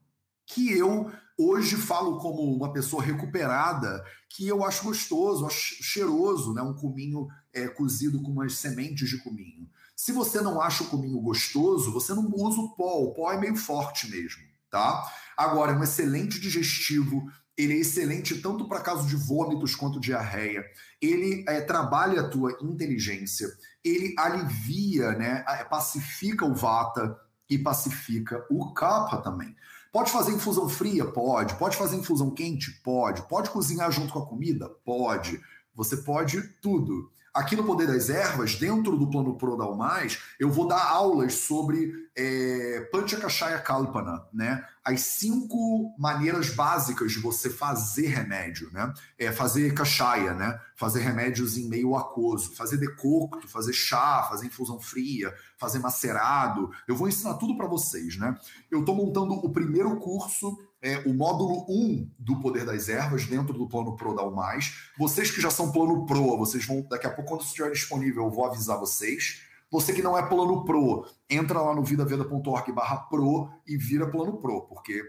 Que 0.46 0.72
eu 0.72 1.10
hoje 1.36 1.76
falo 1.76 2.18
como 2.18 2.42
uma 2.42 2.72
pessoa 2.72 3.02
recuperada, 3.02 4.04
que 4.28 4.46
eu 4.46 4.64
acho 4.64 4.84
gostoso, 4.84 5.46
acho 5.46 5.82
cheiroso, 5.82 6.54
né? 6.54 6.62
Um 6.62 6.74
cominho 6.74 7.28
é, 7.52 7.66
cozido 7.66 8.22
com 8.22 8.30
umas 8.30 8.54
sementes 8.54 9.08
de 9.08 9.18
cominho. 9.18 9.68
Se 10.04 10.12
você 10.12 10.42
não 10.42 10.60
acha 10.60 10.84
o 10.84 10.88
cominho 10.88 11.18
gostoso, 11.18 11.90
você 11.90 12.12
não 12.12 12.30
usa 12.30 12.60
o 12.60 12.74
pó. 12.74 12.98
O 12.98 13.14
pó 13.14 13.32
é 13.32 13.40
meio 13.40 13.56
forte 13.56 14.06
mesmo, 14.10 14.42
tá? 14.70 15.10
Agora, 15.34 15.72
é 15.72 15.74
um 15.74 15.82
excelente 15.82 16.38
digestivo. 16.38 17.26
Ele 17.56 17.72
é 17.72 17.78
excelente 17.78 18.38
tanto 18.42 18.68
para 18.68 18.82
caso 18.82 19.06
de 19.08 19.16
vômitos 19.16 19.74
quanto 19.74 19.98
diarreia. 19.98 20.62
Ele 21.00 21.42
é, 21.48 21.58
trabalha 21.62 22.20
a 22.20 22.28
tua 22.28 22.54
inteligência. 22.60 23.48
Ele 23.82 24.14
alivia, 24.18 25.12
né? 25.12 25.42
Pacifica 25.70 26.44
o 26.44 26.54
vata 26.54 27.18
e 27.48 27.56
pacifica 27.56 28.44
o 28.50 28.74
kapha 28.74 29.22
também. 29.22 29.56
Pode 29.90 30.12
fazer 30.12 30.32
infusão 30.32 30.68
fria? 30.68 31.06
Pode. 31.06 31.54
Pode 31.54 31.78
fazer 31.78 31.96
infusão 31.96 32.30
quente? 32.30 32.72
Pode. 32.82 33.26
Pode 33.26 33.48
cozinhar 33.48 33.90
junto 33.90 34.12
com 34.12 34.18
a 34.18 34.26
comida? 34.26 34.68
Pode. 34.84 35.40
Você 35.74 35.96
pode 35.96 36.42
tudo. 36.60 37.10
Aqui 37.34 37.56
no 37.56 37.64
Poder 37.64 37.88
das 37.88 38.10
Ervas, 38.10 38.54
dentro 38.54 38.96
do 38.96 39.10
Plano 39.10 39.36
Pro 39.36 39.56
da 39.56 39.64
Almais, 39.64 40.20
eu 40.38 40.52
vou 40.52 40.68
dar 40.68 40.88
aulas 40.88 41.34
sobre 41.34 41.92
é, 42.14 42.88
Panchakashaya 42.92 43.58
Kalpana, 43.58 44.24
né? 44.32 44.64
As 44.84 45.00
cinco 45.00 45.92
maneiras 45.98 46.50
básicas 46.50 47.10
de 47.10 47.18
você 47.18 47.50
fazer 47.50 48.06
remédio, 48.06 48.70
né? 48.72 48.94
É 49.18 49.32
fazer 49.32 49.74
kashaya, 49.74 50.32
né? 50.32 50.60
Fazer 50.76 51.00
remédios 51.00 51.58
em 51.58 51.68
meio 51.68 51.96
aquoso, 51.96 52.54
fazer 52.54 52.76
decocto, 52.76 53.48
fazer 53.48 53.72
chá, 53.72 54.22
fazer 54.30 54.46
infusão 54.46 54.78
fria, 54.78 55.34
fazer 55.58 55.80
macerado. 55.80 56.70
Eu 56.86 56.94
vou 56.94 57.08
ensinar 57.08 57.34
tudo 57.34 57.56
para 57.56 57.66
vocês, 57.66 58.16
né? 58.16 58.38
Eu 58.70 58.80
estou 58.80 58.94
montando 58.94 59.32
o 59.32 59.50
primeiro 59.50 59.96
curso 59.96 60.56
é, 60.84 60.98
o 61.06 61.14
módulo 61.14 61.64
1 61.66 62.10
do 62.18 62.38
Poder 62.40 62.66
das 62.66 62.90
Ervas 62.90 63.24
dentro 63.24 63.54
do 63.54 63.66
plano 63.66 63.96
Pro 63.96 64.14
da 64.14 64.22
UMais. 64.22 64.90
Vocês 64.98 65.30
que 65.30 65.40
já 65.40 65.50
são 65.50 65.72
plano 65.72 66.04
Pro, 66.04 66.36
vocês 66.36 66.66
vão, 66.66 66.82
daqui 66.82 67.06
a 67.06 67.10
pouco, 67.10 67.30
quando 67.30 67.40
estiver 67.40 67.70
disponível, 67.70 68.24
eu 68.24 68.30
vou 68.30 68.44
avisar 68.44 68.78
vocês. 68.78 69.40
Você 69.70 69.94
que 69.94 70.02
não 70.02 70.16
é 70.16 70.22
plano 70.22 70.62
Pro, 70.62 71.06
entra 71.28 71.62
lá 71.62 71.74
no 71.74 71.82
vidaveda.org 71.82 72.70
barra 72.72 72.98
Pro 72.98 73.50
e 73.66 73.78
vira 73.78 74.10
plano 74.10 74.36
Pro, 74.36 74.66
porque 74.68 75.02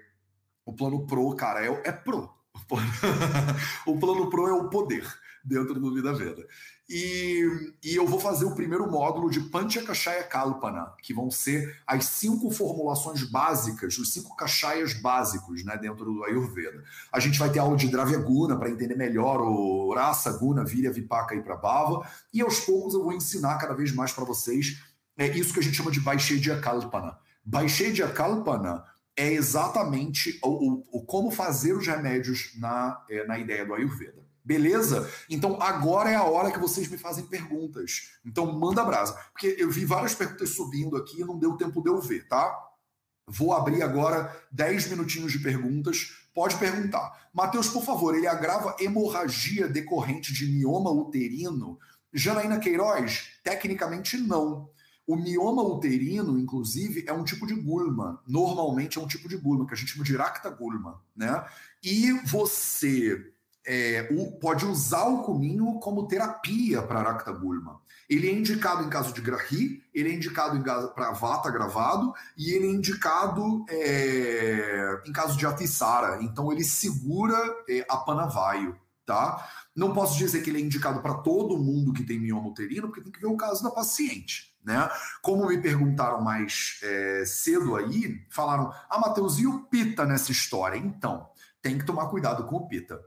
o 0.65 0.71
plano 0.73 1.05
Pro, 1.05 1.35
cara, 1.35 1.65
é, 1.65 1.81
é 1.83 1.91
Pro. 1.91 2.33
o 3.85 3.99
plano 3.99 4.29
Pro 4.29 4.47
é 4.47 4.53
o 4.53 4.69
poder 4.69 5.05
dentro 5.45 5.79
do 5.79 5.93
Vida 5.93 6.13
Veda. 6.13 6.45
E, 6.89 7.73
e 7.83 7.95
eu 7.95 8.05
vou 8.05 8.19
fazer 8.19 8.45
o 8.45 8.53
primeiro 8.53 8.89
módulo 8.89 9.29
de 9.29 9.39
Panchakashaya 9.39 10.23
Kalpana, 10.23 10.93
que 11.01 11.13
vão 11.13 11.31
ser 11.31 11.79
as 11.85 12.05
cinco 12.05 12.51
formulações 12.51 13.23
básicas, 13.23 13.97
os 13.97 14.11
cinco 14.11 14.35
kashayas 14.35 14.93
básicos 14.93 15.63
né, 15.63 15.77
dentro 15.77 16.05
do 16.05 16.23
Ayurveda. 16.23 16.83
A 17.11 17.19
gente 17.19 17.39
vai 17.39 17.49
ter 17.49 17.59
aula 17.59 17.77
de 17.77 17.87
Dravya 17.87 18.19
Guna 18.19 18.57
para 18.57 18.69
entender 18.69 18.95
melhor 18.95 19.41
o 19.41 19.93
Rasa 19.93 20.37
Guna, 20.37 20.63
Virya, 20.63 20.91
Vipaka 20.91 21.33
e 21.33 21.41
Prabhava, 21.41 22.07
e 22.33 22.41
aos 22.41 22.59
poucos 22.59 22.93
eu 22.93 23.03
vou 23.03 23.13
ensinar 23.13 23.57
cada 23.57 23.73
vez 23.73 23.91
mais 23.91 24.11
para 24.11 24.25
vocês 24.25 24.77
é 25.17 25.27
isso 25.27 25.53
que 25.53 25.59
a 25.59 25.63
gente 25.63 25.77
chama 25.77 25.91
de 25.91 25.99
Baishedya 26.01 26.59
Kalpana. 26.59 27.17
Baishedya 27.43 28.09
Kalpana 28.09 28.83
é 29.15 29.31
exatamente 29.31 30.37
o, 30.43 30.49
o, 30.49 30.83
o, 30.91 31.05
como 31.05 31.31
fazer 31.31 31.73
os 31.73 31.87
remédios 31.87 32.51
na, 32.57 33.01
é, 33.09 33.25
na 33.25 33.39
ideia 33.39 33.65
do 33.65 33.73
Ayurveda. 33.73 34.24
Beleza? 34.45 35.09
Então 35.27 35.59
agora 35.59 36.11
é 36.11 36.15
a 36.15 36.23
hora 36.23 36.51
que 36.51 36.59
vocês 36.59 36.87
me 36.87 36.99
fazem 36.99 37.25
perguntas. 37.25 38.11
Então 38.23 38.57
manda 38.57 38.85
brasa. 38.85 39.13
Porque 39.31 39.55
eu 39.57 39.71
vi 39.71 39.85
várias 39.85 40.13
perguntas 40.13 40.51
subindo 40.51 40.95
aqui 40.95 41.21
e 41.21 41.25
não 41.25 41.39
deu 41.39 41.57
tempo 41.57 41.81
de 41.81 41.89
eu 41.89 41.99
ver, 41.99 42.27
tá? 42.27 42.55
Vou 43.27 43.53
abrir 43.53 43.81
agora 43.81 44.31
10 44.51 44.89
minutinhos 44.89 45.31
de 45.31 45.39
perguntas. 45.39 46.11
Pode 46.31 46.57
perguntar. 46.57 47.27
Matheus, 47.33 47.69
por 47.69 47.83
favor, 47.83 48.15
ele 48.15 48.27
agrava 48.27 48.75
hemorragia 48.79 49.67
decorrente 49.67 50.31
de 50.31 50.45
mioma 50.45 50.91
uterino? 50.91 51.79
Janaína 52.13 52.59
Queiroz, 52.59 53.31
tecnicamente 53.43 54.15
não. 54.15 54.69
O 55.07 55.15
mioma 55.15 55.63
uterino, 55.63 56.37
inclusive, 56.37 57.03
é 57.07 57.13
um 57.13 57.23
tipo 57.23 57.47
de 57.47 57.55
gulma. 57.55 58.21
Normalmente 58.27 58.97
é 58.97 59.01
um 59.01 59.07
tipo 59.07 59.27
de 59.27 59.37
gulma, 59.37 59.65
que 59.65 59.73
a 59.73 59.77
gente 59.77 59.91
chama 59.91 60.05
de 60.05 60.15
racta 60.15 60.49
gulma, 60.49 61.01
né? 61.15 61.43
E 61.83 62.11
você 62.25 63.33
é, 63.65 64.07
o, 64.11 64.31
pode 64.39 64.65
usar 64.65 65.05
o 65.05 65.23
cominho 65.23 65.79
como 65.79 66.07
terapia 66.07 66.81
para 66.81 66.99
Aractagulma. 66.99 67.81
Ele 68.07 68.29
é 68.29 68.33
indicado 68.33 68.83
em 68.83 68.89
caso 68.89 69.11
de 69.11 69.21
Grahi, 69.21 69.81
ele 69.93 70.09
é 70.09 70.13
indicado 70.13 70.61
para 70.93 71.11
Vata 71.11 71.49
gravado 71.49 72.13
e 72.37 72.51
ele 72.51 72.67
é 72.67 72.71
indicado 72.71 73.65
é, 73.67 75.01
em 75.07 75.11
caso 75.11 75.35
de 75.37 75.45
Atissara. 75.45 76.21
Então 76.21 76.51
ele 76.51 76.63
segura 76.63 77.35
é, 77.67 77.83
a 77.89 77.97
Panavaio, 77.97 78.79
tá? 79.05 79.49
Não 79.75 79.93
posso 79.93 80.17
dizer 80.17 80.41
que 80.43 80.51
ele 80.51 80.59
é 80.59 80.61
indicado 80.61 81.01
para 81.01 81.15
todo 81.15 81.57
mundo 81.57 81.93
que 81.93 82.03
tem 82.03 82.19
mioma 82.19 82.47
uterino, 82.47 82.87
porque 82.87 83.01
tem 83.01 83.11
que 83.11 83.19
ver 83.19 83.27
o 83.27 83.37
caso 83.37 83.63
da 83.63 83.71
paciente. 83.71 84.53
Né? 84.63 84.89
Como 85.21 85.47
me 85.47 85.59
perguntaram 85.59 86.21
mais 86.21 86.79
é, 86.81 87.23
cedo 87.25 87.75
aí, 87.75 88.25
falaram: 88.29 88.71
Ah, 88.89 88.99
Matheus, 88.99 89.37
e 89.37 89.45
o 89.45 89.63
pita 89.65 90.05
nessa 90.05 90.31
história? 90.31 90.77
Então, 90.77 91.29
tem 91.61 91.77
que 91.77 91.85
tomar 91.85 92.07
cuidado 92.07 92.45
com 92.45 92.55
o 92.55 92.67
pita. 92.67 92.99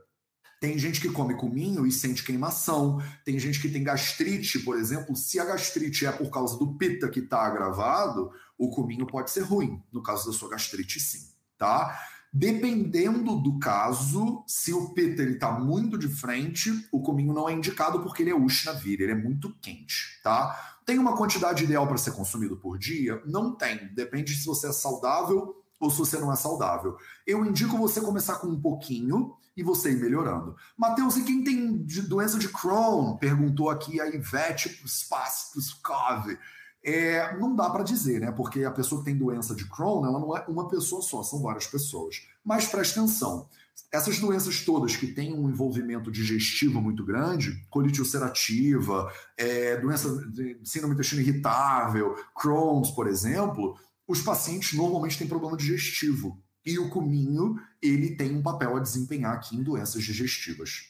Tem 0.59 0.77
gente 0.77 0.99
que 0.99 1.09
come 1.09 1.35
cominho 1.35 1.85
e 1.87 1.91
sente 1.91 2.23
queimação. 2.23 3.01
Tem 3.23 3.39
gente 3.39 3.61
que 3.61 3.69
tem 3.69 3.83
gastrite, 3.83 4.59
por 4.59 4.77
exemplo. 4.77 5.15
Se 5.15 5.39
a 5.39 5.45
gastrite 5.45 6.05
é 6.05 6.11
por 6.11 6.29
causa 6.29 6.57
do 6.57 6.73
pita 6.73 7.07
que 7.07 7.19
está 7.19 7.41
agravado, 7.41 8.31
o 8.57 8.69
cominho 8.69 9.07
pode 9.07 9.31
ser 9.31 9.41
ruim. 9.41 9.81
No 9.91 10.03
caso 10.03 10.29
da 10.29 10.37
sua 10.37 10.49
gastrite, 10.49 10.99
sim. 10.99 11.29
Tá? 11.57 11.97
Dependendo 12.31 13.37
do 13.37 13.57
caso, 13.57 14.43
se 14.45 14.73
o 14.73 14.89
pita 14.89 15.23
está 15.23 15.51
muito 15.51 15.97
de 15.97 16.09
frente, 16.09 16.87
o 16.91 17.01
cominho 17.01 17.33
não 17.33 17.47
é 17.47 17.53
indicado 17.53 18.01
porque 18.01 18.21
ele 18.21 18.29
é 18.31 18.35
Ushnavira, 18.35 19.03
ele 19.03 19.13
é 19.13 19.15
muito 19.15 19.55
quente. 19.61 20.19
Tá? 20.21 20.77
Tem 20.85 20.99
uma 20.99 21.15
quantidade 21.15 21.63
ideal 21.63 21.87
para 21.87 21.97
ser 21.97 22.11
consumido 22.11 22.57
por 22.57 22.77
dia? 22.77 23.21
Não 23.25 23.55
tem. 23.55 23.93
Depende 23.93 24.35
se 24.35 24.45
você 24.45 24.67
é 24.67 24.71
saudável 24.73 25.55
ou 25.79 25.89
se 25.89 25.97
você 25.97 26.19
não 26.19 26.31
é 26.31 26.35
saudável. 26.35 26.97
Eu 27.25 27.45
indico 27.45 27.77
você 27.77 28.01
começar 28.01 28.35
com 28.35 28.47
um 28.47 28.59
pouquinho 28.59 29.33
e 29.59 29.63
você 29.63 29.91
ir 29.91 29.99
melhorando. 29.99 30.55
Matheus, 30.77 31.17
e 31.17 31.23
quem 31.23 31.43
tem 31.43 31.85
doença 32.07 32.39
de 32.39 32.47
Crohn? 32.47 33.17
Perguntou 33.17 33.69
aqui 33.69 33.99
a 33.99 34.07
Ivete 34.07 34.81
Spaskov. 34.87 36.37
É, 36.81 37.37
não 37.37 37.53
dá 37.53 37.69
para 37.69 37.83
dizer, 37.83 38.21
né? 38.21 38.31
Porque 38.31 38.63
a 38.63 38.71
pessoa 38.71 39.01
que 39.01 39.05
tem 39.05 39.17
doença 39.17 39.53
de 39.53 39.65
Crohn, 39.65 40.05
ela 40.05 40.17
não 40.17 40.35
é 40.35 40.45
uma 40.47 40.69
pessoa 40.69 41.01
só, 41.01 41.21
são 41.23 41.41
várias 41.41 41.67
pessoas. 41.67 42.21
Mas 42.43 42.67
preste 42.67 42.97
atenção. 42.97 43.49
Essas 43.91 44.17
doenças 44.17 44.63
todas 44.63 44.95
que 44.95 45.07
têm 45.07 45.33
um 45.33 45.49
envolvimento 45.49 46.09
digestivo 46.09 46.81
muito 46.81 47.03
grande, 47.03 47.65
colite 47.69 47.99
ulcerativa, 47.99 49.11
é, 49.35 49.75
doença 49.75 50.09
de 50.29 50.57
síndrome 50.63 50.95
do 50.95 50.99
intestino 50.99 51.21
irritável, 51.21 52.15
Crohn's, 52.33 52.91
por 52.91 53.07
exemplo, 53.07 53.77
os 54.07 54.21
pacientes 54.21 54.73
normalmente 54.73 55.17
têm 55.17 55.27
problema 55.27 55.57
digestivo. 55.57 56.41
E 56.69 56.77
o 56.77 56.87
cominho, 56.87 57.59
ele 57.81 58.15
tem 58.15 58.35
um 58.35 58.43
papel 58.43 58.77
a 58.77 58.79
desempenhar 58.79 59.33
aqui 59.33 59.57
em 59.57 59.63
doenças 59.63 60.03
digestivas. 60.03 60.83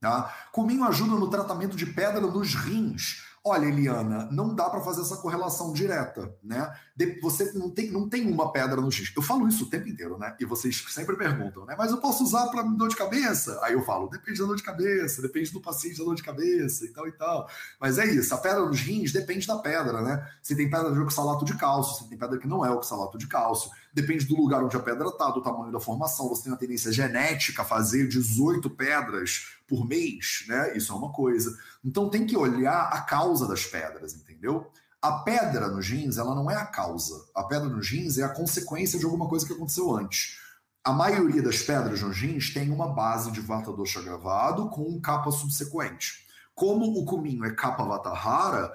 Tá? 0.00 0.34
Cominho 0.50 0.82
ajuda 0.82 1.12
no 1.12 1.30
tratamento 1.30 1.76
de 1.76 1.86
pedra 1.86 2.20
nos 2.20 2.56
rins. 2.56 3.22
Olha, 3.44 3.66
Eliana, 3.66 4.28
não 4.32 4.52
dá 4.52 4.68
para 4.68 4.80
fazer 4.80 5.00
essa 5.00 5.16
correlação 5.16 5.72
direta, 5.72 6.32
né? 6.42 6.72
você 7.20 7.52
não 7.52 7.70
tem, 7.70 7.90
não 7.90 8.08
tem 8.08 8.26
uma 8.26 8.52
pedra 8.52 8.80
no 8.80 8.90
X. 8.90 9.12
Eu 9.16 9.22
falo 9.22 9.46
isso 9.48 9.64
o 9.64 9.70
tempo 9.70 9.88
inteiro, 9.88 10.18
né? 10.18 10.36
E 10.40 10.44
vocês 10.44 10.84
sempre 10.88 11.16
perguntam, 11.16 11.64
né? 11.64 11.74
Mas 11.76 11.90
eu 11.90 11.98
posso 11.98 12.22
usar 12.22 12.48
para 12.48 12.62
dor 12.62 12.88
de 12.88 12.96
cabeça? 12.96 13.58
Aí 13.62 13.74
eu 13.74 13.84
falo, 13.84 14.08
depende 14.08 14.40
da 14.40 14.46
dor 14.46 14.56
de 14.56 14.62
cabeça, 14.62 15.22
depende 15.22 15.52
do 15.52 15.60
paciente 15.60 15.98
da 15.98 16.04
dor 16.04 16.14
de 16.14 16.22
cabeça 16.22 16.84
e 16.84 16.92
tal 16.92 17.06
e 17.06 17.12
tal. 17.12 17.48
Mas 17.80 17.98
é 17.98 18.06
isso, 18.06 18.32
a 18.32 18.38
pedra 18.38 18.64
nos 18.64 18.80
rins 18.80 19.12
depende 19.12 19.46
da 19.46 19.58
pedra, 19.58 20.02
né? 20.02 20.28
Se 20.40 20.54
tem 20.54 20.70
pedra 20.70 20.92
de 20.92 20.98
oxalato 21.00 21.44
de 21.44 21.56
cálcio, 21.56 22.02
se 22.02 22.08
tem 22.08 22.18
pedra 22.18 22.38
que 22.38 22.46
não 22.46 22.64
é 22.64 22.70
oxalato 22.70 23.18
de 23.18 23.26
cálcio, 23.26 23.70
depende 23.92 24.26
do 24.26 24.36
lugar 24.36 24.64
onde 24.64 24.76
a 24.76 24.80
pedra 24.80 25.08
está, 25.08 25.30
do 25.30 25.42
tamanho 25.42 25.72
da 25.72 25.80
formação. 25.80 26.28
Você 26.28 26.44
tem 26.44 26.52
uma 26.52 26.58
tendência 26.58 26.92
genética 26.92 27.62
a 27.62 27.64
fazer 27.64 28.08
18 28.08 28.70
pedras 28.70 29.56
por 29.66 29.86
mês, 29.86 30.44
né? 30.48 30.76
Isso 30.76 30.92
é 30.92 30.96
uma 30.96 31.12
coisa. 31.12 31.56
Então 31.84 32.08
tem 32.08 32.26
que 32.26 32.36
olhar 32.36 32.88
a 32.88 33.00
causa 33.02 33.46
das 33.46 33.64
pedras, 33.64 34.14
entendeu? 34.14 34.70
A 35.00 35.18
pedra 35.18 35.68
nos 35.68 35.88
rins, 35.88 36.16
ela 36.16 36.34
não 36.34 36.50
é 36.50 36.54
a 36.54 36.64
causa. 36.64 37.24
A 37.34 37.42
pedra 37.42 37.68
nos 37.68 37.88
rins 37.90 38.18
é 38.18 38.22
a 38.22 38.28
consequência 38.28 38.98
de 38.98 39.04
alguma 39.04 39.28
coisa 39.28 39.46
que 39.46 39.52
aconteceu 39.52 39.94
antes. 39.94 40.38
A 40.84 40.92
maioria 40.92 41.42
das 41.42 41.62
pedras 41.62 42.00
nos 42.02 42.16
rins 42.16 42.52
tem 42.52 42.70
uma 42.70 42.88
base 42.88 43.30
de 43.30 43.40
vata 43.40 43.72
dosha 43.72 44.00
gravado 44.00 44.68
com 44.68 44.82
um 44.82 45.00
capa 45.00 45.30
subsequente. 45.30 46.26
Como 46.54 46.98
o 46.98 47.04
cominho 47.04 47.44
é 47.44 47.52
capa 47.52 47.84
vata 47.84 48.12
rara, 48.12 48.72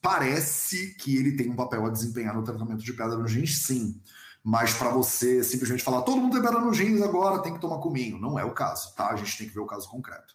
parece 0.00 0.94
que 0.94 1.16
ele 1.16 1.36
tem 1.36 1.50
um 1.50 1.56
papel 1.56 1.86
a 1.86 1.90
desempenhar 1.90 2.34
no 2.34 2.42
tratamento 2.42 2.82
de 2.82 2.92
pedra 2.92 3.16
nos 3.16 3.32
rins, 3.32 3.62
sim. 3.64 4.00
Mas 4.48 4.72
para 4.72 4.88
você 4.88 5.44
simplesmente 5.44 5.84
falar, 5.84 6.00
todo 6.00 6.22
mundo 6.22 6.40
nos 6.40 6.78
rins 6.78 7.02
agora, 7.02 7.42
tem 7.42 7.52
que 7.52 7.60
tomar 7.60 7.80
cominho. 7.80 8.18
Não 8.18 8.38
é 8.38 8.44
o 8.46 8.54
caso, 8.54 8.94
tá? 8.94 9.10
A 9.10 9.16
gente 9.16 9.36
tem 9.36 9.46
que 9.46 9.52
ver 9.52 9.60
o 9.60 9.66
caso 9.66 9.86
concreto. 9.90 10.34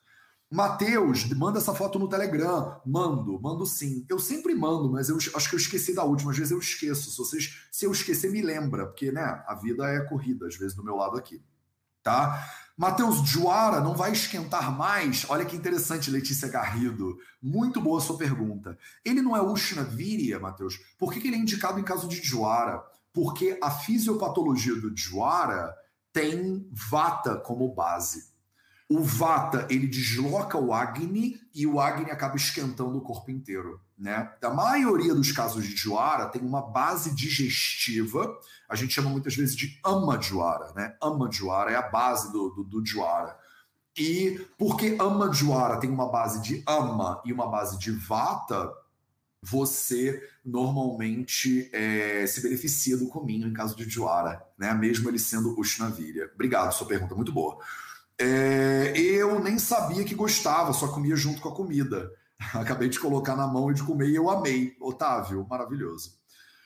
Mateus, 0.52 1.28
manda 1.30 1.58
essa 1.58 1.74
foto 1.74 1.98
no 1.98 2.08
Telegram. 2.08 2.80
Mando, 2.86 3.42
mando 3.42 3.66
sim. 3.66 4.06
Eu 4.08 4.20
sempre 4.20 4.54
mando, 4.54 4.92
mas 4.92 5.10
eu 5.10 5.18
acho 5.18 5.50
que 5.50 5.56
eu 5.56 5.60
esqueci 5.60 5.96
da 5.96 6.04
última. 6.04 6.30
Às 6.30 6.38
vezes 6.38 6.52
eu 6.52 6.60
esqueço. 6.60 7.10
Se, 7.10 7.18
vocês, 7.18 7.68
se 7.72 7.88
eu 7.88 7.92
esquecer, 7.92 8.30
me 8.30 8.44
lembra, 8.44 8.86
porque 8.86 9.12
né, 9.12 9.44
a 9.48 9.56
vida 9.56 9.88
é 9.88 10.02
corrida, 10.02 10.46
às 10.46 10.56
vezes, 10.56 10.76
do 10.76 10.84
meu 10.84 10.96
lado 10.96 11.18
aqui. 11.18 11.44
Tá? 12.04 12.48
Mateus 12.78 13.28
Juara 13.28 13.82
não 13.82 13.96
vai 13.96 14.12
esquentar 14.12 14.72
mais? 14.78 15.26
Olha 15.28 15.44
que 15.44 15.56
interessante, 15.56 16.12
Letícia 16.12 16.48
Garrido. 16.48 17.18
Muito 17.42 17.82
boa 17.82 18.00
sua 18.00 18.16
pergunta. 18.16 18.78
Ele 19.04 19.24
não 19.24 19.36
é 19.36 19.42
Ushna 19.42 19.84
Viria, 19.84 20.40
Mateus. 20.40 20.80
Por 21.00 21.12
que, 21.12 21.20
que 21.20 21.30
ele 21.30 21.38
é 21.38 21.40
indicado 21.40 21.80
em 21.80 21.84
caso 21.84 22.08
de 22.08 22.22
Juara? 22.22 22.94
Porque 23.14 23.58
a 23.62 23.70
fisiopatologia 23.70 24.76
do 24.76 24.96
Juara 24.98 25.74
tem 26.12 26.68
Vata 26.72 27.38
como 27.38 27.74
base. 27.74 28.34
O 28.90 29.02
Vata, 29.02 29.66
ele 29.70 29.88
desloca 29.88 30.58
o 30.58 30.74
Agni 30.74 31.40
e 31.54 31.66
o 31.66 31.80
Agni 31.80 32.12
acaba 32.12 32.36
esquentando 32.36 32.98
o 32.98 33.02
corpo 33.02 33.32
inteiro. 33.32 33.80
Né? 33.98 34.32
A 34.42 34.50
maioria 34.50 35.16
dos 35.16 35.32
casos 35.32 35.66
de 35.66 35.76
Juara 35.76 36.28
tem 36.28 36.42
uma 36.42 36.62
base 36.62 37.16
digestiva, 37.16 38.38
a 38.68 38.76
gente 38.76 38.94
chama 38.94 39.10
muitas 39.10 39.36
vezes 39.36 39.56
de 39.56 39.80
Ama 39.84 40.22
Juara. 40.22 40.74
Né? 40.76 40.96
Ama 41.02 41.32
Juara 41.32 41.72
é 41.72 41.76
a 41.76 41.90
base 41.90 42.32
do, 42.32 42.50
do, 42.50 42.64
do 42.64 42.86
Juara. 42.86 43.38
E 43.98 44.46
porque 44.58 44.98
Ama 45.00 45.32
Juara 45.32 45.80
tem 45.80 45.90
uma 45.90 46.10
base 46.10 46.42
de 46.42 46.64
Ama 46.68 47.22
e 47.24 47.32
uma 47.32 47.48
base 47.48 47.78
de 47.78 47.92
Vata, 47.92 48.72
você 49.46 50.26
normalmente 50.44 51.70
é, 51.74 52.26
se 52.26 52.42
beneficia 52.42 52.96
do 52.96 53.10
cominho 53.10 53.46
em 53.46 53.52
caso 53.52 53.76
de 53.76 53.84
Juara, 53.90 54.42
né? 54.58 54.74
mesmo 54.74 55.10
ele 55.10 55.20
sendo 55.20 55.60
Ushnavirya. 55.60 56.32
Obrigado, 56.34 56.72
sua 56.72 56.88
pergunta 56.88 57.14
muito 57.14 57.34
boa. 57.34 57.60
É, 58.18 58.94
eu 58.96 59.44
nem 59.44 59.60
sabia 59.60 60.06
que 60.06 60.16
gostava, 60.16 60.72
só 60.72 60.88
comia 60.88 61.18
junto 61.18 61.42
com 61.42 61.50
a 61.50 61.56
comida. 61.56 62.10
Acabei 62.54 62.88
de 62.88 62.98
colocar 62.98 63.36
na 63.36 63.46
mão 63.46 63.70
e 63.70 63.74
de 63.74 63.84
comer 63.84 64.08
e 64.08 64.16
eu 64.16 64.30
amei. 64.30 64.78
Otávio, 64.80 65.46
maravilhoso. 65.50 66.14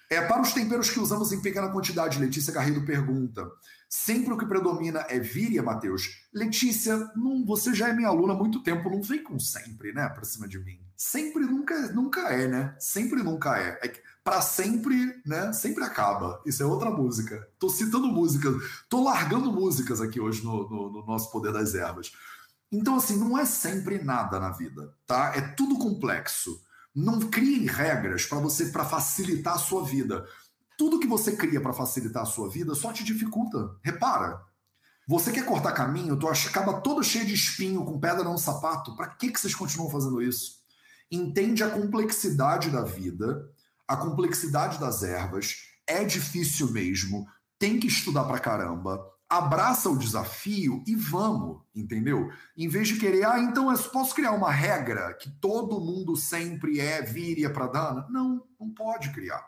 É, 0.08 0.22
para 0.22 0.42
os 0.42 0.54
temperos 0.54 0.92
que 0.92 1.00
usamos 1.00 1.32
em 1.32 1.42
pequena 1.42 1.70
quantidade, 1.70 2.20
Letícia 2.20 2.54
Garrido 2.54 2.86
pergunta: 2.86 3.44
sempre 3.90 4.32
o 4.32 4.38
que 4.38 4.46
predomina 4.46 5.04
é 5.10 5.20
víria, 5.20 5.64
Matheus? 5.64 6.28
Letícia, 6.32 6.96
não, 7.16 7.44
você 7.44 7.74
já 7.74 7.90
é 7.90 7.94
minha 7.94 8.08
aluna 8.08 8.34
há 8.34 8.38
muito 8.38 8.62
tempo, 8.62 8.88
não 8.88 9.02
vem 9.02 9.24
com 9.24 9.40
sempre, 9.40 9.92
né, 9.94 10.08
para 10.10 10.24
cima 10.24 10.48
de 10.48 10.60
mim. 10.60 10.87
Sempre 10.98 11.46
nunca, 11.46 11.80
nunca 11.94 12.22
é, 12.34 12.48
né? 12.48 12.76
Sempre 12.80 13.22
nunca 13.22 13.56
é. 13.60 13.80
é 13.84 14.02
para 14.24 14.42
sempre, 14.42 15.22
né? 15.24 15.54
Sempre 15.54 15.84
acaba. 15.84 16.42
Isso 16.44 16.64
é 16.64 16.66
outra 16.66 16.90
música. 16.90 17.48
Tô 17.60 17.70
citando 17.70 18.08
músicas, 18.08 18.56
tô 18.90 19.04
largando 19.04 19.54
músicas 19.54 20.02
aqui 20.02 20.20
hoje 20.20 20.44
no, 20.44 20.68
no, 20.68 20.92
no 20.92 21.06
nosso 21.06 21.32
Poder 21.32 21.54
das 21.54 21.76
Ervas. 21.76 22.12
Então, 22.72 22.96
assim, 22.96 23.16
não 23.16 23.38
é 23.38 23.46
sempre 23.46 24.04
nada 24.04 24.40
na 24.40 24.50
vida, 24.50 24.92
tá? 25.06 25.34
É 25.36 25.42
tudo 25.42 25.78
complexo. 25.78 26.60
Não 26.96 27.20
criem 27.20 27.68
regras 27.68 28.26
para 28.26 28.40
você 28.40 28.66
para 28.66 28.84
facilitar 28.84 29.54
a 29.54 29.60
sua 29.60 29.86
vida. 29.86 30.28
Tudo 30.80 31.00
que 31.00 31.08
você 31.08 31.36
cria 31.36 31.62
para 31.62 31.74
facilitar 31.74 32.24
a 32.24 32.26
sua 32.26 32.50
vida 32.50 32.74
só 32.74 32.92
te 32.92 33.04
dificulta. 33.04 33.76
Repara. 33.84 34.42
Você 35.08 35.32
quer 35.32 35.46
cortar 35.46 35.72
caminho, 35.74 36.18
tu 36.18 36.28
acaba 36.28 36.82
todo 36.82 37.04
cheio 37.04 37.26
de 37.26 37.36
espinho, 37.36 37.86
com 37.86 38.00
pedra 38.00 38.24
no 38.24 38.38
sapato. 38.38 38.96
Para 38.96 39.08
que, 39.08 39.32
que 39.32 39.40
vocês 39.40 39.56
continuam 39.56 39.92
fazendo 39.92 40.22
isso? 40.22 40.57
Entende 41.12 41.64
a 41.64 41.70
complexidade 41.70 42.70
da 42.70 42.84
vida 42.84 43.50
a 43.88 43.96
complexidade 43.96 44.80
das 44.80 45.02
ervas, 45.02 45.64
é 45.88 46.04
difícil 46.04 46.72
mesmo, 46.72 47.26
tem 47.58 47.80
que 47.80 47.88
estudar 47.88 48.26
pra 48.26 48.38
caramba, 48.38 49.00
abraça 49.30 49.90
o 49.90 49.98
desafio 49.98 50.84
e 50.86 50.94
vamos, 50.94 51.62
entendeu? 51.74 52.30
Em 52.58 52.68
vez 52.68 52.90
de 52.90 52.98
querer, 52.98 53.26
ah, 53.26 53.40
então 53.40 53.72
eu 53.72 53.78
posso 53.90 54.14
criar 54.14 54.34
uma 54.34 54.52
regra 54.52 55.14
que 55.14 55.30
todo 55.40 55.80
mundo 55.80 56.16
sempre 56.18 56.80
é 56.80 57.02
viria 57.02 57.50
para 57.50 57.68
dana? 57.68 58.06
Não, 58.10 58.44
não 58.60 58.70
pode 58.70 59.12
criar. 59.12 59.46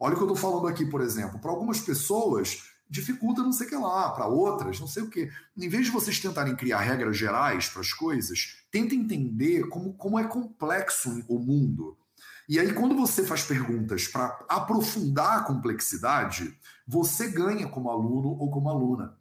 Olha 0.00 0.14
o 0.14 0.16
que 0.16 0.22
eu 0.22 0.32
estou 0.32 0.50
falando 0.50 0.66
aqui, 0.66 0.86
por 0.86 1.00
exemplo. 1.00 1.38
Para 1.38 1.50
algumas 1.50 1.80
pessoas, 1.80 2.62
dificulta 2.88 3.42
não 3.42 3.52
sei 3.52 3.66
o 3.66 3.70
que 3.70 3.76
lá, 3.76 4.10
para 4.10 4.26
outras, 4.26 4.78
não 4.78 4.86
sei 4.86 5.02
o 5.02 5.10
que. 5.10 5.30
Em 5.56 5.68
vez 5.68 5.86
de 5.86 5.92
vocês 5.92 6.18
tentarem 6.20 6.56
criar 6.56 6.80
regras 6.80 7.16
gerais 7.16 7.68
para 7.68 7.80
as 7.80 7.92
coisas, 7.92 8.58
tenta 8.70 8.94
entender 8.94 9.68
como, 9.68 9.94
como 9.94 10.18
é 10.18 10.24
complexo 10.24 11.24
o 11.28 11.38
mundo. 11.38 11.96
E 12.48 12.60
aí, 12.60 12.74
quando 12.74 12.94
você 12.94 13.24
faz 13.24 13.42
perguntas 13.42 14.06
para 14.06 14.44
aprofundar 14.48 15.38
a 15.38 15.42
complexidade, 15.42 16.54
você 16.86 17.30
ganha 17.30 17.66
como 17.68 17.90
aluno 17.90 18.36
ou 18.38 18.50
como 18.50 18.68
aluna. 18.68 19.16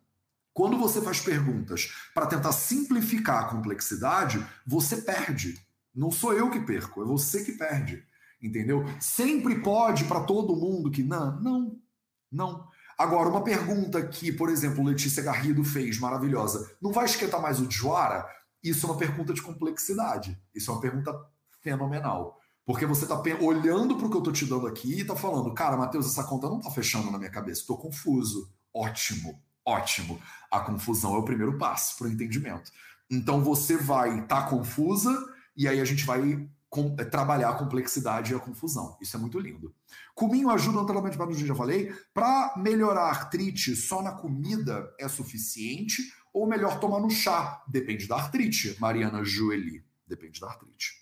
Quando 0.53 0.77
você 0.77 1.01
faz 1.01 1.19
perguntas 1.19 1.91
para 2.13 2.27
tentar 2.27 2.51
simplificar 2.51 3.43
a 3.43 3.47
complexidade, 3.47 4.45
você 4.67 4.97
perde. 4.97 5.59
Não 5.95 6.11
sou 6.11 6.33
eu 6.33 6.51
que 6.51 6.59
perco, 6.59 7.01
é 7.01 7.05
você 7.05 7.43
que 7.43 7.53
perde. 7.53 8.03
Entendeu? 8.41 8.85
Sempre 8.99 9.61
pode 9.61 10.03
para 10.03 10.21
todo 10.21 10.55
mundo 10.55 10.91
que 10.91 11.01
não, 11.01 11.39
não, 11.39 11.79
não. 12.31 12.67
Agora, 12.97 13.29
uma 13.29 13.43
pergunta 13.43 14.05
que, 14.05 14.31
por 14.31 14.49
exemplo, 14.49 14.83
Letícia 14.83 15.23
Garrido 15.23 15.63
fez, 15.63 15.99
maravilhosa. 15.99 16.75
Não 16.81 16.91
vai 16.91 17.05
esquentar 17.05 17.41
mais 17.41 17.59
o 17.59 17.69
Joara? 17.69 18.25
Isso 18.63 18.85
é 18.85 18.89
uma 18.89 18.97
pergunta 18.97 19.33
de 19.33 19.41
complexidade. 19.41 20.39
Isso 20.53 20.69
é 20.69 20.73
uma 20.73 20.81
pergunta 20.81 21.13
fenomenal. 21.61 22.39
Porque 22.65 22.85
você 22.85 23.03
está 23.03 23.21
olhando 23.41 23.97
para 23.97 24.07
o 24.07 24.09
que 24.09 24.15
eu 24.15 24.19
estou 24.19 24.33
te 24.33 24.45
dando 24.45 24.67
aqui 24.67 24.93
e 24.93 25.01
está 25.01 25.15
falando, 25.15 25.53
cara, 25.53 25.75
Matheus, 25.75 26.05
essa 26.05 26.23
conta 26.23 26.47
não 26.47 26.59
está 26.59 26.71
fechando 26.71 27.11
na 27.11 27.17
minha 27.17 27.29
cabeça, 27.29 27.61
estou 27.61 27.77
confuso. 27.77 28.49
Ótimo, 28.73 29.41
ótimo. 29.65 30.19
A 30.49 30.61
confusão 30.61 31.15
é 31.15 31.17
o 31.17 31.25
primeiro 31.25 31.57
passo 31.57 31.97
para 31.97 32.07
o 32.07 32.09
entendimento. 32.09 32.71
Então 33.09 33.43
você 33.43 33.75
vai 33.75 34.19
estar 34.19 34.43
tá 34.43 34.49
confusa 34.49 35.13
e 35.57 35.67
aí 35.67 35.81
a 35.81 35.85
gente 35.85 36.05
vai 36.05 36.47
com, 36.73 36.95
é, 36.97 37.05
trabalhar 37.05 37.51
a 37.51 37.55
complexidade 37.55 38.33
e 38.33 38.35
a 38.35 38.39
confusão. 38.39 38.97
Isso 38.99 39.15
é 39.15 39.19
muito 39.19 39.39
lindo. 39.39 39.75
Cominho 40.15 40.49
ajuda 40.49 40.81
no 40.81 41.45
já 41.45 41.53
falei. 41.53 41.93
Para 42.11 42.55
melhorar 42.57 43.03
a 43.03 43.09
artrite, 43.09 43.75
só 43.75 44.01
na 44.01 44.13
comida 44.13 44.91
é 44.99 45.07
suficiente 45.07 46.01
ou 46.33 46.47
melhor 46.47 46.79
tomar 46.79 46.99
no 46.99 47.11
chá? 47.11 47.63
Depende 47.67 48.07
da 48.07 48.15
artrite, 48.15 48.75
Mariana 48.79 49.23
Joeli. 49.23 49.85
Depende 50.07 50.39
da 50.39 50.47
artrite. 50.47 50.93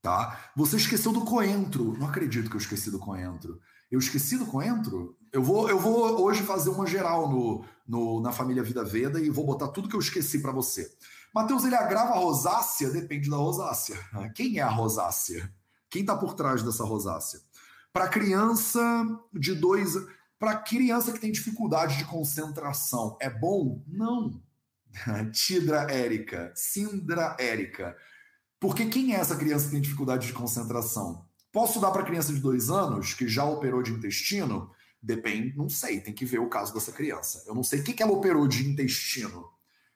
tá? 0.00 0.50
Você 0.54 0.76
esqueceu 0.76 1.10
do 1.10 1.24
coentro. 1.24 1.98
Não 1.98 2.06
acredito 2.06 2.48
que 2.48 2.54
eu 2.54 2.60
esqueci 2.60 2.88
do 2.88 3.00
coentro. 3.00 3.60
Eu 3.90 3.98
esqueci 3.98 4.38
do 4.38 4.46
coentro? 4.46 5.18
Eu 5.32 5.42
vou, 5.42 5.68
eu 5.68 5.80
vou 5.80 6.22
hoje 6.22 6.44
fazer 6.44 6.70
uma 6.70 6.86
geral 6.86 7.28
no, 7.28 7.64
no, 7.88 8.20
na 8.20 8.30
família 8.30 8.62
Vida 8.62 8.84
Veda 8.84 9.20
e 9.20 9.30
vou 9.30 9.44
botar 9.44 9.68
tudo 9.68 9.88
que 9.88 9.96
eu 9.96 10.00
esqueci 10.00 10.40
para 10.40 10.52
você. 10.52 10.88
Mateus, 11.34 11.64
ele 11.64 11.74
agrava 11.74 12.12
a 12.12 12.18
rosácea? 12.18 12.90
Depende 12.90 13.28
da 13.28 13.36
rosácea. 13.36 13.96
Quem 14.34 14.58
é 14.58 14.62
a 14.62 14.68
rosácea? 14.68 15.52
Quem 15.90 16.02
está 16.02 16.16
por 16.16 16.34
trás 16.34 16.62
dessa 16.62 16.84
rosácea? 16.84 17.40
Para 17.92 18.08
criança 18.08 18.80
de 19.32 19.54
dois. 19.54 19.94
Para 20.38 20.56
criança 20.56 21.12
que 21.12 21.20
tem 21.20 21.32
dificuldade 21.32 21.96
de 21.96 22.04
concentração, 22.04 23.16
é 23.20 23.28
bom? 23.28 23.82
Não. 23.86 24.40
Tidra 25.32 25.90
Érica, 25.90 26.52
Sindra 26.54 27.36
Érica. 27.38 27.96
Porque 28.60 28.86
quem 28.86 29.14
é 29.14 29.18
essa 29.18 29.36
criança 29.36 29.66
que 29.66 29.72
tem 29.72 29.80
dificuldade 29.80 30.26
de 30.26 30.32
concentração? 30.32 31.26
Posso 31.52 31.80
dar 31.80 31.90
para 31.90 32.04
criança 32.04 32.32
de 32.32 32.40
dois 32.40 32.70
anos 32.70 33.14
que 33.14 33.26
já 33.26 33.44
operou 33.44 33.82
de 33.82 33.92
intestino? 33.92 34.70
Depende, 35.00 35.56
não 35.56 35.68
sei, 35.68 36.00
tem 36.00 36.12
que 36.12 36.24
ver 36.24 36.40
o 36.40 36.48
caso 36.48 36.74
dessa 36.74 36.92
criança. 36.92 37.44
Eu 37.46 37.54
não 37.54 37.62
sei 37.62 37.80
o 37.80 37.84
que, 37.84 37.92
que 37.92 38.02
ela 38.02 38.12
operou 38.12 38.46
de 38.48 38.68
intestino. 38.68 39.48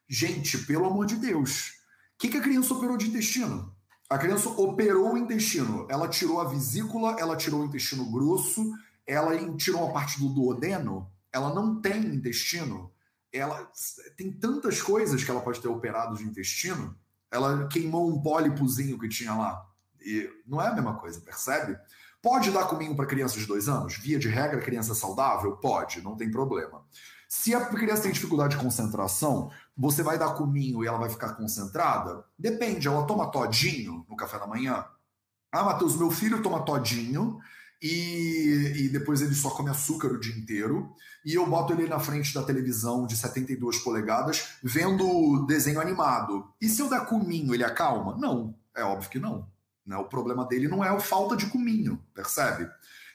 Gente, 0.09 0.59
pelo 0.59 0.87
amor 0.87 1.07
de 1.07 1.17
Deus, 1.17 1.69
o 1.69 2.19
que, 2.19 2.29
que 2.29 2.37
a 2.37 2.43
criança 2.43 2.75
operou 2.75 2.97
de 2.97 3.09
intestino? 3.09 3.75
A 4.09 4.19
criança 4.19 4.49
operou 4.51 5.15
o 5.15 5.19
intestino. 5.19 5.87
Ela 5.89 6.07
tirou 6.07 6.41
a 6.41 6.45
vesícula, 6.45 7.17
ela 7.19 7.35
tirou 7.35 7.63
o 7.63 7.65
intestino 7.65 8.05
grosso, 8.11 8.71
ela 9.07 9.33
tirou 9.57 9.89
a 9.89 9.93
parte 9.93 10.21
do 10.21 10.29
duodeno. 10.29 11.11
Ela 11.33 11.55
não 11.55 11.81
tem 11.81 12.05
intestino. 12.15 12.93
Ela 13.33 13.71
tem 14.17 14.31
tantas 14.31 14.83
coisas 14.83 15.25
que 15.25 15.31
ela 15.31 15.41
pode 15.41 15.61
ter 15.61 15.69
operado 15.69 16.15
de 16.17 16.25
intestino. 16.25 16.95
Ela 17.31 17.67
queimou 17.69 18.07
um 18.11 18.21
pólipozinho 18.21 18.99
que 18.99 19.09
tinha 19.09 19.35
lá. 19.35 19.67
E 19.99 20.29
não 20.47 20.61
é 20.61 20.69
a 20.69 20.75
mesma 20.75 20.99
coisa, 20.99 21.19
percebe? 21.21 21.79
Pode 22.21 22.51
dar 22.51 22.67
cominho 22.67 22.95
para 22.95 23.07
crianças 23.07 23.41
de 23.41 23.47
dois 23.47 23.69
anos? 23.69 23.97
Via 23.97 24.19
de 24.19 24.29
regra, 24.29 24.61
criança 24.61 24.95
saudável? 24.95 25.57
Pode, 25.57 26.03
não 26.03 26.17
tem 26.17 26.31
problema. 26.31 26.85
Se 27.27 27.55
a 27.55 27.65
criança 27.65 28.03
tem 28.03 28.13
dificuldade 28.13 28.57
de 28.57 28.63
concentração, 28.63 29.51
você 29.77 30.03
vai 30.03 30.19
dar 30.19 30.35
cominho 30.35 30.83
e 30.83 30.87
ela 30.87 30.99
vai 30.99 31.09
ficar 31.09 31.35
concentrada? 31.35 32.25
Depende, 32.39 32.89
ela 32.89 33.07
toma 33.07 33.31
todinho 33.31 34.05
no 34.09 34.17
café 34.17 34.39
da 34.39 34.47
manhã? 34.47 34.85
Ah, 35.51 35.65
Matheus, 35.65 35.97
meu 35.97 36.11
filho 36.11 36.43
toma 36.43 36.65
todinho 36.65 37.39
e, 37.83 38.75
e, 38.77 38.89
depois 38.89 39.21
ele 39.21 39.35
só 39.35 39.51
come 39.51 39.69
açúcar 39.69 40.13
o 40.13 40.21
dia 40.21 40.35
inteiro. 40.35 40.95
E 41.25 41.35
eu 41.35 41.47
boto 41.47 41.73
ele 41.73 41.89
na 41.89 41.99
frente 41.99 42.33
da 42.33 42.43
televisão 42.43 43.07
de 43.07 43.17
72 43.17 43.79
polegadas 43.79 44.55
vendo 44.63 45.45
desenho 45.47 45.81
animado. 45.81 46.49
E 46.61 46.69
se 46.69 46.81
eu 46.81 46.89
der 46.89 47.07
cominho, 47.07 47.55
ele 47.55 47.65
acalma? 47.65 48.17
Não, 48.17 48.55
é 48.75 48.85
óbvio 48.85 49.11
que 49.11 49.19
não. 49.19 49.49
Né? 49.85 49.97
O 49.97 50.05
problema 50.05 50.47
dele 50.47 50.69
não 50.69 50.85
é 50.85 50.89
a 50.89 51.01
falta 51.01 51.37
de 51.37 51.47
cominho, 51.47 52.01
percebe? 52.15 52.69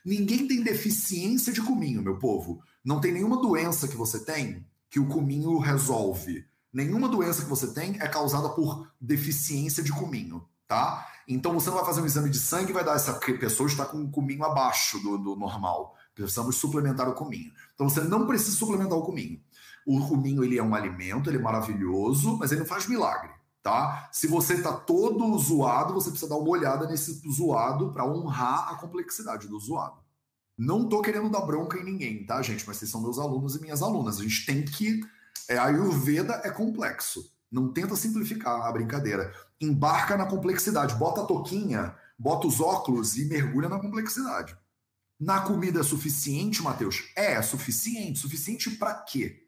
Ninguém 0.06 0.48
tem 0.48 0.62
deficiência 0.62 1.52
de 1.52 1.62
cominho, 1.62 2.02
meu 2.02 2.18
povo. 2.18 2.62
Não 2.84 3.00
tem 3.00 3.12
nenhuma 3.12 3.42
doença 3.42 3.88
que 3.88 3.98
você 3.98 4.24
tem 4.24 4.66
que 4.90 5.00
o 5.00 5.08
cominho 5.08 5.58
resolve. 5.60 6.46
Nenhuma 6.72 7.08
doença 7.08 7.44
que 7.44 7.50
você 7.50 7.74
tem 7.74 7.98
é 8.00 8.08
causada 8.08 8.50
por 8.50 8.88
deficiência 9.00 9.84
de 9.84 9.92
cominho, 9.92 10.48
tá? 10.68 11.08
Então 11.28 11.54
você 11.54 11.70
não 11.70 11.78
vai 11.78 11.86
fazer 11.86 12.02
um 12.02 12.06
exame 12.06 12.30
de 12.30 12.40
sangue 12.40 12.70
e 12.70 12.74
vai 12.74 12.84
dar 12.84 12.96
essa 12.96 13.14
pessoa 13.14 13.68
está 13.68 13.86
com 13.86 14.02
o 14.02 14.12
cominho 14.12 14.44
abaixo 14.44 15.00
do, 15.00 15.18
do 15.18 15.36
normal. 15.36 15.96
Precisamos 16.16 16.56
suplementar 16.56 17.10
o 17.10 17.14
cominho. 17.14 17.52
Então 17.74 17.90
você 17.90 18.02
não 18.02 18.26
precisa 18.26 18.56
suplementar 18.56 18.98
o 18.98 19.04
cominho. 19.04 19.42
O 19.86 20.06
cominho 20.08 20.44
ele 20.44 20.58
é 20.58 20.64
um 20.64 20.76
alimento, 20.76 21.30
ele 21.30 21.38
é 21.38 21.42
maravilhoso, 21.42 22.38
mas 22.38 22.52
ele 22.52 22.62
não 22.62 22.68
faz 22.68 22.88
milagre, 22.88 23.30
tá? 23.64 24.10
Se 24.12 24.28
você 24.28 24.56
está 24.56 24.74
todo 24.74 25.38
zoado, 25.38 25.94
você 25.94 26.10
precisa 26.10 26.30
dar 26.30 26.38
uma 26.38 26.50
olhada 26.50 26.86
nesse 26.88 27.22
zoado 27.30 27.92
para 27.92 28.06
honrar 28.06 28.70
a 28.70 28.76
complexidade 28.76 29.48
do 29.48 29.60
zoado. 29.60 30.07
Não 30.58 30.90
tô 30.90 31.02
querendo 31.02 31.30
dar 31.30 31.42
bronca 31.42 31.78
em 31.78 31.84
ninguém, 31.84 32.26
tá, 32.26 32.42
gente? 32.42 32.66
Mas 32.66 32.78
vocês 32.78 32.90
são 32.90 33.02
meus 33.02 33.20
alunos 33.20 33.56
e 33.56 33.62
minhas 33.62 33.82
alunas. 33.82 34.20
A 34.20 34.24
gente 34.24 34.46
tem 34.46 34.66
que. 34.66 35.02
É, 35.48 35.58
a 35.58 35.66
Ayurveda 35.66 36.42
é 36.44 36.50
complexo. 36.50 37.32
Não 37.52 37.72
tenta 37.72 37.96
simplificar 37.96 38.66
a 38.66 38.72
brincadeira. 38.72 39.32
Embarca 39.62 40.18
na 40.18 40.26
complexidade. 40.26 40.96
Bota 40.96 41.22
a 41.22 41.26
toquinha, 41.26 41.96
bota 42.18 42.48
os 42.48 42.60
óculos 42.60 43.18
e 43.18 43.26
mergulha 43.26 43.70
na 43.70 43.80
complexidade. 43.80 44.58
Na 45.20 45.42
comida 45.42 45.80
é 45.80 45.84
suficiente, 45.84 46.62
Matheus? 46.62 47.04
É, 47.16 47.34
é 47.34 47.42
suficiente. 47.42 48.20
Suficiente 48.20 48.72
para 48.72 48.94
quê? 48.96 49.48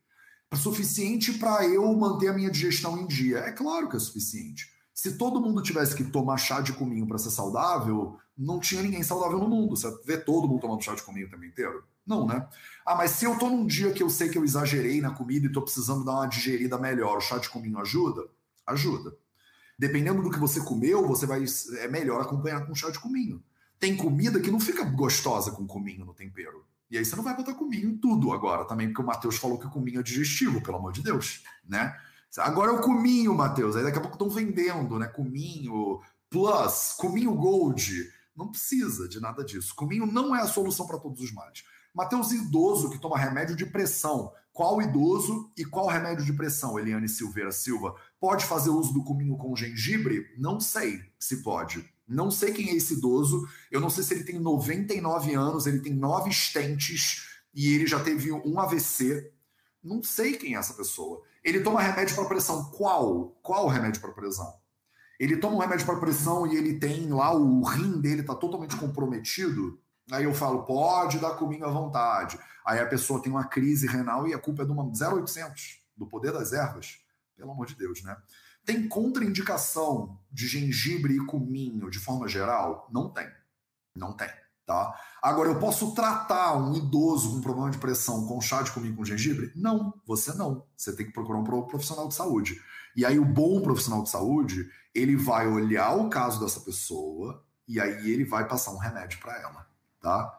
Suficiente 0.55 1.33
para 1.33 1.65
eu 1.65 1.91
manter 1.95 2.27
a 2.27 2.33
minha 2.33 2.49
digestão 2.49 2.97
em 2.99 3.07
dia. 3.07 3.39
É 3.39 3.51
claro 3.51 3.89
que 3.89 3.95
é 3.95 3.99
suficiente. 3.99 4.67
Se 5.01 5.13
todo 5.13 5.39
mundo 5.39 5.63
tivesse 5.63 5.95
que 5.95 6.03
tomar 6.03 6.35
chá 6.35 6.59
de 6.59 6.73
cominho 6.73 7.07
para 7.07 7.17
ser 7.17 7.29
saudável, 7.29 8.19
não 8.37 8.59
tinha 8.59 8.81
ninguém 8.81 9.01
saudável 9.01 9.39
no 9.39 9.47
mundo. 9.47 9.77
Você 9.77 9.89
vê 10.03 10.17
todo 10.17 10.45
mundo 10.45 10.59
tomando 10.59 10.83
chá 10.83 10.93
de 10.93 11.03
cominho 11.03 11.25
o 11.25 11.29
tempo 11.29 11.45
inteiro? 11.45 11.85
Não, 12.05 12.27
né? 12.27 12.45
Ah, 12.85 12.95
mas 12.97 13.11
se 13.11 13.23
eu 13.23 13.39
tô 13.39 13.49
num 13.49 13.65
dia 13.65 13.93
que 13.93 14.03
eu 14.03 14.09
sei 14.09 14.27
que 14.27 14.37
eu 14.37 14.43
exagerei 14.43 14.99
na 14.99 15.11
comida 15.11 15.45
e 15.45 15.51
tô 15.53 15.61
precisando 15.61 16.03
dar 16.03 16.15
uma 16.15 16.25
digerida 16.25 16.77
melhor, 16.77 17.15
o 17.15 17.21
chá 17.21 17.37
de 17.37 17.47
cominho 17.47 17.79
ajuda? 17.79 18.27
Ajuda. 18.67 19.15
Dependendo 19.77 20.21
do 20.21 20.29
que 20.29 20.37
você 20.37 20.59
comeu, 20.59 21.07
você 21.07 21.25
vai 21.25 21.45
é 21.77 21.87
melhor 21.87 22.19
acompanhar 22.19 22.67
com 22.67 22.75
chá 22.75 22.89
de 22.89 22.99
cominho. 22.99 23.41
Tem 23.79 23.95
comida 23.95 24.41
que 24.41 24.51
não 24.51 24.59
fica 24.59 24.83
gostosa 24.83 25.51
com 25.51 25.65
cominho 25.65 26.03
no 26.03 26.13
tempero. 26.13 26.65
E 26.91 26.97
aí 26.97 27.05
você 27.05 27.15
não 27.15 27.23
vai 27.23 27.37
botar 27.37 27.53
cominho 27.53 27.89
em 27.89 27.97
tudo 27.97 28.33
agora 28.33 28.65
também, 28.65 28.89
porque 28.89 29.01
o 29.01 29.05
Matheus 29.05 29.37
falou 29.37 29.57
que 29.57 29.67
o 29.67 29.71
cominho 29.71 30.01
é 30.01 30.03
digestivo, 30.03 30.61
pelo 30.61 30.75
amor 30.75 30.91
de 30.91 31.01
Deus, 31.01 31.41
né? 31.65 31.95
Agora 32.37 32.71
é 32.71 32.75
o 32.75 32.81
Cominho, 32.81 33.33
Matheus. 33.33 33.75
Aí 33.75 33.83
daqui 33.83 33.97
a 33.97 34.01
pouco 34.01 34.15
estão 34.15 34.29
vendendo, 34.29 34.99
né? 34.99 35.07
Cominho 35.07 35.99
Plus, 36.29 36.93
Cominho 36.97 37.33
Gold. 37.33 38.11
Não 38.35 38.49
precisa 38.49 39.07
de 39.07 39.19
nada 39.19 39.43
disso. 39.43 39.75
Cominho 39.75 40.05
não 40.05 40.35
é 40.35 40.41
a 40.41 40.47
solução 40.47 40.85
para 40.85 40.99
todos 40.99 41.21
os 41.21 41.33
males. 41.33 41.63
Matheus, 41.93 42.31
idoso 42.31 42.89
que 42.89 42.99
toma 42.99 43.17
remédio 43.17 43.55
de 43.55 43.65
pressão. 43.65 44.31
Qual 44.53 44.81
idoso 44.81 45.51
e 45.57 45.65
qual 45.65 45.87
remédio 45.87 46.25
de 46.25 46.33
pressão, 46.33 46.77
Eliane 46.77 47.07
Silveira 47.07 47.51
Silva? 47.51 47.95
Pode 48.19 48.45
fazer 48.45 48.69
uso 48.69 48.93
do 48.93 49.03
cominho 49.03 49.37
com 49.37 49.55
gengibre? 49.55 50.25
Não 50.37 50.59
sei 50.59 51.01
se 51.17 51.41
pode. 51.41 51.89
Não 52.07 52.29
sei 52.29 52.51
quem 52.51 52.69
é 52.69 52.75
esse 52.75 52.93
idoso. 52.93 53.47
Eu 53.71 53.79
não 53.79 53.89
sei 53.89 54.03
se 54.03 54.13
ele 54.13 54.23
tem 54.23 54.39
99 54.39 55.33
anos, 55.33 55.65
ele 55.65 55.79
tem 55.79 55.93
nove 55.93 56.29
estentes 56.29 57.27
e 57.53 57.73
ele 57.73 57.87
já 57.87 57.99
teve 57.99 58.31
um 58.31 58.59
AVC. 58.59 59.31
Não 59.83 60.03
sei 60.03 60.33
quem 60.33 60.55
é 60.55 60.57
essa 60.57 60.73
pessoa. 60.73 61.21
Ele 61.43 61.61
toma 61.61 61.81
remédio 61.81 62.15
para 62.15 62.25
pressão. 62.25 62.65
Qual? 62.71 63.37
Qual 63.41 63.67
remédio 63.67 64.01
para 64.01 64.11
pressão? 64.11 64.53
Ele 65.19 65.37
toma 65.37 65.57
um 65.57 65.59
remédio 65.59 65.85
para 65.85 65.99
pressão 65.99 66.47
e 66.47 66.55
ele 66.55 66.79
tem 66.79 67.09
lá 67.09 67.33
o 67.33 67.61
rim 67.63 67.99
dele 67.99 68.21
está 68.21 68.33
totalmente 68.33 68.75
comprometido. 68.77 69.79
Aí 70.11 70.23
eu 70.23 70.33
falo, 70.33 70.63
pode 70.63 71.19
dar 71.19 71.31
cominho 71.31 71.65
à 71.65 71.69
vontade. 71.69 72.39
Aí 72.65 72.79
a 72.79 72.85
pessoa 72.85 73.21
tem 73.21 73.31
uma 73.31 73.45
crise 73.45 73.85
renal 73.85 74.27
e 74.27 74.33
a 74.33 74.39
culpa 74.39 74.63
é 74.63 74.65
de 74.65 74.71
uma 74.71 74.83
0800, 74.83 75.81
do 75.95 76.07
poder 76.07 76.31
das 76.31 76.53
ervas. 76.53 76.99
Pelo 77.35 77.51
amor 77.51 77.65
de 77.65 77.75
Deus, 77.75 78.01
né? 78.01 78.17
Tem 78.65 78.87
contraindicação 78.87 80.19
de 80.31 80.47
gengibre 80.47 81.15
e 81.15 81.25
cominho 81.25 81.89
de 81.89 81.99
forma 81.99 82.27
geral? 82.27 82.87
Não 82.91 83.09
tem. 83.09 83.27
Não 83.95 84.13
tem. 84.13 84.29
Tá? 84.69 84.93
Agora, 85.19 85.49
eu 85.49 85.57
posso 85.57 85.95
tratar 85.95 86.55
um 86.55 86.75
idoso 86.75 87.31
com 87.31 87.41
problema 87.41 87.71
de 87.71 87.79
pressão 87.79 88.27
com 88.27 88.39
chá 88.39 88.61
de 88.61 88.71
cominho 88.71 88.95
com 88.95 89.03
gengibre? 89.03 89.51
Não, 89.55 89.91
você 90.05 90.31
não. 90.35 90.63
Você 90.77 90.95
tem 90.95 91.07
que 91.07 91.11
procurar 91.11 91.39
um 91.39 91.43
profissional 91.43 92.07
de 92.07 92.13
saúde. 92.13 92.61
E 92.95 93.03
aí, 93.03 93.17
o 93.17 93.25
bom 93.25 93.61
profissional 93.63 94.03
de 94.03 94.11
saúde, 94.11 94.69
ele 94.93 95.15
vai 95.15 95.47
olhar 95.47 95.95
o 95.95 96.07
caso 96.07 96.39
dessa 96.39 96.59
pessoa 96.59 97.43
e 97.67 97.81
aí 97.81 98.11
ele 98.11 98.23
vai 98.23 98.47
passar 98.47 98.69
um 98.69 98.77
remédio 98.77 99.19
para 99.19 99.41
ela. 99.41 99.65
Tá? 99.99 100.37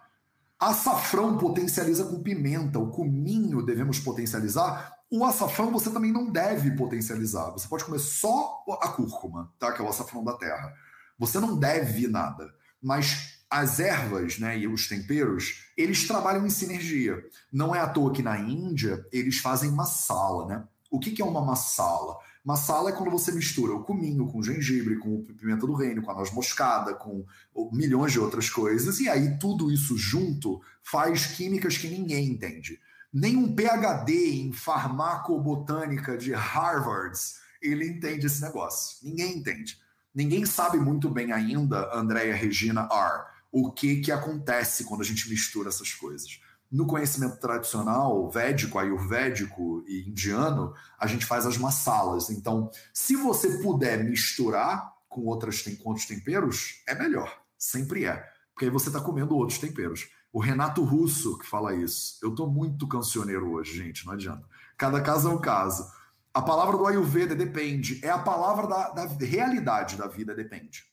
Açafrão 0.61 1.37
potencializa 1.37 2.05
com 2.05 2.23
pimenta, 2.23 2.79
o 2.79 2.89
cominho 2.89 3.67
devemos 3.67 3.99
potencializar. 3.99 4.93
O 5.11 5.25
açafrão 5.25 5.73
você 5.73 5.91
também 5.91 6.13
não 6.13 6.31
deve 6.31 6.71
potencializar. 6.77 7.51
Você 7.51 7.67
pode 7.67 7.85
comer 7.85 7.99
só 7.99 8.63
a 8.81 8.91
cúrcuma, 8.91 9.53
tá? 9.59 9.73
que 9.73 9.83
é 9.83 9.85
o 9.85 9.89
açafrão 9.89 10.23
da 10.23 10.35
terra. 10.35 10.73
Você 11.19 11.41
não 11.41 11.59
deve 11.59 12.07
nada. 12.07 12.49
Mas 12.81 13.40
as 13.51 13.81
ervas 13.81 14.39
né, 14.39 14.57
e 14.57 14.69
os 14.69 14.87
temperos, 14.87 15.65
eles 15.77 16.07
trabalham 16.07 16.47
em 16.47 16.51
sinergia. 16.51 17.23
Não 17.53 17.75
é 17.75 17.81
à 17.81 17.89
toa 17.89 18.13
que 18.13 18.23
na 18.23 18.39
Índia 18.39 19.05
eles 19.11 19.39
fazem 19.39 19.73
masala. 19.73 20.47
Né? 20.47 20.65
O 20.89 21.01
que, 21.01 21.11
que 21.11 21.21
é 21.21 21.25
uma 21.25 21.45
masala? 21.45 22.17
Masala 22.45 22.91
é 22.91 22.93
quando 22.93 23.11
você 23.11 23.33
mistura 23.33 23.75
o 23.75 23.83
cominho 23.83 24.27
com 24.29 24.43
gengibre, 24.43 24.99
com 24.99 25.17
o 25.17 25.23
pimenta 25.25 25.67
do 25.67 25.75
reino, 25.75 26.01
com 26.01 26.13
a 26.13 26.15
noz 26.15 26.31
moscada, 26.31 26.95
com 26.95 27.27
milhões 27.73 28.13
de 28.13 28.21
outras 28.21 28.49
coisas, 28.49 29.01
e 29.01 29.09
aí 29.09 29.37
tudo 29.39 29.71
isso 29.71 29.99
junto 29.99 30.61
faz 30.83 31.27
químicas 31.27 31.77
que 31.77 31.89
ninguém 31.89 32.29
entende. 32.29 32.81
Nem 33.13 33.37
um 33.37 33.55
PhD 33.55 34.41
em 34.41 34.53
farmacobotânica 34.53 36.17
de 36.17 36.33
Harvard 36.33 37.19
ele 37.61 37.89
entende 37.89 38.27
esse 38.27 38.41
negócio. 38.41 38.97
Ninguém 39.03 39.37
entende. 39.37 39.77
Ninguém 40.15 40.47
sabe 40.47 40.79
muito 40.79 41.11
bem 41.11 41.33
ainda, 41.33 41.95
Andréia 41.95 42.35
Regina 42.35 42.89
R 42.91 43.30
o 43.53 43.73
que, 43.73 44.01
que 44.01 44.13
acontece 44.13 44.85
quando 44.85 45.01
a 45.01 45.05
gente 45.05 45.29
mistura 45.29 45.69
essas 45.69 45.93
coisas. 45.93 46.41
No 46.71 46.87
conhecimento 46.87 47.41
tradicional, 47.41 48.31
védico, 48.31 48.79
ayurvédico 48.79 49.83
e 49.89 50.09
indiano, 50.09 50.73
a 50.99 51.07
gente 51.07 51.27
faz 51.27 51.45
as 51.45 51.59
massalas. 51.59 52.31
Então, 52.31 52.71
se 52.95 53.17
você 53.17 53.59
puder 53.59 54.05
misturar 54.05 54.93
com, 55.09 55.23
outras, 55.27 55.63
com 55.63 55.89
outros 55.89 56.07
temperos, 56.07 56.83
é 56.87 56.95
melhor. 56.95 57.43
Sempre 57.59 58.05
é. 58.05 58.25
Porque 58.55 58.67
aí 58.67 58.71
você 58.71 58.89
está 58.89 59.01
comendo 59.01 59.37
outros 59.37 59.59
temperos. 59.59 60.09
O 60.33 60.39
Renato 60.39 60.85
Russo 60.85 61.37
que 61.39 61.47
fala 61.47 61.75
isso. 61.75 62.19
Eu 62.23 62.31
estou 62.31 62.49
muito 62.49 62.87
cancioneiro 62.87 63.51
hoje, 63.53 63.77
gente, 63.77 64.07
não 64.07 64.13
adianta. 64.13 64.49
Cada 64.79 65.01
caso 65.01 65.29
é 65.29 65.33
um 65.33 65.41
caso. 65.41 65.91
A 66.33 66.41
palavra 66.41 66.77
do 66.77 66.87
Ayurveda 66.87 67.35
depende. 67.35 68.01
É 68.05 68.11
a 68.11 68.19
palavra 68.19 68.69
da, 68.69 68.91
da 68.91 69.25
realidade 69.25 69.97
da 69.97 70.07
vida 70.07 70.35
depende. 70.35 70.85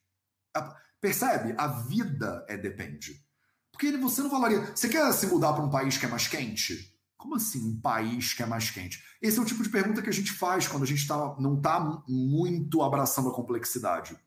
Percebe? 1.01 1.53
A 1.57 1.67
vida 1.67 2.45
é 2.47 2.57
depende. 2.57 3.23
Porque 3.71 3.95
você 3.97 4.21
não 4.21 4.29
falaria. 4.29 4.61
Você 4.75 4.89
quer 4.89 5.11
se 5.13 5.27
mudar 5.27 5.53
para 5.53 5.63
um 5.63 5.69
país 5.69 5.97
que 5.97 6.05
é 6.05 6.09
mais 6.09 6.27
quente? 6.27 6.95
Como 7.17 7.35
assim 7.35 7.59
um 7.59 7.79
país 7.79 8.33
que 8.33 8.43
é 8.43 8.45
mais 8.45 8.69
quente? 8.69 9.03
Esse 9.21 9.39
é 9.39 9.41
o 9.41 9.45
tipo 9.45 9.63
de 9.63 9.69
pergunta 9.69 10.01
que 10.01 10.09
a 10.09 10.13
gente 10.13 10.31
faz 10.31 10.67
quando 10.67 10.83
a 10.83 10.87
gente 10.87 11.07
tá, 11.07 11.35
não 11.39 11.55
está 11.55 11.79
muito 12.07 12.81
abraçando 12.81 13.29
a 13.29 13.33
complexidade. 13.33 14.17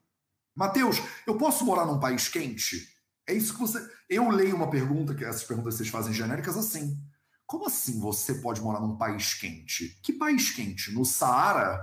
Mateus, 0.55 1.01
eu 1.27 1.37
posso 1.37 1.65
morar 1.65 1.87
num 1.87 2.01
país 2.01 2.29
quente? 2.29 2.89
É 3.27 3.33
isso 3.33 3.55
que 3.55 3.61
você. 3.61 3.81
Eu 4.09 4.29
leio 4.29 4.57
uma 4.57 4.69
pergunta, 4.69 5.15
que 5.15 5.25
essas 5.25 5.45
perguntas 5.45 5.75
vocês 5.75 5.89
fazem 5.89 6.13
genéricas 6.13 6.57
assim. 6.57 7.01
Como 7.47 7.67
assim 7.67 7.99
você 7.99 8.35
pode 8.35 8.61
morar 8.61 8.81
num 8.81 8.97
país 8.97 9.35
quente? 9.35 9.99
Que 10.03 10.13
país 10.13 10.51
quente? 10.51 10.93
No 10.93 11.05
Saara? 11.05 11.81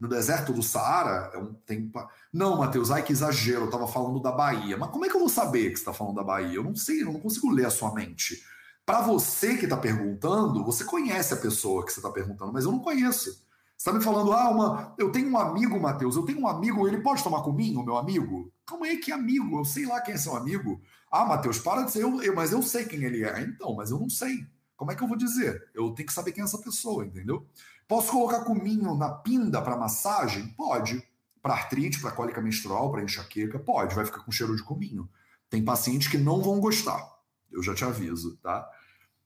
No 0.00 0.08
deserto 0.08 0.52
do 0.52 0.62
Saara? 0.62 1.30
É 1.34 1.38
um, 1.38 1.54
tem... 1.54 1.90
Não, 2.32 2.58
Matheus, 2.58 2.90
ai 2.90 3.02
que 3.02 3.12
exagero, 3.12 3.62
eu 3.62 3.66
estava 3.66 3.88
falando 3.88 4.20
da 4.20 4.30
Bahia. 4.30 4.76
Mas 4.76 4.90
como 4.90 5.04
é 5.04 5.08
que 5.08 5.16
eu 5.16 5.20
vou 5.20 5.28
saber 5.28 5.70
que 5.70 5.76
você 5.76 5.82
está 5.82 5.92
falando 5.92 6.16
da 6.16 6.24
Bahia? 6.24 6.54
Eu 6.54 6.64
não 6.64 6.76
sei, 6.76 7.02
eu 7.02 7.06
não 7.06 7.20
consigo 7.20 7.50
ler 7.50 7.66
a 7.66 7.70
sua 7.70 7.92
mente. 7.92 8.42
Para 8.86 9.02
você 9.02 9.56
que 9.56 9.64
está 9.64 9.76
perguntando, 9.76 10.64
você 10.64 10.84
conhece 10.84 11.34
a 11.34 11.36
pessoa 11.36 11.84
que 11.84 11.92
você 11.92 11.98
está 11.98 12.10
perguntando, 12.10 12.52
mas 12.52 12.64
eu 12.64 12.72
não 12.72 12.78
conheço. 12.78 13.30
Você 13.78 13.90
está 13.90 13.92
me 13.92 14.02
falando, 14.02 14.32
ah, 14.32 14.50
uma, 14.50 14.94
eu 14.98 15.12
tenho 15.12 15.30
um 15.30 15.38
amigo, 15.38 15.78
Matheus, 15.78 16.16
eu 16.16 16.24
tenho 16.24 16.40
um 16.40 16.48
amigo, 16.48 16.88
ele 16.88 17.00
pode 17.00 17.22
tomar 17.22 17.42
comigo, 17.42 17.82
meu 17.84 17.96
amigo? 17.96 18.52
Calma 18.66 18.86
aí, 18.86 18.96
que 18.96 19.12
amigo? 19.12 19.58
Eu 19.58 19.64
sei 19.64 19.86
lá 19.86 20.00
quem 20.00 20.14
é 20.14 20.16
seu 20.16 20.34
amigo. 20.34 20.80
Ah, 21.10 21.24
Matheus, 21.24 21.58
para 21.58 21.82
de 21.82 21.92
ser 21.92 22.02
eu, 22.02 22.22
eu, 22.22 22.34
mas 22.34 22.50
eu 22.50 22.62
sei 22.62 22.86
quem 22.86 23.04
ele 23.04 23.24
é. 23.24 23.40
Então, 23.42 23.74
mas 23.74 23.90
eu 23.90 23.98
não 23.98 24.08
sei. 24.08 24.46
Como 24.76 24.90
é 24.90 24.94
que 24.94 25.02
eu 25.02 25.08
vou 25.08 25.16
dizer? 25.16 25.68
Eu 25.74 25.90
tenho 25.90 26.06
que 26.06 26.12
saber 26.12 26.32
quem 26.32 26.42
é 26.42 26.44
essa 26.44 26.58
pessoa, 26.58 27.04
entendeu? 27.04 27.46
Posso 27.88 28.12
colocar 28.12 28.44
cominho 28.44 28.94
na 28.94 29.08
pinda 29.08 29.62
para 29.62 29.74
massagem? 29.74 30.48
Pode. 30.48 31.02
Para 31.40 31.54
artrite, 31.54 31.98
para 32.00 32.12
cólica 32.12 32.42
menstrual, 32.42 32.92
para 32.92 33.02
enxaqueca? 33.02 33.58
Pode, 33.58 33.94
vai 33.94 34.04
ficar 34.04 34.20
com 34.20 34.30
cheiro 34.30 34.54
de 34.54 34.62
cominho. 34.62 35.08
Tem 35.48 35.64
pacientes 35.64 36.06
que 36.06 36.18
não 36.18 36.42
vão 36.42 36.60
gostar. 36.60 37.02
Eu 37.50 37.62
já 37.62 37.74
te 37.74 37.84
aviso, 37.84 38.36
tá? 38.42 38.68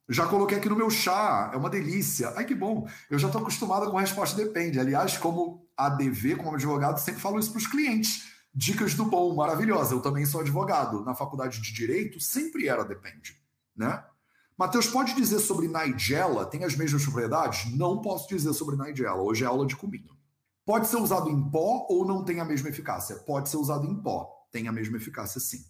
Já 0.09 0.27
coloquei 0.27 0.59
aqui 0.59 0.69
no 0.69 0.77
meu 0.77 0.91
chá, 0.91 1.51
é 1.53 1.57
uma 1.57 1.69
delícia. 1.69 2.33
Ai, 2.37 2.45
que 2.45 2.55
bom. 2.55 2.89
Eu 3.11 3.19
já 3.19 3.27
estou 3.27 3.43
acostumada 3.43 3.91
com 3.91 3.99
a 3.99 4.01
resposta 4.01 4.37
depende. 4.37 4.79
Aliás, 4.79 5.17
como 5.19 5.67
ADV, 5.77 6.37
como 6.37 6.55
advogado, 6.55 6.99
sempre 6.99 7.21
falo 7.21 7.41
isso 7.41 7.51
para 7.51 7.59
os 7.59 7.67
clientes. 7.67 8.31
Dicas 8.55 8.95
do 8.95 9.07
bom, 9.07 9.35
maravilhosa. 9.35 9.95
Eu 9.95 10.01
também 10.01 10.25
sou 10.25 10.41
advogado. 10.41 11.05
Na 11.05 11.15
faculdade 11.15 11.61
de 11.61 11.73
Direito, 11.73 12.21
sempre 12.21 12.69
era 12.69 12.85
depende, 12.85 13.41
né? 13.75 14.05
Matheus, 14.59 14.87
pode 14.87 15.15
dizer 15.15 15.39
sobre 15.39 15.69
Nigella? 15.69 16.45
Tem 16.45 16.65
as 16.65 16.77
mesmas 16.77 17.03
propriedades? 17.03 17.75
Não 17.77 18.01
posso 18.01 18.29
dizer 18.29 18.53
sobre 18.53 18.77
Nigella. 18.77 19.23
Hoje 19.23 19.45
é 19.45 19.47
aula 19.47 19.67
de 19.67 19.77
cominho. 19.77 20.11
Pode 20.65 20.87
ser 20.87 20.97
usado 20.97 21.29
em 21.29 21.51
pó 21.51 21.87
ou 21.89 22.07
não 22.07 22.25
tem 22.25 22.39
a 22.39 22.45
mesma 22.45 22.69
eficácia? 22.69 23.17
Pode 23.17 23.49
ser 23.49 23.57
usado 23.57 23.87
em 23.87 23.95
pó. 23.95 24.29
Tem 24.53 24.69
a 24.69 24.73
mesma 24.73 24.97
eficácia, 24.97 25.41
sim. 25.41 25.65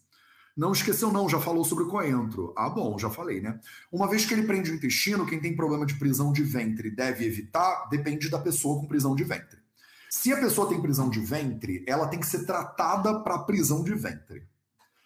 Não 0.55 0.73
esqueceu, 0.73 1.11
não, 1.11 1.29
já 1.29 1.41
falou 1.41 1.65
sobre 1.65 1.87
coentro. 1.87 2.53
Ah, 2.57 2.69
bom, 2.69 2.99
já 2.99 3.09
falei, 3.09 3.41
né? 3.41 3.59
Uma 3.91 4.07
vez 4.07 4.27
que 4.27 4.35
ele 4.35 4.47
prende 4.47 4.71
o 4.71 4.75
intestino, 4.75 5.25
quem 5.25 5.41
tem 5.41 5.57
problema 5.57 5.87
de 5.87 5.95
prisão 5.95 6.31
de 6.31 6.43
ventre 6.43 6.91
deve 6.91 7.25
evitar, 7.25 7.89
depende 7.89 8.29
da 8.29 8.39
pessoa 8.39 8.79
com 8.79 8.87
prisão 8.87 9.15
de 9.15 9.25
ventre. 9.25 9.59
Se 10.11 10.31
a 10.31 10.37
pessoa 10.37 10.69
tem 10.69 10.83
prisão 10.83 11.09
de 11.09 11.21
ventre, 11.21 11.83
ela 11.89 12.07
tem 12.07 12.21
que 12.21 12.27
ser 12.27 12.45
tratada 12.45 13.21
para 13.21 13.39
prisão 13.39 13.83
de 13.83 13.95
ventre. 13.95 14.47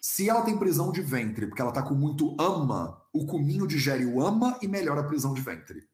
Se 0.01 0.29
ela 0.29 0.41
tem 0.41 0.57
prisão 0.57 0.91
de 0.91 1.01
ventre 1.01 1.47
porque 1.47 1.61
ela 1.61 1.71
está 1.71 1.81
com 1.81 1.93
muito 1.93 2.35
ama, 2.39 3.01
o 3.13 3.25
cominho 3.25 3.67
digere 3.67 4.05
o 4.05 4.21
ama 4.21 4.57
e 4.61 4.67
melhora 4.67 5.01
a 5.01 5.03
prisão 5.03 5.33
de 5.33 5.41
ventre. 5.41 5.87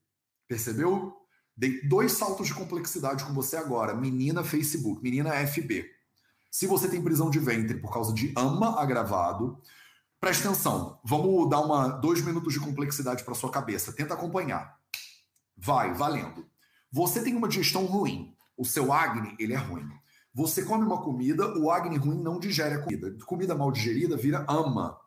Percebeu? 0.47 1.13
Dei 1.55 1.87
dois 1.87 2.13
saltos 2.13 2.47
de 2.47 2.53
complexidade 2.53 3.23
com 3.23 3.33
você 3.33 3.55
agora. 3.55 3.93
Menina 3.93 4.43
Facebook, 4.43 5.01
menina 5.01 5.31
FB. 5.47 5.85
Se 6.51 6.67
você 6.67 6.87
tem 6.87 7.01
prisão 7.01 7.29
de 7.29 7.39
ventre 7.39 7.79
por 7.79 7.91
causa 7.91 8.13
de 8.13 8.33
ama 8.35 8.79
agravado, 8.79 9.59
preste 10.19 10.47
atenção. 10.47 10.99
Vamos 11.03 11.49
dar 11.49 11.61
uma 11.61 11.87
dois 11.87 12.21
minutos 12.21 12.53
de 12.53 12.59
complexidade 12.59 13.23
para 13.23 13.35
sua 13.35 13.51
cabeça. 13.51 13.93
Tenta 13.93 14.13
acompanhar. 14.13 14.77
Vai, 15.57 15.93
valendo. 15.93 16.45
Você 16.91 17.23
tem 17.23 17.35
uma 17.35 17.47
digestão 17.47 17.85
ruim. 17.85 18.35
O 18.55 18.65
seu 18.65 18.93
acne, 18.93 19.35
ele 19.39 19.53
é 19.53 19.57
ruim. 19.57 19.89
Você 20.33 20.63
come 20.63 20.83
uma 20.83 21.01
comida, 21.01 21.57
o 21.57 21.71
acne 21.71 21.97
ruim 21.97 22.21
não 22.21 22.39
digere 22.39 22.75
a 22.75 22.81
comida. 22.81 23.15
Comida 23.25 23.55
mal 23.55 23.71
digerida 23.71 24.17
vira 24.17 24.45
ama. 24.47 24.99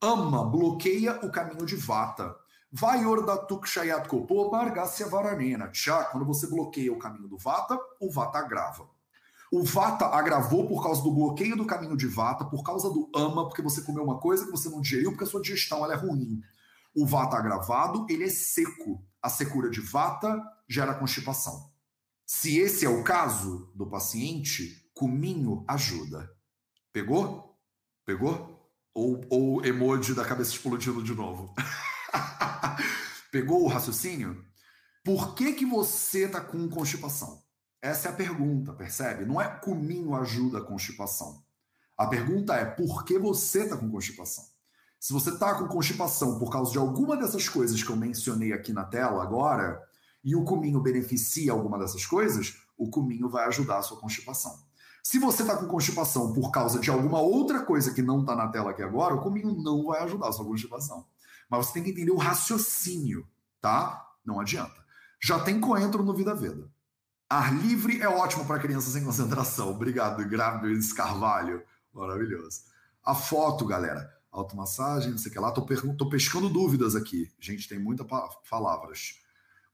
Ama 0.00 0.44
bloqueia 0.44 1.24
o 1.24 1.30
caminho 1.30 1.64
de 1.64 1.76
vata. 1.76 2.36
Vai 2.70 3.06
ordatuk 3.06 3.66
shayat 3.66 4.08
kopo 4.08 4.50
margasya 4.50 5.08
varanena. 5.08 5.68
Tchá, 5.68 6.04
quando 6.04 6.26
você 6.26 6.46
bloqueia 6.46 6.92
o 6.92 6.98
caminho 6.98 7.28
do 7.28 7.38
vata, 7.38 7.78
o 7.98 8.10
vata 8.10 8.38
agrava. 8.38 8.86
O 9.50 9.62
vata 9.62 10.06
agravou 10.06 10.66
por 10.66 10.82
causa 10.82 11.02
do 11.02 11.10
bloqueio 11.10 11.56
do 11.56 11.64
caminho 11.64 11.96
de 11.96 12.06
vata, 12.06 12.44
por 12.44 12.62
causa 12.62 12.90
do 12.90 13.08
ama, 13.14 13.46
porque 13.46 13.62
você 13.62 13.80
comeu 13.80 14.04
uma 14.04 14.18
coisa 14.18 14.44
que 14.44 14.50
você 14.50 14.68
não 14.68 14.80
digeriu, 14.80 15.12
porque 15.12 15.24
a 15.24 15.26
sua 15.26 15.40
digestão 15.40 15.84
ela 15.84 15.94
é 15.94 15.96
ruim. 15.96 16.42
O 16.94 17.06
vata 17.06 17.36
agravado, 17.36 18.06
ele 18.10 18.24
é 18.24 18.28
seco. 18.28 19.02
A 19.22 19.30
secura 19.30 19.70
de 19.70 19.80
vata 19.80 20.42
gera 20.68 20.94
constipação. 20.94 21.70
Se 22.26 22.58
esse 22.58 22.84
é 22.84 22.88
o 22.88 23.04
caso 23.04 23.70
do 23.74 23.86
paciente, 23.86 24.90
cominho 24.92 25.64
ajuda. 25.68 26.30
Pegou? 26.92 27.56
Pegou? 28.04 28.55
Ou, 28.96 29.20
ou 29.28 29.62
emoji 29.62 30.14
da 30.14 30.24
cabeça 30.24 30.52
explodindo 30.52 31.02
de 31.02 31.14
novo. 31.14 31.54
Pegou 33.30 33.62
o 33.62 33.68
raciocínio? 33.68 34.42
Por 35.04 35.34
que, 35.34 35.52
que 35.52 35.66
você 35.66 36.24
está 36.24 36.40
com 36.40 36.66
constipação? 36.70 37.42
Essa 37.82 38.08
é 38.08 38.10
a 38.10 38.14
pergunta, 38.14 38.72
percebe? 38.72 39.26
Não 39.26 39.38
é 39.38 39.46
cominho 39.58 40.14
ajuda 40.14 40.60
a 40.60 40.64
constipação. 40.64 41.44
A 41.94 42.06
pergunta 42.06 42.54
é 42.54 42.64
por 42.64 43.04
que 43.04 43.18
você 43.18 43.64
está 43.64 43.76
com 43.76 43.90
constipação? 43.90 44.44
Se 44.98 45.12
você 45.12 45.28
está 45.28 45.54
com 45.56 45.68
constipação 45.68 46.38
por 46.38 46.50
causa 46.50 46.72
de 46.72 46.78
alguma 46.78 47.18
dessas 47.18 47.46
coisas 47.50 47.82
que 47.82 47.90
eu 47.90 47.96
mencionei 47.96 48.54
aqui 48.54 48.72
na 48.72 48.84
tela 48.84 49.22
agora, 49.22 49.78
e 50.24 50.34
o 50.34 50.42
cominho 50.42 50.80
beneficia 50.80 51.52
alguma 51.52 51.78
dessas 51.78 52.06
coisas, 52.06 52.56
o 52.78 52.88
cominho 52.88 53.28
vai 53.28 53.44
ajudar 53.44 53.76
a 53.76 53.82
sua 53.82 54.00
constipação. 54.00 54.65
Se 55.08 55.20
você 55.20 55.42
está 55.42 55.56
com 55.56 55.68
constipação 55.68 56.32
por 56.32 56.50
causa 56.50 56.80
de 56.80 56.90
alguma 56.90 57.20
outra 57.20 57.62
coisa 57.62 57.94
que 57.94 58.02
não 58.02 58.22
está 58.22 58.34
na 58.34 58.48
tela 58.48 58.72
aqui 58.72 58.82
agora, 58.82 59.14
o 59.14 59.20
cominho 59.20 59.54
não 59.54 59.84
vai 59.84 60.02
ajudar 60.02 60.26
a 60.26 60.32
sua 60.32 60.44
constipação. 60.44 61.06
Mas 61.48 61.64
você 61.64 61.74
tem 61.74 61.84
que 61.84 61.90
entender 61.90 62.10
o 62.10 62.16
raciocínio, 62.16 63.24
tá? 63.60 64.04
Não 64.24 64.40
adianta. 64.40 64.74
Já 65.22 65.38
tem 65.38 65.60
coentro 65.60 66.02
no 66.02 66.12
Vida 66.12 66.34
Veda. 66.34 66.68
Ar 67.30 67.54
livre 67.54 68.02
é 68.02 68.08
ótimo 68.08 68.44
para 68.46 68.58
crianças 68.58 68.94
sem 68.94 69.04
concentração. 69.04 69.70
Obrigado, 69.70 70.28
Grávido 70.28 70.94
Carvalho. 70.96 71.62
Maravilhoso. 71.94 72.62
A 73.04 73.14
foto, 73.14 73.64
galera. 73.64 74.12
Automassagem, 74.32 75.12
não 75.12 75.18
sei 75.18 75.30
o 75.30 75.34
que 75.34 75.38
lá. 75.38 75.52
Tô, 75.52 75.64
tô 75.96 76.08
pescando 76.08 76.48
dúvidas 76.48 76.96
aqui. 76.96 77.30
Gente, 77.38 77.68
tem 77.68 77.78
muitas 77.78 78.08
palavras. 78.50 79.20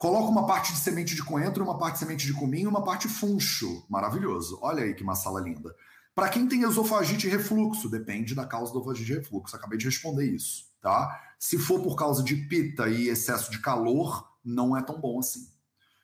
Coloca 0.02 0.32
uma 0.32 0.48
parte 0.48 0.72
de 0.72 0.80
semente 0.80 1.14
de 1.14 1.22
coentro, 1.22 1.62
uma 1.62 1.78
parte 1.78 1.92
de 1.92 2.00
semente 2.00 2.26
de 2.26 2.34
cominho, 2.34 2.68
uma 2.68 2.82
parte 2.82 3.06
funcho. 3.06 3.86
Maravilhoso. 3.88 4.58
Olha 4.60 4.82
aí 4.82 4.94
que 4.94 5.02
uma 5.04 5.14
sala 5.14 5.40
linda. 5.40 5.72
Para 6.12 6.28
quem 6.28 6.48
tem 6.48 6.64
esofagite 6.64 7.28
e 7.28 7.30
refluxo, 7.30 7.88
depende 7.88 8.34
da 8.34 8.44
causa 8.44 8.72
do 8.72 8.80
esofagite 8.80 9.12
e 9.12 9.14
refluxo. 9.14 9.54
Acabei 9.54 9.78
de 9.78 9.84
responder 9.84 10.24
isso, 10.24 10.64
tá? 10.80 11.20
Se 11.38 11.56
for 11.56 11.80
por 11.80 11.94
causa 11.94 12.20
de 12.20 12.34
pita 12.34 12.88
e 12.88 13.10
excesso 13.10 13.48
de 13.52 13.60
calor, 13.60 14.28
não 14.44 14.76
é 14.76 14.82
tão 14.82 15.00
bom 15.00 15.20
assim. 15.20 15.46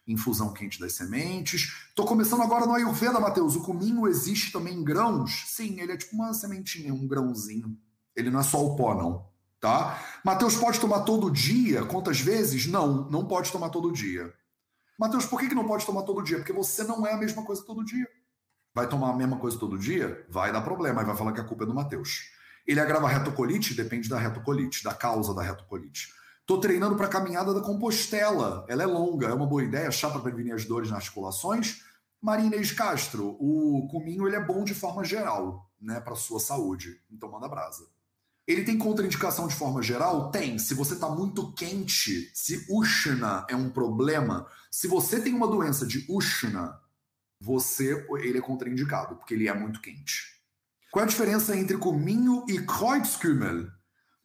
Infusão 0.06 0.52
quente 0.52 0.78
das 0.78 0.92
sementes. 0.92 1.90
Tô 1.96 2.04
começando 2.04 2.42
agora 2.42 2.66
no 2.66 2.74
Ayurveda, 2.74 3.18
Matheus. 3.18 3.56
O 3.56 3.64
cominho 3.64 4.06
existe 4.06 4.52
também 4.52 4.74
em 4.74 4.84
grãos? 4.84 5.42
Sim, 5.48 5.80
ele 5.80 5.90
é 5.90 5.96
tipo 5.96 6.14
uma 6.14 6.32
sementinha, 6.32 6.94
um 6.94 7.04
grãozinho. 7.04 7.76
Ele 8.14 8.30
não 8.30 8.38
é 8.38 8.44
só 8.44 8.64
o 8.64 8.76
pó, 8.76 8.94
não 8.94 9.27
tá? 9.60 9.98
Mateus 10.24 10.56
pode 10.56 10.80
tomar 10.80 11.00
todo 11.00 11.30
dia? 11.30 11.84
Quantas 11.84 12.20
vezes? 12.20 12.66
Não, 12.66 13.08
não 13.10 13.26
pode 13.26 13.50
tomar 13.50 13.70
todo 13.70 13.92
dia. 13.92 14.32
Mateus, 14.98 15.26
por 15.26 15.38
que, 15.38 15.48
que 15.48 15.54
não 15.54 15.66
pode 15.66 15.86
tomar 15.86 16.02
todo 16.02 16.22
dia? 16.22 16.38
Porque 16.38 16.52
você 16.52 16.82
não 16.84 17.06
é 17.06 17.12
a 17.12 17.16
mesma 17.16 17.44
coisa 17.44 17.62
todo 17.64 17.84
dia. 17.84 18.06
Vai 18.74 18.88
tomar 18.88 19.10
a 19.10 19.16
mesma 19.16 19.38
coisa 19.38 19.58
todo 19.58 19.78
dia? 19.78 20.26
Vai 20.28 20.52
dar 20.52 20.62
problema, 20.62 21.02
e 21.02 21.04
vai 21.04 21.16
falar 21.16 21.32
que 21.32 21.40
a 21.40 21.44
culpa 21.44 21.64
é 21.64 21.66
do 21.66 21.74
Mateus. 21.74 22.30
Ele 22.66 22.80
agrava 22.80 23.08
retocolite? 23.08 23.74
Depende 23.74 24.08
da 24.08 24.18
retocolite, 24.18 24.84
da 24.84 24.94
causa 24.94 25.34
da 25.34 25.42
retocolite. 25.42 26.12
Tô 26.46 26.58
treinando 26.58 26.96
para 26.96 27.06
a 27.06 27.10
caminhada 27.10 27.54
da 27.54 27.60
Compostela. 27.60 28.64
Ela 28.68 28.82
é 28.82 28.86
longa, 28.86 29.28
é 29.28 29.34
uma 29.34 29.46
boa 29.46 29.62
ideia, 29.62 29.90
chá 29.90 30.10
para 30.10 30.20
prevenir 30.20 30.54
as 30.54 30.64
dores 30.64 30.90
nas 30.90 30.98
articulações. 30.98 31.82
Maria 32.20 32.46
Inês 32.46 32.72
Castro, 32.72 33.36
o 33.38 33.86
cominho 33.90 34.26
ele 34.26 34.36
é 34.36 34.44
bom 34.44 34.64
de 34.64 34.74
forma 34.74 35.04
geral, 35.04 35.70
né, 35.80 36.00
para 36.00 36.16
sua 36.16 36.40
saúde. 36.40 37.00
Então 37.10 37.30
manda 37.30 37.48
brasa. 37.48 37.86
Ele 38.48 38.64
tem 38.64 38.78
contraindicação 38.78 39.46
de 39.46 39.54
forma 39.54 39.82
geral? 39.82 40.30
Tem. 40.30 40.58
Se 40.58 40.72
você 40.72 40.94
está 40.94 41.06
muito 41.06 41.52
quente, 41.52 42.30
se 42.32 42.64
Ushna 42.70 43.44
é 43.46 43.54
um 43.54 43.68
problema, 43.68 44.46
se 44.70 44.88
você 44.88 45.20
tem 45.20 45.34
uma 45.34 45.46
doença 45.46 45.86
de 45.86 46.06
Ushna, 46.08 46.80
você 47.38 48.06
ele 48.20 48.38
é 48.38 48.40
contraindicado, 48.40 49.16
porque 49.16 49.34
ele 49.34 49.48
é 49.48 49.52
muito 49.52 49.82
quente. 49.82 50.22
Qual 50.90 51.02
é 51.02 51.06
a 51.06 51.10
diferença 51.10 51.54
entre 51.54 51.76
cominho 51.76 52.42
e 52.48 52.58
Kreuzkümmel? 52.60 53.68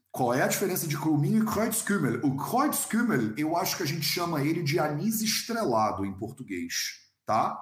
Qual 0.10 0.34
é 0.34 0.42
a 0.42 0.48
diferença 0.48 0.88
de 0.88 0.98
cominho 0.98 1.44
e 1.44 1.46
Kreuzkümmel? 1.46 2.22
O 2.24 2.38
Kreuzkümmel, 2.38 3.34
eu 3.36 3.58
acho 3.58 3.76
que 3.76 3.84
a 3.84 3.86
gente 3.86 4.06
chama 4.06 4.42
ele 4.42 4.64
de 4.64 4.80
anis 4.80 5.22
estrelado 5.22 6.06
em 6.06 6.18
português, 6.18 6.94
tá? 7.26 7.62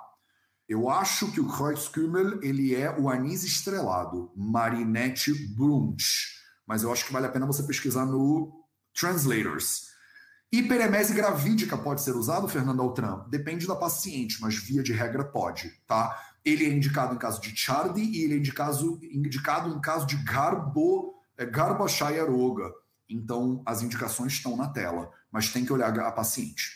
Eu 0.70 0.92
acho 0.92 1.32
que 1.32 1.42
o 1.42 1.48
Kreuzkümmel, 1.48 2.40
ele 2.44 2.76
é 2.76 2.96
o 3.00 3.10
anis 3.10 3.44
estrelado, 3.44 4.32
Marinette 4.36 5.34
Brunch. 5.56 6.41
Mas 6.72 6.84
eu 6.84 6.94
acho 6.94 7.06
que 7.06 7.12
vale 7.12 7.26
a 7.26 7.30
pena 7.30 7.46
você 7.46 7.64
pesquisar 7.64 8.06
no 8.06 8.64
Translators. 8.98 9.88
Hiperemese 10.50 11.14
gravídica 11.14 11.78
pode 11.78 12.02
ser 12.02 12.16
usado, 12.16 12.48
Fernando 12.48 12.82
Altran? 12.82 13.26
Depende 13.28 13.68
da 13.68 13.76
paciente, 13.76 14.40
mas 14.40 14.56
via 14.56 14.82
de 14.82 14.94
regra 14.94 15.26
pode, 15.26 15.70
tá? 15.86 16.18
Ele 16.46 16.64
é 16.64 16.70
indicado 16.70 17.14
em 17.14 17.18
caso 17.18 17.42
de 17.42 17.54
Chardy 17.54 18.02
e 18.02 18.24
ele 18.24 18.36
é 18.36 18.38
indicado, 18.38 18.98
indicado 19.04 19.70
em 19.70 19.82
caso 19.82 20.08
de 20.08 20.16
Garbo, 20.24 21.14
é, 21.38 21.46
Garbashaya-Roga. 21.46 22.72
Então, 23.10 23.62
as 23.66 23.82
indicações 23.82 24.32
estão 24.32 24.56
na 24.56 24.70
tela, 24.70 25.12
mas 25.30 25.52
tem 25.52 25.66
que 25.66 25.74
olhar 25.74 25.94
a 26.00 26.12
paciente. 26.14 26.72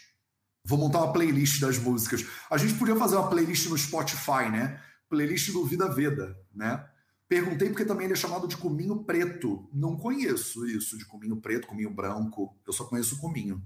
Vou 0.65 0.77
montar 0.77 0.97
uma 0.97 1.13
playlist 1.13 1.61
das 1.61 1.77
músicas. 1.77 2.25
A 2.51 2.57
gente 2.57 2.73
podia 2.73 2.97
fazer 2.97 3.15
uma 3.15 3.29
playlist 3.29 3.69
no 3.69 3.77
Spotify, 3.77 4.49
né? 4.51 4.77
Playlist 5.07 5.53
do 5.53 5.65
Vida 5.65 5.87
Veda, 5.87 6.37
né? 6.53 6.85
Perguntei 7.28 7.69
porque 7.69 7.86
também 7.86 8.05
ele 8.05 8.13
é 8.13 8.17
chamado 8.17 8.47
de 8.47 8.55
cominho 8.55 9.03
preto. 9.03 9.67
Não 9.73 9.97
conheço 9.97 10.65
isso 10.67 10.97
de 10.97 11.05
cominho 11.05 11.38
preto, 11.38 11.67
cominho 11.67 11.89
branco. 11.89 12.55
Eu 12.65 12.73
só 12.73 12.86
conheço 12.86 13.15
o 13.15 13.19
cominho. 13.19 13.63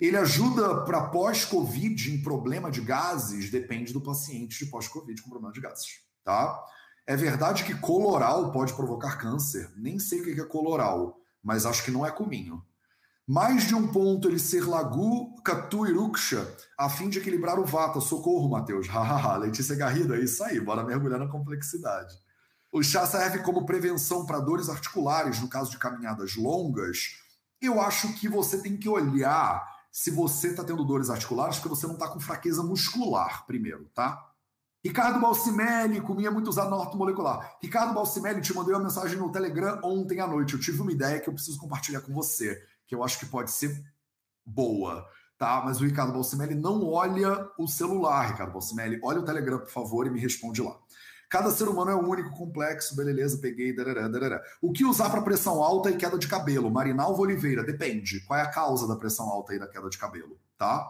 Ele 0.00 0.16
ajuda 0.16 0.84
para 0.84 1.08
pós-Covid 1.08 2.12
em 2.12 2.22
problema 2.22 2.70
de 2.70 2.82
gases, 2.82 3.50
depende 3.50 3.92
do 3.92 4.00
paciente 4.00 4.64
de 4.64 4.70
pós-Covid 4.70 5.22
com 5.22 5.30
problema 5.30 5.54
de 5.54 5.60
gases, 5.60 6.00
tá? 6.22 6.62
É 7.06 7.16
verdade 7.16 7.64
que 7.64 7.74
coloral 7.74 8.52
pode 8.52 8.74
provocar 8.74 9.16
câncer. 9.16 9.72
Nem 9.76 9.98
sei 9.98 10.20
o 10.20 10.24
que 10.24 10.40
é 10.40 10.44
coloral, 10.44 11.18
mas 11.42 11.64
acho 11.64 11.84
que 11.84 11.90
não 11.90 12.04
é 12.04 12.10
cominho. 12.10 12.62
Mais 13.26 13.66
de 13.66 13.74
um 13.74 13.88
ponto 13.88 14.28
ele 14.28 14.38
ser 14.38 14.66
lagu 14.68 15.34
catuiruksha, 15.42 16.46
a 16.78 16.88
fim 16.90 17.08
de 17.08 17.18
equilibrar 17.18 17.58
o 17.58 17.64
vata. 17.64 18.00
Socorro, 18.00 18.50
Matheus. 18.50 18.86
Hahaha, 18.88 19.36
Letícia 19.38 19.74
Garrido, 19.74 20.14
é 20.14 20.20
isso 20.20 20.44
aí, 20.44 20.60
bora 20.60 20.84
mergulhar 20.84 21.18
na 21.18 21.28
complexidade. 21.28 22.14
O 22.76 22.82
chá 22.82 23.06
serve 23.06 23.38
como 23.38 23.64
prevenção 23.64 24.26
para 24.26 24.38
dores 24.38 24.68
articulares, 24.68 25.40
no 25.40 25.48
caso 25.48 25.70
de 25.70 25.78
caminhadas 25.78 26.36
longas. 26.36 27.16
Eu 27.58 27.80
acho 27.80 28.12
que 28.12 28.28
você 28.28 28.60
tem 28.60 28.76
que 28.76 28.86
olhar 28.86 29.66
se 29.90 30.10
você 30.10 30.48
está 30.48 30.62
tendo 30.62 30.84
dores 30.84 31.08
articulares, 31.08 31.56
porque 31.56 31.70
você 31.70 31.86
não 31.86 31.94
está 31.94 32.06
com 32.06 32.20
fraqueza 32.20 32.62
muscular, 32.62 33.46
primeiro, 33.46 33.86
tá? 33.94 34.22
Ricardo 34.84 35.18
Balcimelli, 35.18 36.02
comia 36.02 36.30
muito 36.30 36.48
usado 36.48 36.68
na 36.68 36.76
ortomolecular. 36.76 37.56
Ricardo 37.62 37.94
Balcimelli, 37.94 38.42
te 38.42 38.52
mandei 38.52 38.74
uma 38.74 38.84
mensagem 38.84 39.16
no 39.16 39.32
Telegram 39.32 39.80
ontem 39.82 40.20
à 40.20 40.26
noite. 40.26 40.52
Eu 40.52 40.60
tive 40.60 40.82
uma 40.82 40.92
ideia 40.92 41.18
que 41.18 41.30
eu 41.30 41.32
preciso 41.32 41.58
compartilhar 41.58 42.02
com 42.02 42.12
você, 42.12 42.62
que 42.86 42.94
eu 42.94 43.02
acho 43.02 43.18
que 43.18 43.24
pode 43.24 43.52
ser 43.52 43.82
boa, 44.44 45.02
tá? 45.38 45.62
Mas 45.64 45.80
o 45.80 45.84
Ricardo 45.86 46.12
Balcimelli 46.12 46.54
não 46.54 46.84
olha 46.84 47.48
o 47.58 47.66
celular, 47.66 48.32
Ricardo 48.32 48.52
Balcimelli. 48.52 49.00
Olha 49.02 49.20
o 49.20 49.24
Telegram, 49.24 49.60
por 49.60 49.70
favor, 49.70 50.06
e 50.06 50.10
me 50.10 50.20
responde 50.20 50.60
lá. 50.60 50.76
Cada 51.28 51.50
ser 51.50 51.68
humano 51.68 51.90
é 51.90 51.94
único, 51.94 52.30
complexo, 52.30 52.94
beleza, 52.94 53.38
peguei, 53.38 53.74
darará, 53.74 54.06
darará. 54.08 54.42
O 54.62 54.72
que 54.72 54.84
usar 54.84 55.10
para 55.10 55.22
pressão 55.22 55.62
alta 55.62 55.90
e 55.90 55.96
queda 55.96 56.18
de 56.18 56.28
cabelo? 56.28 56.70
Marinalva 56.70 57.20
Oliveira, 57.20 57.64
depende. 57.64 58.20
Qual 58.20 58.38
é 58.38 58.42
a 58.42 58.50
causa 58.50 58.86
da 58.86 58.96
pressão 58.96 59.28
alta 59.28 59.54
e 59.54 59.58
da 59.58 59.66
queda 59.66 59.88
de 59.88 59.98
cabelo, 59.98 60.38
tá? 60.56 60.86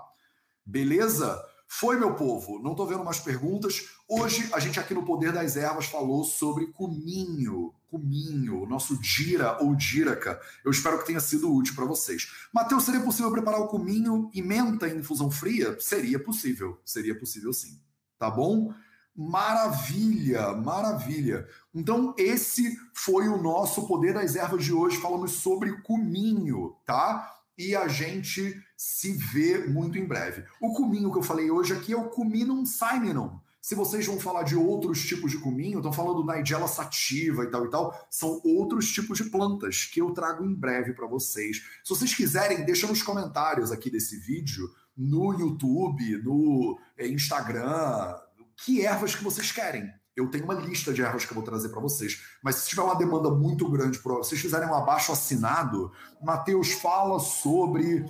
Beleza? 0.64 1.43
Foi, 1.68 1.99
meu 1.99 2.14
povo. 2.14 2.61
Não 2.62 2.72
estou 2.72 2.87
vendo 2.87 3.05
mais 3.05 3.18
perguntas. 3.18 3.89
Hoje, 4.09 4.49
a 4.53 4.61
gente 4.61 4.78
aqui 4.78 4.95
no 4.95 5.05
Poder 5.05 5.32
das 5.32 5.57
Ervas 5.57 5.87
falou 5.87 6.22
sobre 6.24 6.66
cominho. 6.68 7.74
Cominho, 7.91 8.66
nosso 8.66 9.01
dira 9.01 9.62
ou 9.62 9.74
díraca. 9.74 10.41
Eu 10.64 10.70
espero 10.70 10.99
que 10.99 11.07
tenha 11.07 11.20
sido 11.20 11.53
útil 11.53 11.74
para 11.74 11.84
vocês. 11.84 12.30
Matheus, 12.53 12.84
seria 12.84 13.01
possível 13.01 13.30
preparar 13.32 13.61
o 13.61 13.68
cominho 13.68 14.30
e 14.34 14.43
menta 14.43 14.89
em 14.89 14.99
infusão 14.99 15.30
fria? 15.30 15.76
Seria 15.80 16.18
possível. 16.18 16.78
Seria 16.84 17.18
possível 17.18 17.53
sim. 17.53 17.80
Tá 18.18 18.30
bom? 18.30 18.72
Maravilha, 19.17 20.53
maravilha. 20.53 21.49
Então, 21.75 22.14
esse 22.19 22.77
foi 22.93 23.29
o 23.29 23.41
nosso 23.41 23.87
Poder 23.87 24.12
das 24.12 24.37
Ervas 24.37 24.62
de 24.62 24.75
hoje. 24.75 24.99
Falamos 24.99 25.33
sobre 25.33 25.81
cominho, 25.81 26.77
tá? 26.85 27.35
E 27.57 27.75
a 27.75 27.89
gente 27.89 28.55
se 28.77 29.12
vê 29.12 29.67
muito 29.67 29.97
em 29.97 30.05
breve. 30.05 30.45
O 30.61 30.75
cominho 30.75 31.11
que 31.11 31.19
eu 31.19 31.23
falei 31.23 31.51
hoje 31.51 31.73
aqui 31.73 31.95
é 31.95 31.97
o 31.97 32.11
Cuminum 32.11 32.67
simonum. 32.67 33.41
Se 33.62 33.75
vocês 33.75 34.07
vão 34.07 34.21
falar 34.21 34.45
de 34.45 34.55
outros 34.55 35.05
tipos 35.05 35.33
de 35.33 35.39
cominho, 35.39 35.79
estão 35.79 35.93
falando 35.93 36.25
Nigella 36.25 36.69
sativa 36.69 37.43
e 37.43 37.51
tal 37.51 37.64
e 37.64 37.71
tal, 37.71 38.07
são 38.09 38.41
outros 38.45 38.93
tipos 38.93 39.19
de 39.19 39.25
plantas 39.25 39.87
que 39.87 40.01
eu 40.01 40.12
trago 40.12 40.45
em 40.45 40.55
breve 40.55 40.93
para 40.93 41.09
vocês. 41.09 41.57
Se 41.83 41.89
vocês 41.89 42.14
quiserem, 42.14 42.64
deixa 42.64 42.87
nos 42.87 43.03
comentários 43.03 43.73
aqui 43.73 43.91
desse 43.91 44.19
vídeo, 44.19 44.71
no 44.97 45.33
YouTube, 45.33 46.23
no 46.23 46.79
eh, 46.97 47.09
Instagram, 47.09 48.14
que 48.57 48.85
ervas 48.85 49.15
que 49.15 49.23
vocês 49.23 49.53
querem. 49.53 49.91
Eu 50.17 50.31
tenho 50.31 50.45
uma 50.45 50.55
lista 50.55 50.93
de 50.93 51.03
ervas 51.03 51.27
que 51.27 51.33
eu 51.33 51.35
vou 51.35 51.45
trazer 51.45 51.69
para 51.69 51.81
vocês. 51.81 52.23
Mas 52.43 52.57
se 52.57 52.69
tiver 52.71 52.83
uma 52.83 52.97
demanda 52.97 53.31
muito 53.31 53.71
grande, 53.71 53.99
se 53.99 54.03
vocês 54.03 54.41
fizerem 54.41 54.69
um 54.69 54.75
abaixo 54.75 55.13
assinado, 55.13 55.93
Matheus 56.23 56.73
fala 56.73 57.19
sobre 57.19 58.05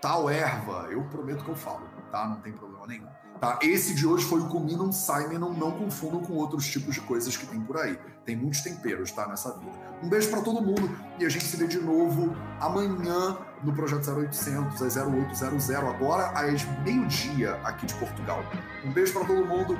tal 0.00 0.30
erva. 0.30 0.88
Eu 0.90 1.04
prometo 1.08 1.44
que 1.44 1.50
eu 1.50 1.56
falo, 1.56 1.86
tá? 2.10 2.26
Não 2.26 2.40
tem 2.40 2.52
problema 2.52 2.86
nenhum. 2.86 3.21
Tá? 3.42 3.58
Esse 3.60 3.92
de 3.92 4.06
hoje 4.06 4.24
foi 4.24 4.38
o 4.38 4.46
Cominum 4.46 4.92
Simonum, 4.92 5.52
não 5.52 5.72
confundam 5.72 6.20
com 6.20 6.34
outros 6.34 6.64
tipos 6.70 6.94
de 6.94 7.00
coisas 7.00 7.36
que 7.36 7.44
tem 7.44 7.60
por 7.60 7.76
aí. 7.76 7.98
Tem 8.24 8.36
muitos 8.36 8.60
temperos, 8.60 9.10
tá, 9.10 9.26
nessa 9.26 9.52
vida. 9.58 9.72
Um 10.00 10.08
beijo 10.08 10.30
para 10.30 10.42
todo 10.42 10.62
mundo 10.62 10.88
e 11.18 11.26
a 11.26 11.28
gente 11.28 11.44
se 11.46 11.56
vê 11.56 11.66
de 11.66 11.80
novo 11.80 12.36
amanhã 12.60 13.36
no 13.64 13.72
Projeto 13.72 14.08
0800, 14.08 14.80
às 14.80 14.96
0800, 14.96 15.70
agora 15.70 16.28
às 16.38 16.64
meio-dia 16.84 17.54
aqui 17.64 17.84
de 17.84 17.94
Portugal. 17.94 18.44
Um 18.84 18.92
beijo 18.92 19.12
para 19.12 19.24
todo 19.24 19.44
mundo 19.44 19.76